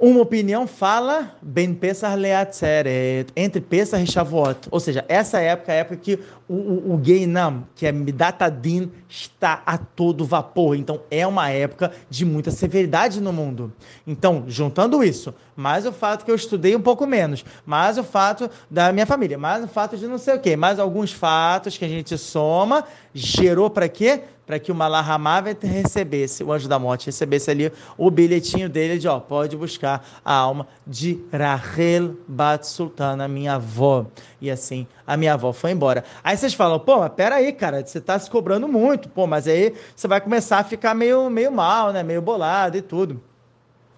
Uma 0.00 0.22
opinião 0.22 0.66
fala 0.66 1.36
Ben 1.42 1.74
Pesach 1.74 2.16
Leatzeret, 2.16 3.30
entre 3.36 3.60
Pesach 3.60 4.02
e 4.02 4.10
Shavuot. 4.10 4.66
Ou 4.70 4.80
seja, 4.80 5.04
essa 5.06 5.40
época 5.40 5.72
é 5.72 5.74
a 5.74 5.78
época 5.80 5.96
que 5.98 6.18
o, 6.50 6.54
o, 6.54 6.94
o 6.94 7.00
Geinam, 7.04 7.64
que 7.76 7.86
é 7.86 7.92
Midatadin, 7.92 8.90
está 9.08 9.62
a 9.64 9.78
todo 9.78 10.24
vapor. 10.24 10.74
Então 10.74 11.00
é 11.08 11.24
uma 11.24 11.48
época 11.48 11.92
de 12.10 12.24
muita 12.24 12.50
severidade 12.50 13.20
no 13.20 13.32
mundo. 13.32 13.72
Então, 14.04 14.42
juntando 14.48 15.04
isso, 15.04 15.32
mais 15.54 15.86
o 15.86 15.92
fato 15.92 16.24
que 16.24 16.30
eu 16.30 16.34
estudei 16.34 16.74
um 16.74 16.80
pouco 16.80 17.06
menos, 17.06 17.44
mais 17.64 17.98
o 17.98 18.02
fato 18.02 18.50
da 18.68 18.92
minha 18.92 19.06
família, 19.06 19.38
mais 19.38 19.62
o 19.62 19.68
fato 19.68 19.96
de 19.96 20.08
não 20.08 20.18
sei 20.18 20.34
o 20.34 20.40
quê, 20.40 20.56
mais 20.56 20.80
alguns 20.80 21.12
fatos 21.12 21.78
que 21.78 21.84
a 21.84 21.88
gente 21.88 22.18
soma, 22.18 22.84
gerou 23.14 23.70
para 23.70 23.88
quê? 23.88 24.24
para 24.50 24.58
que 24.58 24.72
o 24.72 24.74
Malahamavet 24.74 25.64
recebesse, 25.64 26.42
o 26.42 26.52
anjo 26.52 26.66
da 26.66 26.76
morte 26.76 27.06
recebesse 27.06 27.52
ali 27.52 27.72
o 27.96 28.10
bilhetinho 28.10 28.68
dele 28.68 28.98
de, 28.98 29.06
ó, 29.06 29.20
pode 29.20 29.56
buscar 29.56 30.04
a 30.24 30.34
alma 30.34 30.66
de 30.84 31.20
Rahel 31.32 32.16
Bat 32.26 32.66
Sultana, 32.66 33.28
minha 33.28 33.54
avó. 33.54 34.06
E 34.40 34.50
assim, 34.50 34.88
a 35.06 35.16
minha 35.16 35.34
avó 35.34 35.52
foi 35.52 35.70
embora. 35.70 36.02
Vocês 36.40 36.54
falam, 36.54 36.78
pô, 36.78 36.98
mas 36.98 37.12
peraí, 37.12 37.52
cara, 37.52 37.84
você 37.84 38.00
tá 38.00 38.18
se 38.18 38.30
cobrando 38.30 38.66
muito, 38.66 39.08
pô, 39.08 39.26
mas 39.26 39.46
aí 39.46 39.74
você 39.94 40.08
vai 40.08 40.20
começar 40.20 40.58
a 40.58 40.64
ficar 40.64 40.94
meio, 40.94 41.28
meio 41.30 41.52
mal, 41.52 41.92
né, 41.92 42.02
meio 42.02 42.22
bolado 42.22 42.76
e 42.76 42.82
tudo. 42.82 43.20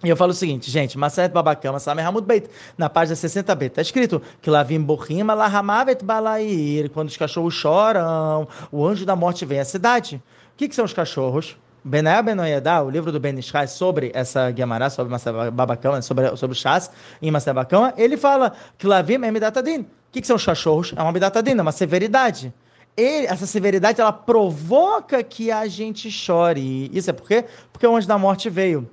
E 0.03 0.09
eu 0.09 0.17
falo 0.17 0.31
o 0.31 0.35
seguinte, 0.35 0.69
gente, 0.69 0.97
Maset 0.97 1.31
Babacama, 1.31 1.79
Samer 1.79 2.05
Hamud 2.05 2.27
Beit, 2.27 2.49
na 2.77 2.89
página 2.89 3.15
60b, 3.15 3.67
está 3.67 3.81
escrito 3.81 4.21
que 4.41 4.49
Lavim 4.49 4.81
Borrima 4.81 5.33
Lahamavet 5.33 6.03
Balair, 6.03 6.89
quando 6.89 7.07
os 7.07 7.15
cachorros 7.15 7.53
choram, 7.53 8.45
o 8.69 8.85
anjo 8.85 9.05
da 9.05 9.15
morte 9.15 9.45
vem 9.45 9.61
à 9.61 9.65
cidade. 9.65 10.21
O 10.53 10.57
que, 10.57 10.67
que 10.67 10.75
são 10.75 10.83
os 10.83 10.91
cachorros? 10.91 11.57
Benaia 11.83 12.21
Benoyedá, 12.21 12.81
o 12.81 12.89
livro 12.89 13.11
do 13.11 13.19
Ben 13.19 13.37
Ishai 13.37 13.67
sobre 13.67 14.11
essa 14.13 14.49
Guimará, 14.51 14.89
sobre 14.89 15.13
Babacama, 15.51 16.01
sobre, 16.01 16.35
sobre 16.37 16.55
o 16.55 16.59
chás 16.59 16.89
em 17.21 17.31
Babacama, 17.31 17.93
ele 17.97 18.15
fala 18.15 18.53
que 18.77 18.87
Lavim 18.87 19.15
é 19.15 19.31
Midatadin. 19.31 19.81
O 19.81 19.87
que, 20.11 20.21
que 20.21 20.27
são 20.27 20.37
os 20.37 20.45
cachorros? 20.45 20.93
É 20.95 21.01
uma 21.01 21.11
Midatadin, 21.11 21.57
é 21.57 21.61
uma 21.61 21.71
severidade. 21.71 22.53
Ele, 22.95 23.25
essa 23.25 23.45
severidade, 23.47 23.99
ela 23.99 24.13
provoca 24.13 25.23
que 25.23 25.51
a 25.51 25.67
gente 25.67 26.09
chore. 26.11 26.89
Isso 26.93 27.09
é 27.09 27.13
por 27.13 27.27
quê? 27.27 27.43
Porque 27.71 27.85
o 27.85 27.95
anjo 27.95 28.07
da 28.07 28.17
morte 28.17 28.49
veio 28.49 28.89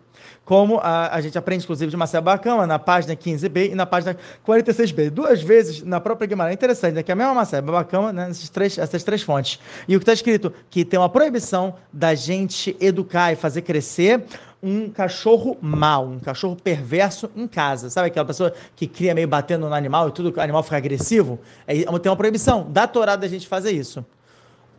como 0.50 0.80
a, 0.82 1.14
a 1.14 1.20
gente 1.20 1.38
aprende, 1.38 1.62
inclusive, 1.62 1.92
de 1.92 1.96
Marcelo 1.96 2.24
Bacama, 2.24 2.66
na 2.66 2.76
página 2.76 3.14
15b 3.14 3.70
e 3.70 3.74
na 3.76 3.86
página 3.86 4.16
46b. 4.44 5.08
Duas 5.08 5.40
vezes 5.40 5.84
na 5.84 6.00
própria 6.00 6.26
Guimarães. 6.26 6.56
Interessante, 6.56 6.94
né? 6.94 7.04
Que 7.04 7.12
é 7.12 7.14
a 7.14 7.16
mesma 7.16 7.32
Marcelo 7.32 7.70
Bacama, 7.70 8.12
né? 8.12 8.30
Essas 8.30 8.48
três, 8.48 8.76
essas 8.76 9.04
três 9.04 9.22
fontes. 9.22 9.60
E 9.86 9.94
o 9.94 10.00
que 10.00 10.02
está 10.02 10.12
escrito? 10.12 10.52
Que 10.68 10.84
tem 10.84 10.98
uma 10.98 11.08
proibição 11.08 11.76
da 11.92 12.16
gente 12.16 12.76
educar 12.80 13.32
e 13.32 13.36
fazer 13.36 13.62
crescer 13.62 14.24
um 14.60 14.90
cachorro 14.90 15.56
mau, 15.62 16.08
um 16.08 16.18
cachorro 16.18 16.56
perverso 16.56 17.30
em 17.36 17.46
casa. 17.46 17.88
Sabe 17.88 18.08
aquela 18.08 18.26
pessoa 18.26 18.52
que 18.74 18.88
cria 18.88 19.14
meio 19.14 19.28
batendo 19.28 19.68
no 19.68 19.74
animal 19.74 20.08
e 20.08 20.10
tudo, 20.10 20.36
o 20.36 20.40
animal 20.40 20.64
fica 20.64 20.78
agressivo? 20.78 21.38
É, 21.64 21.74
tem 21.76 22.10
uma 22.10 22.16
proibição 22.16 22.68
da 22.68 22.88
Torá 22.88 23.14
da 23.14 23.28
gente 23.28 23.46
fazer 23.46 23.70
isso. 23.70 24.04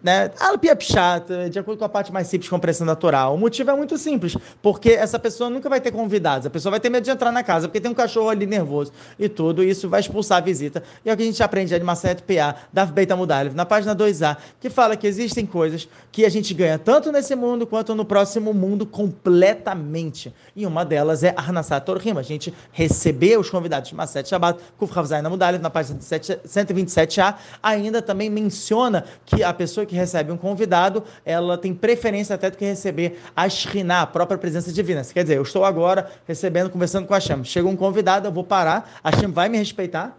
Né? 0.04 0.32
Alpia 0.40 0.78
chata, 0.80 1.50
de 1.50 1.60
acordo 1.60 1.78
com 1.78 1.86
a 1.86 1.90
parte 1.90 2.12
mais 2.12 2.28
simples 2.28 2.46
de 2.46 2.50
compreensão 2.50 2.86
natural. 2.86 3.36
O 3.36 3.38
motivo 3.38 3.72
é 3.72 3.76
muito 3.76 3.98
simples, 3.98 4.36
porque 4.62 4.92
essa 4.92 5.20
pessoa 5.20 5.50
nunca 5.50 5.70
vai 5.70 5.80
ter 5.80 5.92
convidados, 5.92 6.48
a 6.48 6.50
pessoa 6.50 6.72
vai 6.72 6.80
ter 6.80 6.90
medo 6.90 7.04
de 7.04 7.12
entrar 7.12 7.32
na 7.32 7.44
casa, 7.44 7.68
porque 7.68 7.80
tem 7.80 7.92
um 7.92 7.96
cachorro 7.96 8.30
ali 8.30 8.46
nervoso 8.46 8.92
e 9.20 9.30
tudo, 9.30 9.64
e 9.64 9.70
isso 9.70 9.88
vai 9.90 10.00
expulsar 10.00 10.40
a 10.40 10.42
visita. 10.42 10.84
E 11.06 11.10
é 11.10 11.14
o 11.14 11.18
que 11.18 11.24
a 11.24 11.26
gente 11.26 11.42
aprende 11.44 11.78
de 11.78 11.84
Maceto 11.84 12.24
PA, 12.24 12.56
da 12.72 12.86
Beta 12.86 13.16
Mudalev, 13.16 13.56
na 13.56 13.66
página 13.66 13.96
2A, 13.96 14.38
que 14.60 14.70
fala 14.70 14.96
que 14.96 15.08
existem 15.08 15.46
coisas 15.46 15.88
que 16.12 16.26
a 16.26 16.30
gente 16.30 16.54
ganha 16.54 16.78
tanto 16.78 17.12
nesse 17.12 17.36
mundo 17.36 17.66
quanto 17.68 17.96
no 17.96 18.06
próximo 18.06 18.54
mundo 18.54 18.86
completamente. 18.86 20.34
E 20.56 20.66
uma 20.66 20.84
delas 20.84 21.24
é 21.24 21.34
Arnasat 21.38 21.86
Torrim, 21.86 22.18
a 22.18 22.22
gente 22.22 22.54
receber 22.72 23.40
os 23.40 23.50
convidados 23.50 23.90
de 23.90 23.96
Maset 23.96 24.28
Shabbat, 24.28 24.60
Kuf 24.78 24.98
Havzaina 24.98 25.30
Mudalev, 25.30 25.62
na 25.62 25.70
página 25.70 26.00
127A, 26.00 27.36
ainda 27.62 28.02
também 28.02 28.30
menciona 28.30 29.06
que 29.26 29.44
a 29.44 29.54
pessoa 29.54 29.86
que 29.86 29.91
que 29.92 29.96
recebe 29.98 30.32
um 30.32 30.38
convidado, 30.38 31.04
ela 31.26 31.58
tem 31.58 31.74
preferência 31.74 32.34
até 32.34 32.50
do 32.50 32.56
que 32.56 32.64
receber 32.64 33.20
a 33.36 33.50
Shekhinah, 33.50 34.04
a 34.04 34.08
própria 34.08 34.38
presença 34.38 34.72
divina. 34.72 35.04
Quer 35.04 35.24
dizer, 35.24 35.36
eu 35.36 35.42
estou 35.42 35.66
agora 35.66 36.10
recebendo, 36.26 36.70
conversando 36.70 37.06
com 37.06 37.14
a 37.14 37.18
Hashem. 37.18 37.44
Chega 37.44 37.68
um 37.68 37.76
convidado, 37.76 38.26
eu 38.26 38.32
vou 38.32 38.46
parar, 38.46 38.90
a 39.04 39.10
Hashem 39.10 39.30
vai 39.30 39.50
me 39.50 39.58
respeitar, 39.58 40.18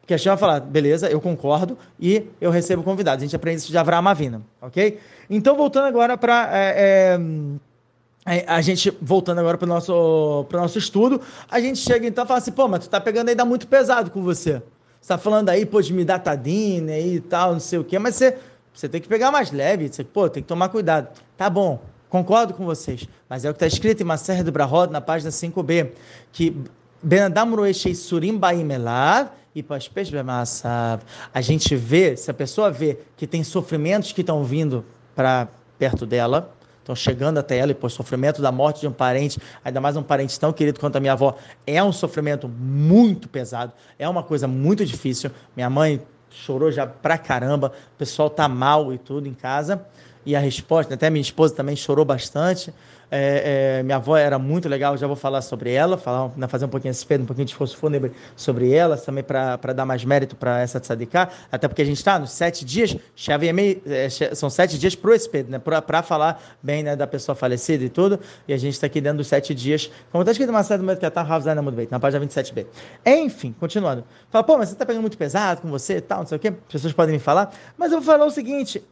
porque 0.00 0.14
a 0.14 0.16
Hashem 0.16 0.30
vai 0.30 0.38
falar, 0.38 0.60
beleza, 0.60 1.10
eu 1.10 1.20
concordo, 1.20 1.76
e 2.00 2.26
eu 2.40 2.50
recebo 2.50 2.82
convidado. 2.82 3.18
A 3.18 3.20
gente 3.26 3.36
aprende 3.36 3.58
isso 3.58 3.70
de 3.70 3.76
Avraham 3.76 4.08
Avina, 4.08 4.40
ok? 4.60 4.98
Então, 5.28 5.54
voltando 5.54 5.84
agora 5.84 6.16
para... 6.16 6.48
É, 6.52 7.20
é, 8.26 8.44
a 8.46 8.60
gente, 8.62 8.90
voltando 9.02 9.38
agora 9.38 9.58
para 9.58 9.66
o 9.66 9.68
nosso, 9.68 10.46
nosso 10.50 10.78
estudo, 10.78 11.20
a 11.50 11.60
gente 11.60 11.78
chega 11.78 12.06
então 12.06 12.24
e 12.24 12.26
fala 12.26 12.38
assim, 12.38 12.52
pô, 12.52 12.68
mas 12.68 12.80
tu 12.80 12.90
tá 12.90 13.00
pegando 13.00 13.28
ainda 13.28 13.44
muito 13.44 13.66
pesado 13.66 14.10
com 14.10 14.22
você. 14.22 14.62
Você 15.00 15.08
tá 15.08 15.16
falando 15.16 15.48
aí, 15.48 15.64
pô, 15.64 15.80
de 15.80 15.94
me 15.94 16.04
dar 16.04 16.18
tadine 16.18 16.92
aí 16.92 17.14
e 17.16 17.20
tal, 17.20 17.54
não 17.54 17.60
sei 17.60 17.78
o 17.78 17.84
quê, 17.84 17.98
mas 17.98 18.16
você 18.16 18.36
você 18.80 18.88
tem 18.88 19.00
que 19.00 19.08
pegar 19.08 19.30
mais 19.30 19.50
leve, 19.50 19.88
você, 19.88 20.02
pô, 20.02 20.28
tem 20.28 20.42
que 20.42 20.48
tomar 20.48 20.70
cuidado. 20.70 21.08
Tá 21.36 21.50
bom, 21.50 21.82
concordo 22.08 22.54
com 22.54 22.64
vocês, 22.64 23.06
mas 23.28 23.44
é 23.44 23.50
o 23.50 23.52
que 23.52 23.56
está 23.56 23.66
escrito 23.66 24.00
em 24.00 24.04
Maser 24.04 24.42
do 24.42 24.50
Brahod, 24.50 24.90
na 24.90 25.02
página 25.02 25.30
5b, 25.30 25.90
que 26.32 26.56
Benadam 27.02 27.50
Surim 27.94 28.38
Baimelav 28.38 29.28
e 29.54 29.64
A 31.34 31.40
gente 31.42 31.76
vê, 31.76 32.16
se 32.16 32.30
a 32.30 32.34
pessoa 32.34 32.70
vê 32.70 32.98
que 33.16 33.26
tem 33.26 33.44
sofrimentos 33.44 34.12
que 34.12 34.22
estão 34.22 34.44
vindo 34.44 34.84
para 35.14 35.48
perto 35.78 36.06
dela, 36.06 36.54
estão 36.78 36.94
chegando 36.94 37.36
até 37.36 37.58
ela, 37.58 37.72
e 37.72 37.74
por 37.74 37.90
sofrimento 37.90 38.40
da 38.40 38.50
morte 38.50 38.80
de 38.80 38.88
um 38.88 38.92
parente, 38.92 39.38
ainda 39.62 39.80
mais 39.80 39.94
um 39.94 40.02
parente 40.02 40.40
tão 40.40 40.52
querido 40.52 40.80
quanto 40.80 40.96
a 40.96 41.00
minha 41.00 41.12
avó, 41.12 41.36
é 41.66 41.82
um 41.82 41.92
sofrimento 41.92 42.48
muito 42.48 43.28
pesado, 43.28 43.72
é 43.98 44.08
uma 44.08 44.22
coisa 44.22 44.48
muito 44.48 44.86
difícil. 44.86 45.30
Minha 45.54 45.68
mãe 45.68 46.00
chorou 46.30 46.70
já 46.70 46.86
pra 46.86 47.18
caramba, 47.18 47.72
o 47.94 47.98
pessoal 47.98 48.30
tá 48.30 48.48
mal 48.48 48.92
e 48.92 48.98
tudo 48.98 49.28
em 49.28 49.34
casa. 49.34 49.84
E 50.24 50.36
a 50.36 50.40
resposta, 50.40 50.94
até 50.94 51.08
minha 51.08 51.22
esposa 51.22 51.54
também 51.54 51.74
chorou 51.74 52.04
bastante. 52.04 52.72
É, 53.10 53.78
é, 53.78 53.82
minha 53.82 53.96
avó 53.96 54.16
era 54.16 54.38
muito 54.38 54.68
legal, 54.68 54.96
já 54.96 55.06
vou 55.06 55.16
falar 55.16 55.42
sobre 55.42 55.72
ela, 55.72 55.98
falar, 55.98 56.30
né, 56.36 56.46
fazer 56.46 56.66
um 56.66 56.68
pouquinho 56.68 56.92
esse 56.92 57.04
um 57.14 57.26
pouquinho 57.26 57.44
de 57.44 57.52
esforço 57.52 57.76
fúnebre 57.76 58.12
sobre 58.36 58.72
ela, 58.72 58.96
também 58.96 59.24
para 59.24 59.56
dar 59.74 59.84
mais 59.84 60.04
mérito 60.04 60.36
para 60.36 60.60
essa 60.60 60.78
tzadiká, 60.78 61.28
até 61.50 61.66
porque 61.66 61.82
a 61.82 61.84
gente 61.84 61.96
está 61.96 62.18
nos 62.18 62.30
sete 62.30 62.64
dias, 62.64 62.96
é, 63.86 64.08
são 64.34 64.48
sete 64.48 64.78
dias 64.78 64.94
para 64.94 65.10
o 65.10 65.14
espedo, 65.14 65.50
né, 65.50 65.58
para 65.58 66.02
falar 66.02 66.40
bem 66.62 66.84
né, 66.84 66.94
da 66.94 67.06
pessoa 67.06 67.34
falecida 67.34 67.82
e 67.82 67.88
tudo, 67.88 68.20
e 68.46 68.52
a 68.52 68.56
gente 68.56 68.74
está 68.74 68.86
aqui 68.86 69.00
dentro 69.00 69.18
dos 69.18 69.26
sete 69.26 69.54
dias, 69.54 69.90
como 70.12 70.22
está 70.22 70.30
escrito 70.30 70.52
no 70.52 70.52
momento 70.52 71.00
que 71.00 71.06
está 71.06 71.24
na 71.24 72.00
página 72.00 72.24
27b. 72.24 72.66
Enfim, 73.04 73.54
continuando. 73.58 74.04
Fala, 74.30 74.44
pô, 74.44 74.56
mas 74.56 74.68
você 74.68 74.74
está 74.74 74.86
pegando 74.86 75.02
muito 75.02 75.18
pesado 75.18 75.62
com 75.62 75.68
você 75.68 75.96
e 75.96 76.00
tal, 76.00 76.20
não 76.20 76.26
sei 76.26 76.36
o 76.36 76.40
quê, 76.40 76.48
as 76.48 76.72
pessoas 76.72 76.92
podem 76.92 77.14
me 77.14 77.20
falar, 77.20 77.52
mas 77.76 77.90
eu 77.90 78.00
vou 78.00 78.06
falar 78.06 78.24
o 78.24 78.30
seguinte, 78.30 78.82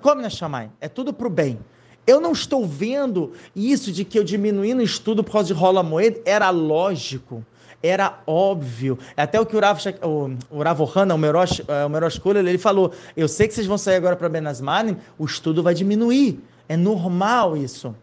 como 0.00 0.20
na 0.20 0.30
chamai, 0.30 0.70
é 0.80 0.88
tudo 0.88 1.12
para 1.12 1.26
o 1.26 1.30
bem. 1.30 1.58
Eu 2.06 2.20
não 2.20 2.32
estou 2.32 2.66
vendo 2.66 3.32
isso 3.54 3.92
de 3.92 4.04
que 4.04 4.18
eu 4.18 4.24
diminuí 4.24 4.74
no 4.74 4.82
estudo 4.82 5.22
por 5.22 5.32
causa 5.32 5.46
de 5.46 5.52
rola 5.52 5.82
moeda, 5.84 6.20
era 6.24 6.50
lógico, 6.50 7.44
era 7.80 8.20
óbvio. 8.26 8.98
Até 9.16 9.40
o 9.40 9.46
que 9.46 9.56
o 9.56 9.60
Rav, 9.60 9.78
o, 10.02 10.36
o 10.50 10.62
Rav 10.62 10.80
Ohana, 10.80 11.14
o 11.14 11.18
Merosh, 11.18 11.60
o 11.60 11.88
Merosh 11.88 12.20
ele 12.36 12.58
falou, 12.58 12.92
eu 13.16 13.28
sei 13.28 13.46
que 13.46 13.54
vocês 13.54 13.66
vão 13.66 13.78
sair 13.78 13.96
agora 13.96 14.16
para 14.16 14.28
Benasmanim, 14.28 14.96
o 15.16 15.24
estudo 15.24 15.62
vai 15.62 15.74
diminuir. 15.74 16.40
É 16.68 16.76
normal 16.76 17.56
isso. 17.56 17.94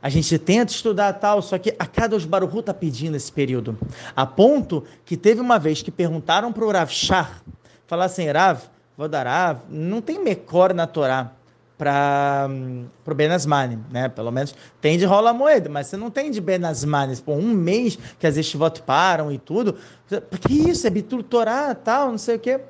A 0.00 0.08
gente 0.08 0.38
tenta 0.38 0.72
estudar 0.72 1.12
tal, 1.14 1.42
só 1.42 1.58
que 1.58 1.74
a 1.78 1.86
cada 1.86 2.16
os 2.16 2.24
Baruhu 2.24 2.60
está 2.60 2.72
pedindo 2.72 3.16
esse 3.16 3.30
período. 3.30 3.76
A 4.14 4.24
ponto 4.24 4.84
que 5.04 5.16
teve 5.16 5.40
uma 5.40 5.58
vez 5.58 5.82
que 5.82 5.90
perguntaram 5.90 6.52
para 6.52 6.64
o 6.64 6.70
Rav 6.70 6.90
Shah, 6.90 7.42
falar 7.86 8.06
assim, 8.06 8.30
Rav, 8.30 8.60
vou 8.96 9.08
dar 9.08 9.26
Rav, 9.26 9.60
não 9.68 10.00
tem 10.00 10.22
mecor 10.22 10.72
na 10.72 10.86
Torá 10.86 11.35
para 11.78 12.48
o 13.06 13.14
Benasmani, 13.14 13.78
né? 13.90 14.08
Pelo 14.08 14.30
menos 14.30 14.54
tem 14.80 14.96
de 14.96 15.04
rola 15.04 15.32
moeda, 15.32 15.68
mas 15.68 15.88
você 15.88 15.96
não 15.96 16.10
tem 16.10 16.30
de 16.30 16.40
Benasmani. 16.40 17.16
Por 17.16 17.36
um 17.36 17.52
mês 17.52 17.98
que 18.18 18.26
as 18.26 18.52
votos 18.54 18.80
param 18.80 19.30
e 19.30 19.38
tudo. 19.38 19.76
Que 20.40 20.70
isso? 20.70 20.86
É 20.86 20.90
Bitur 20.90 21.22
Torá, 21.22 21.74
tal, 21.74 22.10
não 22.10 22.18
sei 22.18 22.36
o 22.36 22.38
quê. 22.38 22.60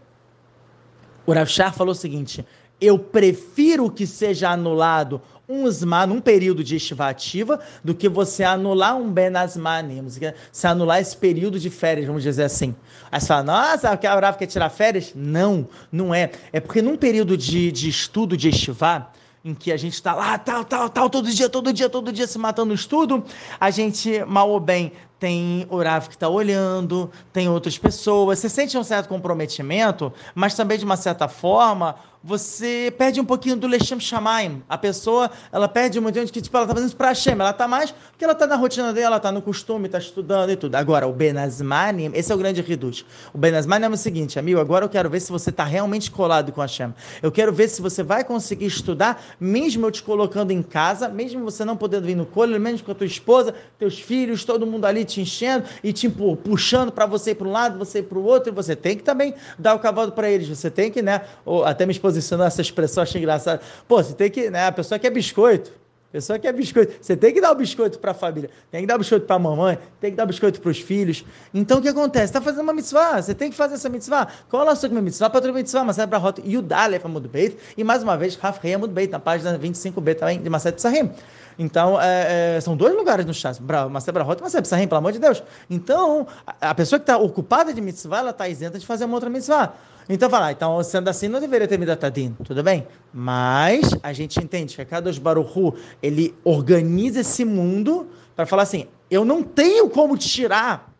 O 1.25 1.33
Rav 1.33 1.49
Shah 1.49 1.73
falou 1.73 1.93
o 1.93 1.97
seguinte: 1.97 2.45
eu 2.81 2.99
prefiro 2.99 3.91
que 3.91 4.07
seja 4.07 4.51
anulado 4.51 5.21
um 5.49 5.71
Zman, 5.71 6.07
um 6.07 6.21
período 6.21 6.65
de 6.65 6.77
estivativa, 6.77 7.61
do 7.83 7.95
que 7.95 8.09
você 8.09 8.43
anular 8.43 8.97
um 8.97 9.11
Benazmanim, 9.11 10.05
se 10.51 10.67
anular 10.67 11.01
esse 11.01 11.17
período 11.17 11.59
de 11.59 11.71
férias, 11.71 12.07
vamos 12.07 12.23
dizer 12.23 12.45
assim. 12.45 12.75
Aí 13.11 13.21
você 13.21 13.27
fala, 13.27 13.43
nossa, 13.45 13.91
o 13.93 14.21
Rav 14.21 14.37
quer 14.37 14.47
tirar 14.47 14.71
férias? 14.71 15.13
Não, 15.15 15.69
não 15.91 16.15
é. 16.15 16.31
É 16.53 16.61
porque 16.61 16.83
num 16.83 16.97
período 16.97 17.37
de, 17.37 17.71
de 17.71 17.89
estudo 17.89 18.37
de 18.37 18.49
estivá, 18.49 19.13
em 19.45 19.55
que 19.55 19.71
a 19.71 19.77
gente 19.77 19.95
está 19.95 20.13
lá, 20.13 20.37
tal, 20.37 20.65
tal, 20.65 20.89
tal, 20.89 21.09
todo 21.09 21.31
dia, 21.33 21.49
todo 21.49 21.73
dia, 21.73 21.89
todo 21.89 22.13
dia 22.13 22.27
se 22.27 22.37
matando 22.37 22.71
no 22.71 22.75
estudo, 22.75 23.25
a 23.61 23.71
gente, 23.71 24.25
mal 24.25 24.51
ou 24.51 24.59
bem, 24.59 24.91
tem 25.19 25.67
o 25.71 25.83
Rav 25.83 26.09
que 26.09 26.15
está 26.15 26.29
olhando, 26.29 27.11
tem 27.33 27.49
outras 27.49 27.79
pessoas, 27.79 28.39
você 28.39 28.49
sente 28.49 28.77
um 28.77 28.85
certo 28.85 29.09
comprometimento, 29.09 30.13
mas 30.35 30.55
também 30.55 30.79
de 30.79 30.85
uma 30.85 30.97
certa 30.97 31.27
forma 31.29 31.97
você 32.27 32.93
perde 32.99 33.21
um 33.21 33.25
pouquinho 33.25 33.57
do 33.57 33.69
Lechem 33.69 34.01
Shamaim. 34.01 34.61
A 34.69 34.77
pessoa, 34.77 35.31
ela 35.53 35.69
perde 35.69 36.01
muito 36.01 36.25
de 36.25 36.33
que 36.33 36.43
tipo, 36.43 36.57
ela 36.57 36.65
está 36.65 36.75
fazendo 36.75 36.89
isso 36.89 36.97
para 36.97 37.09
Hashem, 37.09 37.35
ela 37.35 37.51
está 37.51 37.69
mais 37.69 37.93
porque 37.93 38.25
ela 38.25 38.33
está 38.33 38.49
na 38.49 38.57
rotina 38.57 38.93
dela, 38.93 39.19
está 39.19 39.31
no 39.31 39.41
costume, 39.41 39.87
está 39.87 39.99
estudando 39.99 40.51
e 40.51 40.57
tudo. 40.57 40.75
Agora, 40.75 41.07
o 41.07 41.13
Benazmanim, 41.13 42.11
esse 42.15 42.33
é 42.33 42.35
o 42.35 42.39
grande 42.39 42.61
reduz. 42.63 43.05
O 43.33 43.39
Benazmanim 43.39 43.85
é 43.85 43.89
o 43.91 43.97
seguinte, 43.97 44.41
amigo, 44.41 44.59
agora 44.59 44.85
eu 44.85 44.89
quero 44.89 45.09
ver 45.09 45.21
se 45.21 45.31
você 45.31 45.51
está 45.51 45.63
realmente 45.63 46.11
colado 46.11 46.51
com 46.51 46.61
Hashem. 46.61 46.93
Eu 47.23 47.31
quero 47.31 47.53
ver 47.53 47.69
se 47.69 47.81
você 47.81 48.03
vai 48.03 48.25
conseguir 48.25 48.67
estudar, 48.67 49.23
mesmo 49.39 49.87
eu 49.87 49.91
te 49.93 50.03
colocando 50.03 50.51
em 50.51 50.63
casa, 50.65 51.09
mesmo 51.09 51.45
você 51.45 51.65
não 51.65 51.77
podendo 51.77 52.07
vir 52.07 52.17
no 52.17 52.27
colo, 52.27 52.59
mesmo 52.59 52.85
com 52.85 52.91
a 52.91 52.95
tua 52.95 53.07
esposa, 53.07 53.55
teus 53.79 54.01
filhos, 54.01 54.45
todo 54.45 54.67
mundo 54.67 54.85
ali 54.85 55.05
te 55.07 55.23
enchendo 55.23 55.65
e 55.83 55.93
te 55.93 56.09
puxando 56.09 56.93
para 56.93 57.07
você 57.07 57.31
ir 57.31 57.37
para 57.37 57.49
um 57.49 57.53
lado, 57.53 57.79
você 57.79 58.01
ir 58.01 58.03
para 58.03 58.19
o 58.19 58.25
outro, 58.25 58.53
e 58.53 58.55
você 58.55 58.77
tem 58.77 58.97
que 58.97 59.03
também 59.03 59.35
dar 59.59 59.75
o 59.75 59.79
cavalo 59.79 60.13
para 60.13 60.29
eles. 60.31 60.49
Você 60.49 60.71
tem 60.71 60.91
que, 60.91 61.01
né? 61.01 61.23
Ou, 61.45 61.65
até 61.65 61.87
esposa 61.91 62.19
ensinou 62.19 62.47
essa 62.47 62.61
expressão, 62.61 63.03
achei 63.03 63.21
engraçado. 63.21 63.61
Pô, 63.89 64.03
você 64.03 64.13
tem 64.13 64.31
que, 64.31 64.51
né? 64.51 64.67
A 64.67 64.73
pessoa 64.73 64.99
quer 64.99 65.11
biscoito. 65.11 65.73
A 66.09 66.13
pessoa 66.13 66.39
quer 66.39 66.53
biscoito. 66.53 66.95
Você 67.01 67.17
tem 67.17 67.35
que 67.35 67.41
dar 67.41 67.51
o 67.53 67.55
biscoito 67.55 67.99
para 67.99 68.13
a 68.13 68.15
família, 68.15 68.49
tem 68.71 68.81
que 68.81 68.87
dar 68.87 68.95
o 68.95 68.99
biscoito 68.99 69.27
para 69.27 69.37
a 69.37 69.39
mamãe, 69.39 69.79
tem 70.01 70.11
que 70.13 70.17
dar 70.17 70.25
o 70.25 70.27
biscoito 70.27 70.61
para 70.61 70.71
os 70.71 70.79
filhos. 70.79 71.25
Então 71.53 71.79
o 71.79 71.83
que 71.83 71.89
acontece? 71.89 72.27
Está 72.27 72.41
fazendo 72.41 72.63
uma 72.63 72.73
mitzvah, 72.73 73.21
você 73.21 73.35
tem 73.35 73.51
que 73.51 73.57
fazer 73.57 73.75
essa 73.75 73.89
mitzvah. 73.89 74.29
Qual 74.49 74.67
é 74.67 74.71
a 74.71 74.75
sua 74.75 74.89
mitzvah? 74.89 75.29
Para 75.29 75.39
outra 75.39 75.53
mitzvah, 75.53 75.85
mas 75.85 75.99
é 75.99 76.07
para 76.07 76.17
a 76.17 76.21
rota 76.21 76.41
Yudalef 76.47 77.05
Amud 77.05 77.29
Beit. 77.29 77.57
E 77.77 77.83
mais 77.83 78.03
uma 78.03 78.17
vez, 78.17 78.37
Raf 78.37 78.61
Rei 78.63 78.75
Amud 78.75 78.93
Beit, 78.93 79.11
na 79.11 79.19
página 79.19 79.59
25b 79.59 80.15
também 80.15 80.41
de 80.41 80.49
Maset 80.49 80.81
Sahim. 80.81 81.11
Então, 81.59 82.01
é, 82.01 82.57
é, 82.57 82.61
são 82.61 82.77
dois 82.77 82.95
lugares 82.95 83.25
no 83.25 83.33
chá, 83.33 83.53
Maser 83.91 84.13
Brahot 84.13 84.39
e 84.39 84.43
Maser 84.43 84.63
Psahim, 84.63 84.87
pelo 84.87 84.99
amor 84.99 85.13
de 85.13 85.19
Deus. 85.19 85.43
Então, 85.71 86.27
a, 86.61 86.75
pessoa 86.75 86.99
que 86.99 87.05
está 87.05 87.17
ocupada 87.17 87.73
de 87.73 87.81
mitzvah, 87.81 88.19
ela 88.19 88.31
está 88.31 88.49
isenta 88.49 88.79
de 88.79 88.87
fazer 88.87 89.05
uma 89.05 89.15
outra 89.15 89.31
mitzvah. 89.31 89.73
Então, 90.09 90.31
fala, 90.31 90.47
ah, 90.47 90.53
então, 90.53 90.83
sendo 90.85 91.09
assim, 91.09 91.29
não 91.29 91.41
deveria 91.41 91.67
ter 91.67 91.79
me 91.79 91.87
datadin, 91.87 92.37
tudo 92.45 92.63
bem? 92.63 92.87
Mas 93.13 93.91
a 94.03 94.13
gente 94.13 94.39
entende 94.39 94.77
que 94.77 94.83
a 94.83 94.85
Kadosh 94.85 95.19
Baruchu, 95.19 95.75
ele 96.03 96.35
organiza 96.45 97.21
esse 97.21 97.45
mundo 97.45 98.09
para 98.37 98.47
falar 98.47 98.63
assim, 98.63 98.87
eu 99.11 99.25
não 99.25 99.43
tenho 99.43 99.89
como 99.89 100.17
tirar 100.17 100.93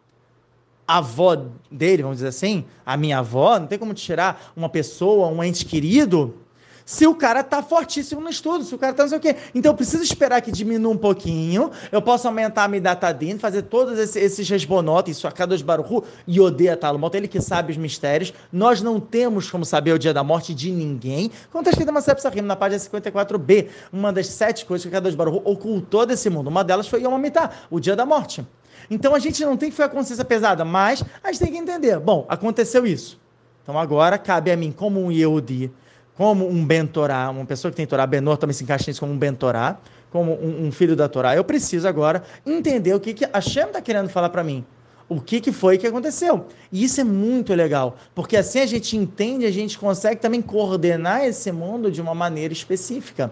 a 0.89 0.99
avó 0.99 1.37
dele, 1.71 2.03
vamos 2.03 2.19
dizer 2.19 2.29
assim, 2.29 2.65
a 2.85 2.97
minha 2.97 3.19
avó, 3.19 3.59
não 3.59 3.67
tem 3.67 3.79
como 3.79 3.93
tirar 3.93 4.53
uma 4.57 4.69
pessoa, 4.69 5.29
um 5.29 5.43
ente 5.43 5.65
querido, 5.65 6.35
se 6.87 7.05
o 7.05 7.15
cara 7.17 7.43
tá 7.43 7.61
fortíssimo 7.65 8.21
no 8.21 8.31
estudo, 8.31 8.63
se 8.63 8.73
o 8.73 8.79
cara 8.79 8.95
tá 8.95 9.03
não 9.03 9.11
sei 9.11 9.19
o 9.19 9.21
quê. 9.21 9.35
Então 9.53 9.73
eu 9.73 9.77
preciso 9.77 10.05
esperar 10.05 10.41
que 10.41 10.53
diminua 10.53 10.93
um 10.93 10.97
pouquinho, 10.97 11.73
eu 11.91 12.01
posso 12.01 12.29
aumentar 12.29 12.63
a 12.63 12.69
minha 12.69 12.81
datadin, 12.81 13.39
fazer 13.39 13.63
todos 13.63 13.99
esses, 13.99 14.15
esses 14.15 14.49
resbonotes, 14.49 15.17
isso 15.17 15.27
a 15.27 15.33
cada 15.33 15.57
baruchu, 15.59 16.05
e 16.29 16.41
odeia 16.41 16.77
Talmud, 16.77 17.17
ele 17.17 17.27
que 17.27 17.41
sabe 17.41 17.73
os 17.73 17.77
mistérios. 17.77 18.33
Nós 18.53 18.81
não 18.81 19.01
temos 19.01 19.51
como 19.51 19.65
saber 19.65 19.93
o 19.93 19.99
dia 19.99 20.15
da 20.15 20.23
morte 20.23 20.55
de 20.55 20.71
ninguém. 20.71 21.33
Como 21.51 21.61
está 21.63 21.71
escrito 21.71 21.91
na 21.91 22.47
na 22.47 22.57
página 22.57 22.81
54b, 22.81 23.67
uma 23.93 24.13
das 24.13 24.29
sete 24.29 24.65
coisas 24.65 24.87
que 24.87 24.93
Kadosh 24.93 25.17
Baruchu 25.17 25.43
ocultou 25.45 26.07
desse 26.07 26.31
mundo. 26.31 26.47
Uma 26.47 26.63
delas 26.63 26.87
foi 26.87 27.03
Yom 27.03 27.15
Amidah, 27.15 27.51
o 27.69 27.81
dia 27.81 27.97
da 27.97 28.07
morte. 28.07 28.47
Então 28.89 29.13
a 29.13 29.19
gente 29.19 29.45
não 29.45 29.57
tem 29.57 29.71
que 29.71 29.75
ficar 29.75 29.89
com 29.89 29.97
a 29.97 29.99
consciência 29.99 30.25
pesada, 30.25 30.65
mas 30.65 31.03
a 31.25 31.33
gente 31.33 31.41
tem 31.41 31.53
que 31.53 31.59
entender. 31.59 31.99
Bom, 31.99 32.25
aconteceu 32.29 32.87
isso. 32.87 33.19
Então 33.65 33.77
agora 33.77 34.17
cabe 34.17 34.53
a 34.53 34.57
mim, 34.57 34.71
como 34.71 35.03
um 35.03 35.11
Yehudi, 35.11 35.73
como 36.17 36.49
um 36.49 36.65
bentorá, 36.65 37.29
uma 37.29 37.45
pessoa 37.45 37.71
que 37.71 37.77
tem 37.77 37.87
Torá, 37.87 38.07
Benor 38.07 38.39
também 38.39 38.55
se 38.55 38.65
encaixa 38.65 38.91
nisso 38.91 39.01
como 39.01 39.13
um 39.13 39.19
bentorá, 39.19 39.79
como 40.11 40.33
um, 40.33 40.67
um, 40.67 40.73
filho 40.73 40.97
da 40.97 41.09
Torá. 41.09 41.37
Eu 41.37 41.45
preciso 41.45 41.87
agora 41.87 42.23
entender 42.45 42.95
o 42.95 43.01
que, 43.01 43.13
que 43.13 43.29
a 43.31 43.41
Shem 43.41 43.65
está 43.65 43.83
querendo 43.83 44.09
falar 44.09 44.31
para 44.31 44.43
mim. 44.43 44.65
O 45.09 45.21
que, 45.21 45.41
que 45.41 45.53
foi 45.53 45.79
que 45.79 45.87
aconteceu. 45.87 46.47
E 46.73 46.83
isso 46.83 47.01
é 47.01 47.05
muito 47.05 47.55
legal, 47.55 47.97
porque 48.15 48.37
assim 48.37 48.61
a 48.61 48.67
gente 48.67 48.97
entende, 48.97 49.47
a 49.47 49.51
gente 49.53 49.79
consegue 49.79 50.21
também 50.21 50.43
coordenar 50.43 51.25
esse 51.25 51.53
mundo 51.53 51.93
de 51.93 52.01
uma 52.01 52.15
maneira 52.15 52.53
específica. 52.53 53.31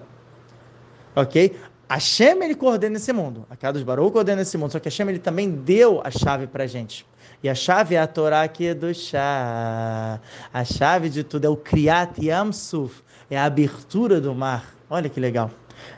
Ok? 1.16 1.56
A 1.88 1.98
Shem, 1.98 2.42
ele 2.42 2.54
coordena 2.54 2.96
esse 2.96 3.12
mundo. 3.12 3.46
A 3.50 3.56
Kadosh 3.56 3.82
Baruch 3.82 4.12
coordena 4.12 4.42
esse 4.42 4.56
mundo. 4.56 4.72
Só 4.72 4.78
que 4.78 4.88
a 4.88 4.90
Shem, 4.90 5.08
ele 5.08 5.18
também 5.18 5.50
deu 5.50 6.00
a 6.04 6.10
chave 6.10 6.46
para 6.46 6.66
gente. 6.66 7.06
E 7.44 7.48
a 7.50 7.54
chave 7.54 7.94
é 7.94 8.00
a 8.00 8.06
Torá 8.06 8.42
aqui 8.42 8.72
do 8.72 8.94
chá. 8.94 10.18
A 10.50 10.64
chave 10.64 11.10
de 11.10 11.22
tudo 11.22 11.44
é 11.44 11.48
o 11.50 11.54
Kriyat 11.54 12.18
Yamsuf. 12.18 13.02
É 13.30 13.36
a 13.36 13.44
abertura 13.44 14.18
do 14.18 14.34
mar. 14.34 14.74
Olha 14.88 15.10
que 15.10 15.20
legal. 15.20 15.50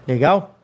Legal? 0.08 0.56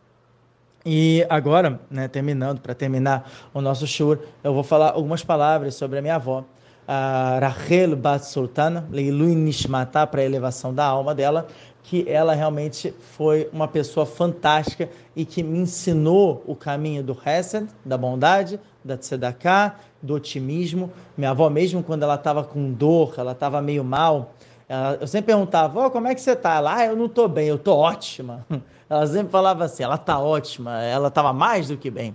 E 0.85 1.25
agora, 1.31 1.79
né, 1.89 2.09
terminando, 2.09 2.61
para 2.61 2.75
terminar 2.75 3.31
o 3.55 3.61
nosso 3.61 3.87
show, 3.87 4.19
eu 4.43 4.53
vou 4.53 4.65
falar 4.65 4.91
algumas 4.91 5.23
palavras 5.23 5.77
sobre 5.77 6.01
a 6.01 6.03
minha 6.03 6.17
avó, 6.17 6.45
a 6.89 7.39
Rachel 7.41 7.95
Bat 7.95 8.27
Sultana, 8.27 8.85
Leilui 8.91 9.37
Nishmatá, 9.37 10.05
para 10.05 10.23
a 10.23 10.25
elevação 10.25 10.75
da 10.75 10.85
alma 10.85 11.15
dela, 11.15 11.47
que 11.83 12.09
ela 12.09 12.35
realmente 12.35 12.95
foi 13.17 13.49
uma 13.53 13.67
pessoa 13.67 14.07
fantástica 14.07 14.89
e 15.17 15.25
que 15.25 15.43
me 15.43 15.59
ensinou 15.59 16.43
o 16.47 16.55
caminho 16.55 17.03
do 17.03 17.17
Hesed, 17.25 17.69
da 17.85 17.99
bondade, 17.99 18.59
da 18.85 18.97
tzedakah, 18.97 19.77
do 20.01 20.15
otimismo. 20.15 20.93
Minha 21.17 21.31
avó, 21.31 21.51
mesmo 21.51 21.83
quando 21.83 22.05
ela 22.05 22.15
estava 22.15 22.45
com 22.45 22.73
dor, 22.73 23.15
ela 23.19 23.33
estava 23.33 23.61
meio 23.61 23.85
mal, 23.85 24.35
ela, 24.69 24.97
eu 25.01 25.07
sempre 25.07 25.27
perguntava, 25.35 25.87
oh, 25.87 25.91
como 25.91 26.09
é 26.09 26.15
que 26.15 26.21
você 26.21 26.33
está? 26.33 26.55
Ela, 26.55 26.77
ah, 26.77 26.87
eu 26.87 26.97
não 26.97 27.07
estou 27.07 27.29
bem, 27.29 27.49
eu 27.49 27.57
estou 27.57 27.77
ótima. 27.77 28.47
Ela 28.89 29.07
sempre 29.07 29.33
falava 29.33 29.65
assim, 29.65 29.83
ela 29.83 29.95
está 29.95 30.19
ótima, 30.19 30.83
ela 30.83 31.09
estava 31.09 31.33
mais 31.33 31.69
do 31.69 31.79
que 31.79 31.91
bem. 31.91 32.15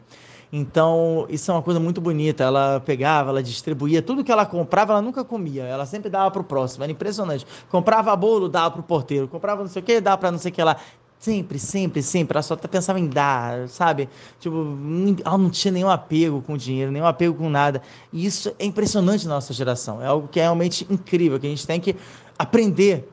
Então, 0.52 1.26
isso 1.30 1.52
é 1.52 1.54
uma 1.54 1.62
coisa 1.62 1.80
muito 1.80 2.00
bonita. 2.00 2.44
Ela 2.44 2.80
pegava, 2.80 3.30
ela 3.30 3.44
distribuía, 3.44 4.02
tudo 4.02 4.24
que 4.24 4.32
ela 4.32 4.46
comprava, 4.46 4.94
ela 4.94 5.02
nunca 5.02 5.24
comia. 5.24 5.64
Ela 5.64 5.86
sempre 5.86 6.10
dava 6.10 6.32
para 6.32 6.42
o 6.42 6.46
próximo. 6.46 6.84
Era 6.84 6.92
impressionante. 6.92 7.46
Comprava 7.70 8.16
bolo, 8.16 8.48
dava 8.48 8.72
para 8.72 8.82
o 8.82 8.84
porteiro. 8.84 9.28
Comprava 9.28 9.62
não 9.62 9.70
sei 9.70 9.82
o 9.82 9.86
que, 9.86 10.00
dava 10.00 10.18
para 10.18 10.32
não 10.32 10.40
sei 10.40 10.52
o 10.52 10.54
que 10.54 10.64
lá. 10.64 10.78
Sempre, 11.20 11.58
sempre, 11.58 12.04
sempre. 12.04 12.38
Ela 12.38 12.44
só 12.44 12.56
pensava 12.56 13.00
em 13.00 13.08
dar, 13.08 13.68
sabe? 13.68 14.08
Tipo, 14.40 14.78
ela 15.26 15.38
não 15.38 15.50
tinha 15.50 15.72
nenhum 15.72 15.90
apego 15.90 16.42
com 16.42 16.56
dinheiro, 16.56 16.92
nenhum 16.92 17.08
apego 17.08 17.36
com 17.36 17.50
nada. 17.50 17.82
E 18.14 18.26
isso 18.26 18.54
é 18.60 18.66
impressionante 18.66 19.28
na 19.28 19.36
nossa 19.36 19.52
geração. 19.52 20.02
É 20.02 20.06
algo 20.06 20.28
que 20.28 20.40
é 20.40 20.44
realmente 20.44 20.86
incrível, 20.90 21.40
que 21.40 21.48
a 21.48 21.50
gente 21.50 21.66
tem 21.66 21.80
que 21.80 21.96
aprender 22.38 23.10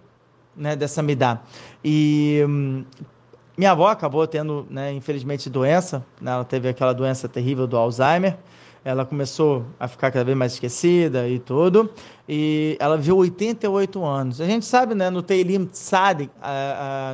né, 0.54 0.76
dessa 0.76 1.02
midá. 1.02 1.40
E 1.82 2.44
hum, 2.46 2.84
minha 3.56 3.70
avó 3.70 3.88
acabou 3.88 4.26
tendo, 4.26 4.66
né, 4.68 4.92
infelizmente, 4.92 5.48
doença. 5.48 6.04
Né? 6.20 6.32
Ela 6.32 6.44
teve 6.44 6.68
aquela 6.68 6.92
doença 6.92 7.28
terrível 7.28 7.66
do 7.66 7.76
Alzheimer. 7.76 8.36
Ela 8.84 9.06
começou 9.06 9.64
a 9.80 9.88
ficar 9.88 10.10
cada 10.10 10.24
vez 10.24 10.36
mais 10.36 10.52
esquecida 10.54 11.26
e 11.26 11.38
tudo. 11.38 11.88
E 12.28 12.76
ela 12.78 12.98
viveu 12.98 13.16
88 13.16 14.04
anos. 14.04 14.40
A 14.40 14.44
gente 14.44 14.66
sabe, 14.66 14.94
né, 14.94 15.08
no 15.08 15.22
Teilim 15.22 15.70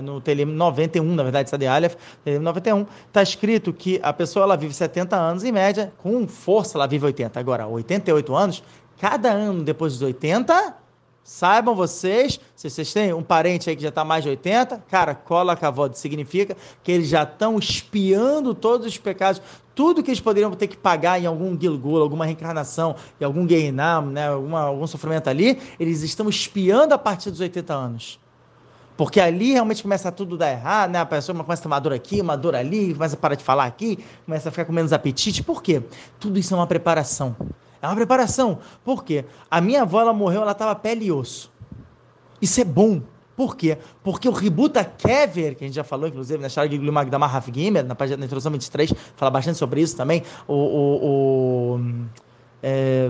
no 0.02 0.20
Teilim 0.20 0.46
91, 0.46 1.14
na 1.14 1.22
verdade, 1.22 1.48
Tzadi 1.48 1.66
Aleph, 1.66 1.94
Teilim 2.24 2.40
91, 2.40 2.86
está 3.06 3.22
escrito 3.22 3.72
que 3.72 4.00
a 4.02 4.12
pessoa 4.12 4.44
ela 4.44 4.56
vive 4.56 4.74
70 4.74 5.14
anos, 5.14 5.44
em 5.44 5.52
média, 5.52 5.92
com 5.98 6.26
força 6.26 6.76
ela 6.76 6.88
vive 6.88 7.06
80. 7.06 7.38
Agora, 7.38 7.66
88 7.68 8.34
anos, 8.34 8.64
cada 8.98 9.30
ano 9.30 9.62
depois 9.62 9.92
dos 9.92 10.02
80, 10.02 10.79
Saibam 11.30 11.76
vocês, 11.76 12.40
se 12.56 12.68
vocês 12.68 12.92
têm 12.92 13.14
um 13.14 13.22
parente 13.22 13.70
aí 13.70 13.76
que 13.76 13.82
já 13.82 13.90
está 13.90 14.04
mais 14.04 14.24
de 14.24 14.30
80, 14.30 14.82
cara, 14.90 15.14
cola 15.14 15.54
cavode 15.54 15.96
significa 15.96 16.56
que 16.82 16.90
eles 16.90 17.08
já 17.08 17.22
estão 17.22 17.56
espiando 17.56 18.52
todos 18.52 18.84
os 18.84 18.98
pecados, 18.98 19.40
tudo 19.72 20.02
que 20.02 20.10
eles 20.10 20.20
poderiam 20.20 20.50
ter 20.50 20.66
que 20.66 20.76
pagar 20.76 21.22
em 21.22 21.26
algum 21.26 21.58
Gilgul, 21.58 22.02
alguma 22.02 22.24
reencarnação, 22.26 22.96
em 23.20 23.24
algum 23.24 23.48
Geinam, 23.48 24.06
né, 24.06 24.28
alguma, 24.28 24.62
algum 24.62 24.86
sofrimento 24.88 25.30
ali, 25.30 25.56
eles 25.78 26.02
estão 26.02 26.28
espiando 26.28 26.94
a 26.94 26.98
partir 26.98 27.30
dos 27.30 27.38
80 27.38 27.72
anos. 27.72 28.18
Porque 29.00 29.18
ali 29.18 29.52
realmente 29.52 29.82
começa 29.82 30.12
tudo 30.12 30.34
a 30.34 30.38
dar 30.40 30.50
errado, 30.50 30.90
né? 30.90 30.98
A 30.98 31.06
pessoa 31.06 31.34
começa 31.42 31.66
a 31.66 31.68
uma 31.68 31.78
dor 31.80 31.94
aqui, 31.94 32.20
uma 32.20 32.36
dor 32.36 32.54
ali, 32.54 32.92
começa 32.92 33.16
a 33.16 33.18
parar 33.18 33.34
de 33.34 33.42
falar 33.42 33.64
aqui, 33.64 33.98
começa 34.26 34.50
a 34.50 34.52
ficar 34.52 34.66
com 34.66 34.74
menos 34.74 34.92
apetite. 34.92 35.42
Por 35.42 35.62
quê? 35.62 35.82
Tudo 36.18 36.38
isso 36.38 36.52
é 36.52 36.56
uma 36.58 36.66
preparação. 36.66 37.34
É 37.80 37.86
uma 37.86 37.96
preparação. 37.96 38.58
Por 38.84 39.02
quê? 39.02 39.24
A 39.50 39.58
minha 39.58 39.80
avó, 39.80 40.02
ela 40.02 40.12
morreu, 40.12 40.42
ela 40.42 40.52
estava 40.52 40.74
pele 40.74 41.06
e 41.06 41.10
osso. 41.10 41.50
Isso 42.42 42.60
é 42.60 42.64
bom. 42.64 43.00
Por 43.34 43.56
quê? 43.56 43.78
Porque 44.04 44.28
o 44.28 44.32
Ributa 44.32 44.84
Kever, 44.84 45.56
que 45.56 45.64
a 45.64 45.66
gente 45.66 45.76
já 45.76 45.82
falou, 45.82 46.06
inclusive, 46.06 46.42
na 46.42 46.50
Shara 46.50 46.68
Giglu 46.68 46.92
Magdamar 46.92 47.30
Raf 47.30 47.50
Gimer, 47.50 47.82
na, 47.82 47.94
página, 47.94 48.18
na 48.18 48.26
introdução 48.26 48.52
23, 48.52 48.92
fala 49.16 49.30
bastante 49.30 49.56
sobre 49.56 49.80
isso 49.80 49.96
também. 49.96 50.22
O. 50.46 50.52
o, 50.52 51.76
o 51.76 51.80
é, 52.62 53.08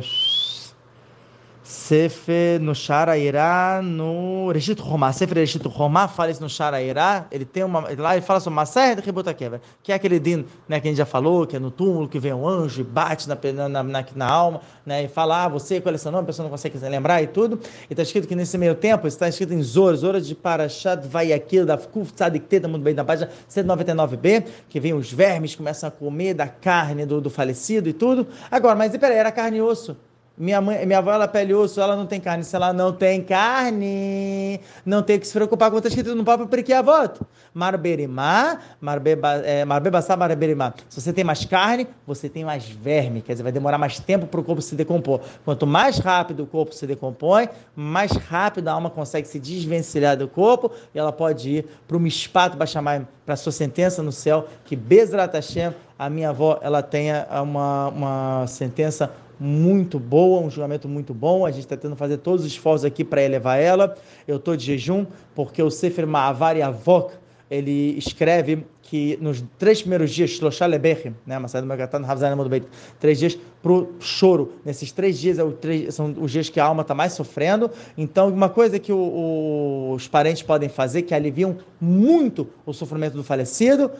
Sefer 1.70 2.60
no 2.60 2.74
Sharairá, 2.74 3.80
no 3.80 4.50
Reshit 4.50 4.80
Romá. 4.80 5.12
Sefer 5.12 5.38
Reshit 5.38 5.64
Romá 5.68 6.08
fala 6.08 6.32
isso 6.32 6.42
no 6.42 6.48
Sharairá. 6.48 7.26
Ele 7.30 7.44
tem 7.44 7.62
uma. 7.62 7.84
Lá 7.96 8.16
ele 8.16 8.26
fala 8.26 8.40
sobre 8.40 8.56
Maser 8.56 8.96
de 8.96 9.02
Rebota 9.02 9.32
Kever, 9.32 9.60
que 9.80 9.92
é 9.92 9.94
aquele 9.94 10.18
din 10.18 10.44
né, 10.68 10.80
que 10.80 10.88
a 10.88 10.90
gente 10.90 10.98
já 10.98 11.06
falou, 11.06 11.46
que 11.46 11.54
é 11.54 11.60
no 11.60 11.70
túmulo, 11.70 12.08
que 12.08 12.18
vem 12.18 12.32
um 12.32 12.46
anjo 12.46 12.80
e 12.80 12.84
bate 12.84 13.28
na, 13.28 13.38
na, 13.68 13.82
na, 13.84 14.04
na 14.16 14.26
alma, 14.28 14.60
né, 14.84 15.04
e 15.04 15.08
fala, 15.08 15.44
ah, 15.44 15.48
você, 15.48 15.80
qual 15.80 15.94
é 15.94 15.98
seu 15.98 16.10
nome? 16.10 16.24
A 16.24 16.26
pessoa 16.26 16.42
não 16.42 16.50
consegue 16.50 16.76
lembrar 16.78 17.22
e 17.22 17.28
tudo. 17.28 17.60
E 17.88 17.92
está 17.92 18.02
escrito 18.02 18.26
que 18.26 18.34
nesse 18.34 18.58
meio 18.58 18.74
tempo, 18.74 19.06
está 19.06 19.28
escrito 19.28 19.54
em 19.54 19.62
Zor, 19.62 19.94
Zor 19.94 20.20
de 20.20 20.34
Parashat 20.34 21.06
Vayakil, 21.06 21.64
da 21.64 21.78
Kuf 21.78 22.12
Tzadik 22.12 22.66
muito 22.66 22.82
bem, 22.82 22.94
na 22.94 23.04
página 23.04 23.30
199b, 23.48 24.44
que 24.68 24.80
vem 24.80 24.92
os 24.92 25.12
vermes, 25.12 25.54
começam 25.54 25.88
a 25.88 25.92
comer 25.92 26.34
da 26.34 26.48
carne 26.48 27.06
do, 27.06 27.20
do 27.20 27.30
falecido 27.30 27.88
e 27.88 27.92
tudo. 27.92 28.26
Agora, 28.50 28.74
mas 28.74 28.96
peraí, 28.96 29.16
era 29.16 29.30
carne 29.30 29.58
e 29.58 29.62
osso. 29.62 29.96
Minha 30.40 30.58
mãe, 30.58 30.86
minha 30.86 31.00
avó, 31.00 31.12
ela 31.12 31.28
pele 31.28 31.52
osso, 31.52 31.78
ela 31.82 31.94
não 31.94 32.06
tem 32.06 32.18
carne. 32.18 32.42
Se 32.44 32.56
ela 32.56 32.72
não 32.72 32.94
tem 32.94 33.22
carne, 33.22 34.58
não 34.86 35.02
tem 35.02 35.18
que 35.18 35.26
se 35.26 35.34
preocupar 35.34 35.70
com 35.70 35.76
o 35.76 35.82
que 35.82 35.86
está 35.86 36.00
escrito 36.00 36.16
no 36.16 36.24
próprio 36.24 36.48
Periquiavot. 36.48 37.20
Marberimá, 37.52 38.58
marbebassá, 38.80 40.16
marberimá. 40.16 40.72
Se 40.88 40.98
você 40.98 41.12
tem 41.12 41.24
mais 41.24 41.44
carne, 41.44 41.86
você 42.06 42.26
tem 42.26 42.42
mais 42.42 42.66
verme. 42.66 43.20
Quer 43.20 43.32
dizer, 43.32 43.42
vai 43.42 43.52
demorar 43.52 43.76
mais 43.76 44.00
tempo 44.00 44.26
para 44.26 44.40
o 44.40 44.42
corpo 44.42 44.62
se 44.62 44.74
decompor. 44.74 45.20
Quanto 45.44 45.66
mais 45.66 45.98
rápido 45.98 46.44
o 46.44 46.46
corpo 46.46 46.74
se 46.74 46.86
decompõe, 46.86 47.46
mais 47.76 48.12
rápido 48.12 48.68
a 48.68 48.72
alma 48.72 48.88
consegue 48.88 49.28
se 49.28 49.38
desvencilhar 49.38 50.16
do 50.16 50.26
corpo 50.26 50.72
e 50.94 50.98
ela 50.98 51.12
pode 51.12 51.50
ir 51.50 51.66
para 51.86 51.98
o 51.98 52.00
Mispato 52.00 52.56
para 52.56 53.34
a 53.34 53.36
sua 53.36 53.52
sentença 53.52 54.02
no 54.02 54.10
céu, 54.10 54.48
que 54.64 54.74
Bezrat 54.74 55.34
Hashem, 55.34 55.74
a 55.98 56.08
minha 56.08 56.30
avó, 56.30 56.58
ela 56.62 56.82
tenha 56.82 57.26
uma, 57.42 57.88
uma 57.88 58.46
sentença 58.46 59.10
muito 59.40 59.98
boa, 59.98 60.40
um 60.40 60.50
julgamento 60.50 60.86
muito 60.86 61.14
bom. 61.14 61.46
A 61.46 61.50
gente 61.50 61.60
está 61.60 61.76
tentando 61.76 61.96
fazer 61.96 62.18
todos 62.18 62.44
os 62.44 62.52
esforços 62.52 62.84
aqui 62.84 63.02
para 63.02 63.22
elevar 63.22 63.58
ela. 63.58 63.96
Eu 64.28 64.36
estou 64.36 64.54
de 64.54 64.66
jejum, 64.66 65.06
porque 65.34 65.62
o 65.62 65.70
Sefer 65.70 66.06
Ma'avar 66.06 66.60
Avok, 66.60 67.14
ele 67.50 67.96
escreve 67.98 68.64
que 68.82 69.16
nos 69.20 69.42
três 69.56 69.80
primeiros 69.80 70.10
dias, 70.10 70.30
Shloshá 70.30 70.66
Lebech, 70.66 71.12
né, 71.24 71.38
Masai 71.38 71.60
do 71.60 71.66
Megatano, 71.66 72.06
três 72.98 73.18
dias 73.18 73.38
para 73.62 73.72
o 73.72 73.88
choro. 74.00 74.54
Nesses 74.64 74.90
três 74.92 75.18
dias 75.18 75.38
é 75.38 75.90
são 75.90 76.14
os 76.20 76.32
dias 76.32 76.48
que 76.48 76.58
a 76.58 76.64
alma 76.64 76.82
está 76.82 76.92
mais 76.92 77.12
sofrendo. 77.12 77.70
Então, 77.96 78.28
uma 78.28 78.48
coisa 78.48 78.78
que 78.78 78.92
o, 78.92 78.98
o, 78.98 79.92
os 79.94 80.08
parentes 80.08 80.42
podem 80.42 80.68
fazer, 80.68 81.02
que 81.02 81.14
aliviam 81.14 81.56
muito 81.80 82.48
o 82.66 82.72
sofrimento 82.72 83.14
do 83.14 83.22
falecido, 83.22 83.92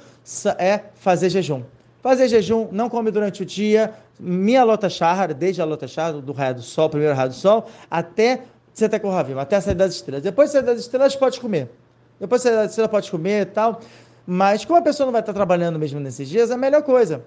é 0.59 0.81
fazer 0.95 1.31
jejum. 1.31 1.63
Fazer 2.03 2.29
jejum, 2.29 2.69
não 2.73 2.89
come 2.89 3.11
durante 3.11 3.43
o 3.43 3.47
dia, 3.47 3.93
minha 4.21 4.63
lota 4.63 4.89
shahar, 4.89 5.33
desde 5.33 5.63
a 5.63 5.65
lota 5.65 5.89
shahar, 5.89 6.15
do 6.15 6.33
raio 6.33 6.57
do 6.57 6.63
sol, 6.63 6.89
primeiro 6.89 7.15
raio 7.15 7.31
do 7.31 7.35
sol, 7.35 7.67
até 7.91 8.43
Setekohavim, 8.73 9.39
até 9.39 9.57
a 9.57 9.61
saída 9.61 9.85
das 9.85 9.95
estrelas. 9.95 10.23
Depois 10.23 10.51
da 10.51 10.61
saída 10.61 10.73
das 10.73 10.81
estrelas, 10.83 11.17
pode 11.17 11.41
comer. 11.41 11.71
Depois 12.19 12.43
da 12.43 12.51
saída 12.51 12.63
das 12.63 12.71
estrelas, 12.73 12.91
pode 12.91 13.11
comer 13.11 13.43
e 13.43 13.47
tal. 13.47 13.81
Mas 14.27 14.65
como 14.65 14.79
a 14.79 14.83
pessoa 14.83 15.07
não 15.07 15.13
vai 15.13 15.23
estar 15.23 15.33
trabalhando 15.33 15.79
mesmo 15.79 15.99
nesses 15.99 16.29
dias, 16.29 16.51
a 16.51 16.57
melhor 16.57 16.83
coisa. 16.83 17.25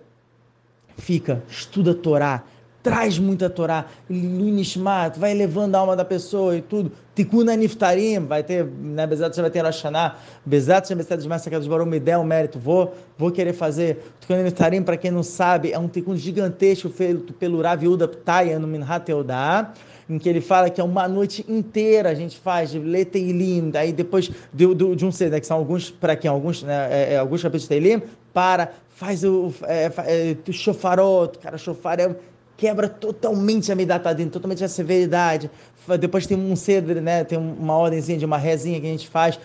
Fica, 0.98 1.44
estuda 1.50 1.92
a 1.92 1.96
Torá, 1.96 2.44
traz 2.84 3.18
muita 3.18 3.50
Torá, 3.50 3.86
Lunishmat, 4.10 5.18
vai 5.18 5.34
levando 5.34 5.74
a 5.76 5.80
alma 5.80 5.96
da 5.96 6.04
pessoa 6.04 6.58
e 6.58 6.62
tudo. 6.62 6.92
Tikuna 7.16 7.56
Niftarim, 7.56 8.20
vai 8.20 8.44
ter, 8.44 8.66
né, 8.66 9.08
Bezat 9.08 9.40
vai 9.40 9.50
ter 9.50 9.64
Rashaná, 9.64 10.16
Bezat 10.46 10.94
Bezat 10.94 11.22
de 11.22 11.30
Massacrados 11.30 11.68
Barum, 11.68 11.86
me 11.86 12.00
der 12.00 12.18
um 12.18 12.24
mérito, 12.24 12.60
vou, 12.60 12.94
vou 13.18 13.32
querer 13.32 13.54
fazer. 13.54 14.04
Tikuna 14.20 14.44
Niftarim, 14.44 14.84
para 14.84 14.98
quem 14.98 15.12
não 15.12 15.24
sabe, 15.24 15.72
é 15.72 15.80
um 15.80 15.88
Tikun 15.88 16.18
gigantesco 16.18 16.90
feito 16.90 17.32
pelo 17.34 17.62
Rav 17.62 17.84
Uda 17.88 18.08
Ptaya 18.08 18.60
no 18.60 18.68
Minhat 18.68 19.10
em 20.10 20.20
que 20.20 20.28
ele 20.28 20.42
fala 20.42 20.70
que 20.70 20.82
é 20.82 20.84
uma 20.84 21.08
noite 21.08 21.46
inteira 21.48 22.10
a 22.10 22.14
gente 22.14 22.38
faz 22.38 22.72
de 22.72 23.06
Teilim, 23.06 23.70
daí 23.70 23.94
depois 23.94 24.30
de, 24.54 24.76
de, 24.76 24.96
de 24.96 25.06
um 25.06 25.12
CD, 25.12 25.32
né, 25.32 25.40
que 25.40 25.48
são 25.48 25.58
alguns, 25.58 25.90
para 25.90 26.16
quem? 26.16 26.30
Alguns, 26.30 26.64
né, 26.64 26.88
é, 26.92 27.14
é, 27.14 27.18
alguns 27.18 27.42
capítulos 27.42 27.64
de 27.64 27.70
Teilim, 27.70 28.02
para, 28.34 28.74
faz 28.90 29.24
o 29.24 29.54
é, 29.64 29.92
é, 30.06 30.52
shofarot, 30.52 31.38
cara, 31.40 31.58
shofar 31.58 32.00
é 32.00 32.16
quebra 32.56 32.88
totalmente 32.88 33.72
a 33.72 33.76
Midatadin, 33.76 34.30
totalmente 34.30 34.64
a 34.64 34.68
severidade. 34.68 35.50
Depois 36.00 36.26
tem 36.26 36.38
um 36.38 36.56
cedro, 36.56 37.02
né? 37.02 37.26
Tem 37.26 37.38
uma 37.38 37.76
ordemzinha 37.76 38.18
de 38.18 38.26
uma 38.26 38.38
rezinha 38.38 38.80
que 38.80 38.88
a 38.88 38.90
gente 38.90 39.10
faz, 39.10 39.38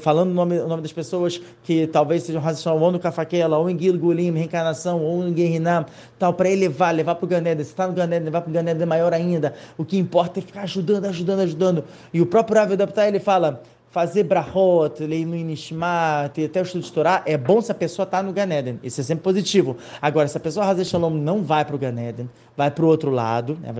falando 0.00 0.30
o 0.30 0.34
nome, 0.34 0.58
o 0.58 0.68
nome 0.68 0.82
das 0.82 0.92
pessoas 0.92 1.40
que 1.62 1.86
talvez 1.86 2.22
sejam 2.22 2.42
racionais, 2.42 2.82
ou 2.82 2.92
no 2.92 2.98
Cafaquela, 2.98 3.56
ou 3.56 3.70
em 3.70 3.78
Gilgulim, 3.78 4.30
reencarnação, 4.32 5.02
ou 5.02 5.26
em 5.26 5.32
Guerrinam, 5.32 5.86
tal, 6.18 6.34
para 6.34 6.50
elevar, 6.50 6.94
levar 6.94 7.14
para 7.14 7.24
o 7.24 7.28
Ganeda. 7.28 7.64
Se 7.64 7.70
está 7.70 7.86
no 7.86 7.94
Ganeda, 7.94 8.26
levar 8.26 8.42
para 8.42 8.50
o 8.50 8.52
Ganeda 8.52 8.84
maior 8.84 9.14
ainda. 9.14 9.54
O 9.78 9.86
que 9.86 9.96
importa 9.96 10.38
é 10.38 10.42
ficar 10.42 10.62
ajudando, 10.62 11.06
ajudando, 11.06 11.40
ajudando. 11.40 11.84
E 12.12 12.20
o 12.20 12.26
próprio 12.26 12.58
Rav 12.58 12.72
Adaptar, 12.72 13.08
ele 13.08 13.18
fala 13.18 13.62
fazer 13.96 14.24
brahot, 14.24 15.02
leilu 15.06 15.36
nishma, 15.36 16.30
ter 16.34 16.44
até 16.44 16.60
o 16.60 16.64
estudo 16.64 16.84
de 16.84 16.92
Torá, 16.92 17.22
é 17.24 17.34
bom 17.34 17.62
se 17.62 17.72
a 17.72 17.74
pessoa 17.74 18.04
está 18.04 18.22
no 18.22 18.30
Ganeden. 18.30 18.78
Isso 18.82 19.00
é 19.00 19.04
sempre 19.04 19.24
positivo. 19.24 19.74
Agora, 20.02 20.28
se 20.28 20.36
a 20.36 20.40
pessoa 20.40 20.66
Hazer 20.66 20.84
Shalom 20.84 21.14
não 21.14 21.42
vai 21.42 21.64
para 21.64 21.74
o 21.74 21.78
Ganeden, 21.78 22.28
vai 22.54 22.70
para 22.70 22.84
o 22.84 22.88
outro 22.88 23.10
lado, 23.10 23.56
né, 23.58 23.72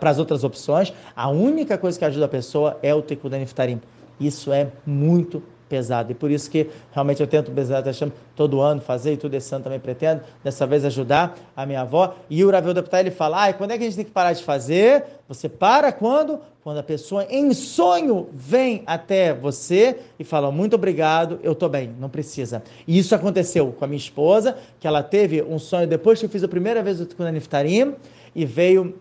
para 0.00 0.08
as 0.08 0.18
outras 0.18 0.44
opções, 0.44 0.94
a 1.14 1.28
única 1.28 1.76
coisa 1.76 1.98
que 1.98 2.04
ajuda 2.06 2.24
a 2.24 2.28
pessoa 2.28 2.78
é 2.82 2.94
o 2.94 3.02
Tekudan 3.02 3.42
Iftarim. 3.42 3.82
Isso 4.18 4.50
é 4.50 4.68
muito 4.86 5.42
pesado. 5.70 6.10
E 6.10 6.14
por 6.14 6.30
isso 6.30 6.50
que 6.50 6.68
realmente 6.92 7.22
eu 7.22 7.26
tento, 7.28 7.50
Bezerra 7.52 7.82
Hashem, 7.82 8.12
todo 8.34 8.60
ano 8.60 8.80
fazer, 8.80 9.12
e 9.12 9.16
tudo 9.16 9.34
esse 9.34 9.54
ano 9.54 9.62
também 9.62 9.78
pretendo, 9.78 10.22
dessa 10.42 10.66
vez 10.66 10.84
ajudar 10.84 11.38
a 11.56 11.64
minha 11.64 11.82
avó. 11.82 12.16
E 12.28 12.44
o 12.44 12.50
Ravel 12.50 12.74
Deputado, 12.74 13.00
ele 13.00 13.12
fala, 13.12 13.46
ah, 13.46 13.52
quando 13.52 13.70
é 13.70 13.78
que 13.78 13.84
a 13.84 13.86
gente 13.86 13.96
tem 13.96 14.04
que 14.04 14.10
parar 14.10 14.32
de 14.32 14.42
fazer? 14.42 15.04
Você 15.28 15.48
para 15.48 15.92
quando? 15.92 16.40
Quando 16.62 16.78
a 16.78 16.82
pessoa 16.82 17.24
em 17.30 17.54
sonho 17.54 18.28
vem 18.34 18.82
até 18.84 19.32
você 19.32 19.96
e 20.18 20.24
fala, 20.24 20.50
muito 20.50 20.74
obrigado, 20.74 21.38
eu 21.42 21.52
estou 21.52 21.68
bem, 21.68 21.94
não 21.98 22.10
precisa. 22.10 22.62
E 22.86 22.98
isso 22.98 23.14
aconteceu 23.14 23.72
com 23.72 23.84
a 23.84 23.88
minha 23.88 23.96
esposa, 23.96 24.58
que 24.78 24.86
ela 24.86 25.02
teve 25.02 25.40
um 25.40 25.58
sonho 25.58 25.86
depois 25.86 26.18
que 26.18 26.26
eu 26.26 26.28
fiz 26.28 26.42
a 26.42 26.48
primeira 26.48 26.82
vez 26.82 27.00
o 27.00 27.06
Tikkun 27.06 27.30
Niftarim, 27.30 27.94
e 28.34 28.44
veio 28.44 28.94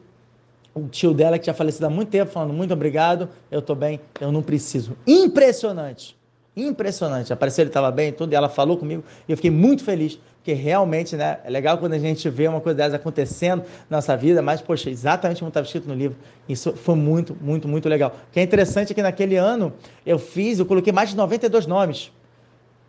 o 0.73 0.87
tio 0.87 1.13
dela 1.13 1.37
que 1.37 1.45
tinha 1.45 1.53
falecido 1.53 1.87
há 1.87 1.89
muito 1.89 2.09
tempo, 2.09 2.31
falando 2.31 2.53
muito 2.53 2.73
obrigado, 2.73 3.27
eu 3.51 3.59
estou 3.59 3.75
bem, 3.75 3.99
eu 4.21 4.31
não 4.31 4.41
preciso. 4.41 4.95
Impressionante. 5.05 6.18
Impressionante. 6.55 7.31
Apareceu, 7.31 7.63
ele 7.63 7.69
estava 7.69 7.91
bem, 7.91 8.11
tudo, 8.11 8.33
e 8.33 8.35
ela 8.35 8.49
falou 8.49 8.77
comigo, 8.77 9.03
e 9.27 9.31
eu 9.31 9.37
fiquei 9.37 9.51
muito 9.51 9.83
feliz, 9.83 10.19
porque 10.35 10.53
realmente, 10.53 11.15
né, 11.15 11.39
é 11.43 11.49
legal 11.49 11.77
quando 11.77 11.93
a 11.93 11.99
gente 11.99 12.27
vê 12.29 12.47
uma 12.47 12.59
coisa 12.59 12.77
dessas 12.77 12.95
acontecendo 12.95 13.63
na 13.89 13.97
nossa 13.97 14.15
vida, 14.17 14.41
mas, 14.41 14.61
poxa, 14.61 14.89
exatamente 14.89 15.39
como 15.39 15.49
estava 15.49 15.65
escrito 15.65 15.87
no 15.87 15.93
livro. 15.93 16.17
Isso 16.47 16.73
foi 16.73 16.95
muito, 16.95 17.35
muito, 17.39 17.67
muito 17.67 17.87
legal. 17.87 18.15
O 18.29 18.31
que 18.31 18.39
é 18.39 18.43
interessante 18.43 18.91
é 18.91 18.95
que 18.95 19.01
naquele 19.01 19.35
ano 19.35 19.73
eu 20.05 20.17
fiz, 20.17 20.59
eu 20.59 20.65
coloquei 20.65 20.91
mais 20.91 21.09
de 21.09 21.17
92 21.17 21.65
nomes. 21.65 22.11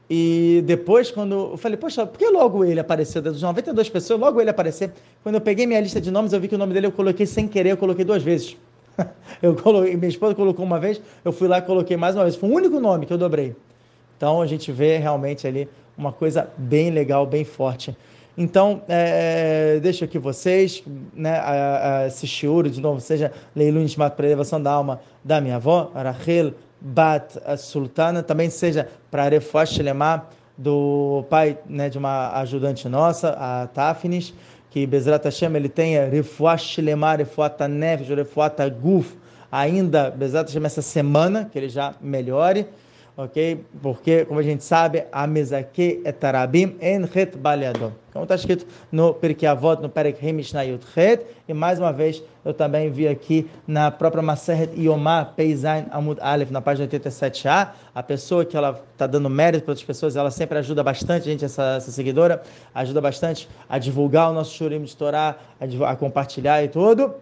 E 0.09 0.63
depois, 0.67 1.11
quando 1.11 1.53
eu 1.53 1.57
falei, 1.57 1.77
poxa, 1.77 2.05
por 2.05 2.19
que 2.19 2.29
logo 2.29 2.65
ele 2.65 2.81
apareceu? 2.81 3.23
Das 3.23 3.41
92 3.41 3.89
pessoas, 3.89 4.19
logo 4.19 4.41
ele 4.41 4.51
apareceu. 4.51 4.91
Quando 5.23 5.37
eu 5.37 5.41
peguei 5.41 5.67
minha 5.67 5.81
lista 5.81 6.01
de 6.01 6.11
nomes, 6.11 6.33
eu 6.33 6.41
vi 6.41 6.49
que 6.49 6.57
o 6.57 6.59
nome 6.59 6.75
dele 6.75 6.87
eu 6.89 6.93
coloquei 6.93 7.27
sem 7.27 7.47
querer, 7.47 7.71
eu 7.71 7.77
coloquei 7.77 8.05
duas 8.05 8.21
vezes. 8.21 8.57
eu 9.43 9.55
coloquei, 9.55 9.97
minha 9.97 10.09
esposa 10.09 10.35
colocou 10.35 10.65
uma 10.65 10.79
vez, 10.79 11.01
eu 11.25 11.33
fui 11.33 11.49
lá 11.49 11.59
e 11.59 11.63
coloquei 11.63 11.97
mais 11.97 12.15
uma 12.15 12.25
vez. 12.25 12.37
Foi 12.37 12.49
o 12.49 12.55
único 12.55 12.81
nome 12.81 13.07
que 13.07 13.13
eu 13.13 13.19
dobrei. 13.19 13.55
Então 14.17 14.43
a 14.43 14.47
gente 14.47 14.71
vê 14.71 14.99
realmente 14.99 15.47
ali 15.47 15.69
uma 15.97 16.13
coisa 16.13 16.49
bem 16.57 16.91
legal, 16.91 17.27
bem 17.27 17.45
forte. 17.45 17.97
Então, 18.37 18.83
é, 18.89 19.75
é 19.77 19.81
deixo 19.81 20.05
aqui 20.05 20.19
vocês, 20.19 20.83
né, 21.15 21.37
a, 21.37 21.99
a, 21.99 22.07
esse 22.07 22.27
shiur, 22.27 22.69
de 22.69 22.81
novo, 22.81 23.01
seja 23.01 23.33
Leilun 23.55 23.87
Shmat 23.87 24.15
para 24.15 24.27
elevação 24.27 24.63
da 24.63 24.71
alma 24.71 25.01
da 25.23 25.41
minha 25.41 25.57
avó, 25.57 25.91
Rachel 25.95 26.55
Bat 26.81 27.39
Sultana, 27.59 28.23
também 28.23 28.49
seja 28.49 28.89
para 29.11 29.29
Refuah 29.29 29.65
Lemar, 29.83 30.31
do 30.57 31.25
pai 31.31 31.59
né, 31.67 31.89
de 31.89 31.97
uma 31.97 32.33
ajudante 32.41 32.87
nossa, 32.87 33.31
a 33.31 33.67
Tafnis, 33.69 34.35
que 34.71 34.87
Bezrat 34.87 35.25
Hashem 35.25 35.55
ele 35.57 35.69
tenha 35.69 36.09
Refuah 36.09 36.57
Shilemar, 36.57 37.19
Refuah 37.19 37.51
Tanef, 37.51 38.09
Refuah 38.15 38.51
Guf, 38.81 39.17
ainda 39.51 40.11
Bezrat 40.11 40.49
Hashem 40.49 40.65
essa 40.65 40.81
semana, 40.81 41.49
que 41.53 41.59
ele 41.59 41.69
já 41.69 41.95
melhore, 42.01 42.67
ok? 43.25 43.65
Porque, 43.83 44.25
como 44.25 44.41
a 44.41 44.43
gente 44.43 44.65
sabe, 44.65 45.05
a 45.13 45.27
mezake 45.27 46.01
etarabim 46.05 46.77
en 46.81 47.09
het 47.13 47.37
baleador. 47.37 47.93
Como 48.13 48.25
está 48.25 48.35
escrito 48.35 48.67
no 48.91 49.15
Pirkei 49.15 49.47
Avot, 49.49 49.81
no 49.81 49.89
Perek 49.89 50.21
Mishnah 50.33 50.65
Yud 50.65 50.85
Het, 50.97 51.25
e 51.47 51.55
mais 51.55 51.79
uma 51.79 51.93
vez 51.93 52.23
eu 52.45 52.53
também 52.53 52.91
vi 52.91 53.07
aqui 53.07 53.49
na 53.67 53.91
própria 53.91 54.23
Maseret 54.23 54.75
Yomar 54.77 55.35
Peizain 55.37 55.87
Amud 55.93 56.19
Aleph, 56.21 56.51
na 56.51 56.61
página 56.61 56.89
87a, 56.89 57.69
a 57.95 58.03
pessoa 58.03 58.45
que 58.45 58.57
ela 58.57 58.83
está 58.93 59.07
dando 59.07 59.31
mérito 59.31 59.65
para 59.65 59.73
outras 59.73 59.87
pessoas, 59.87 60.17
ela 60.17 60.31
sempre 60.31 60.59
ajuda 60.59 60.83
bastante, 60.83 61.27
gente, 61.27 61.45
essa, 61.45 61.77
essa 61.77 61.93
seguidora, 61.93 62.43
ajuda 62.75 63.01
bastante 63.01 63.49
a 63.69 63.79
divulgar 63.79 64.31
o 64.31 64.35
nosso 64.35 64.55
Shurim 64.55 64.83
de 64.83 64.97
Torá, 64.97 65.37
a, 65.61 65.91
a 65.91 65.97
compartilhar 65.97 66.65
e 66.65 66.69
tudo. 66.69 67.15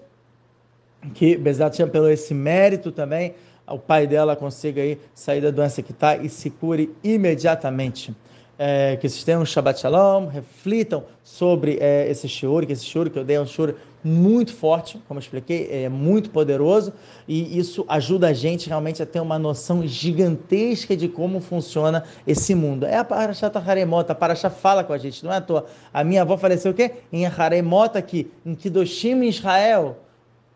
Que 1.15 1.37
Bezat 1.37 1.77
Shem 1.77 1.89
pelo 1.89 2.09
esse 2.11 2.35
mérito 2.35 2.91
também, 2.91 3.35
o 3.71 3.79
pai 3.79 4.07
dela 4.07 4.37
consiga 4.37 4.83
aí 4.83 4.99
sair 5.15 5.41
da 5.41 5.51
doença 5.51 5.83
que 5.83 5.93
está 5.93 6.17
e 6.17 6.29
se 6.29 6.51
cure 6.51 6.95
imediatamente. 7.03 8.15
É, 8.61 8.97
que 8.97 9.09
vocês 9.09 9.23
tenham 9.23 9.43
um 9.43 9.47
Shabbat 9.47 9.79
Shalom, 9.79 10.27
reflitam 10.27 11.05
sobre 11.23 11.79
é, 11.81 12.11
esse 12.11 12.29
shiur, 12.29 12.67
que 12.67 12.73
esse 12.73 12.85
shiur 12.85 13.09
que 13.09 13.17
eu 13.17 13.25
dei 13.25 13.37
é 13.37 13.41
um 13.41 13.47
shiur 13.47 13.77
muito 14.03 14.55
forte, 14.55 15.01
como 15.07 15.19
eu 15.19 15.23
expliquei, 15.23 15.69
é 15.71 15.89
muito 15.89 16.31
poderoso 16.31 16.93
e 17.27 17.59
isso 17.59 17.85
ajuda 17.89 18.29
a 18.29 18.33
gente 18.33 18.69
realmente 18.69 19.03
a 19.03 19.07
ter 19.07 19.21
uma 19.21 19.39
noção 19.39 19.87
gigantesca 19.87 20.97
de 20.97 21.09
como 21.09 21.41
funciona 21.41 22.05
esse 22.27 22.55
mundo. 22.55 22.87
É 22.87 22.97
a 22.97 23.05
Parashat 23.05 23.57
Haremota, 23.57 24.13
a 24.13 24.17
Parashat 24.17 24.55
fala 24.55 24.83
com 24.85 24.93
a 24.93 24.99
gente, 24.99 25.25
não 25.25 25.33
é 25.33 25.37
à 25.37 25.41
toa. 25.41 25.67
A 25.93 26.03
minha 26.03 26.23
avó 26.23 26.37
faleceu 26.37 26.73
o 26.73 26.75
quê? 26.75 26.93
Em 27.13 27.27
Haremota 27.27 27.99
aqui, 27.99 28.31
em 28.47 28.55
Kidoshim, 28.55 29.23
Israel. 29.25 29.99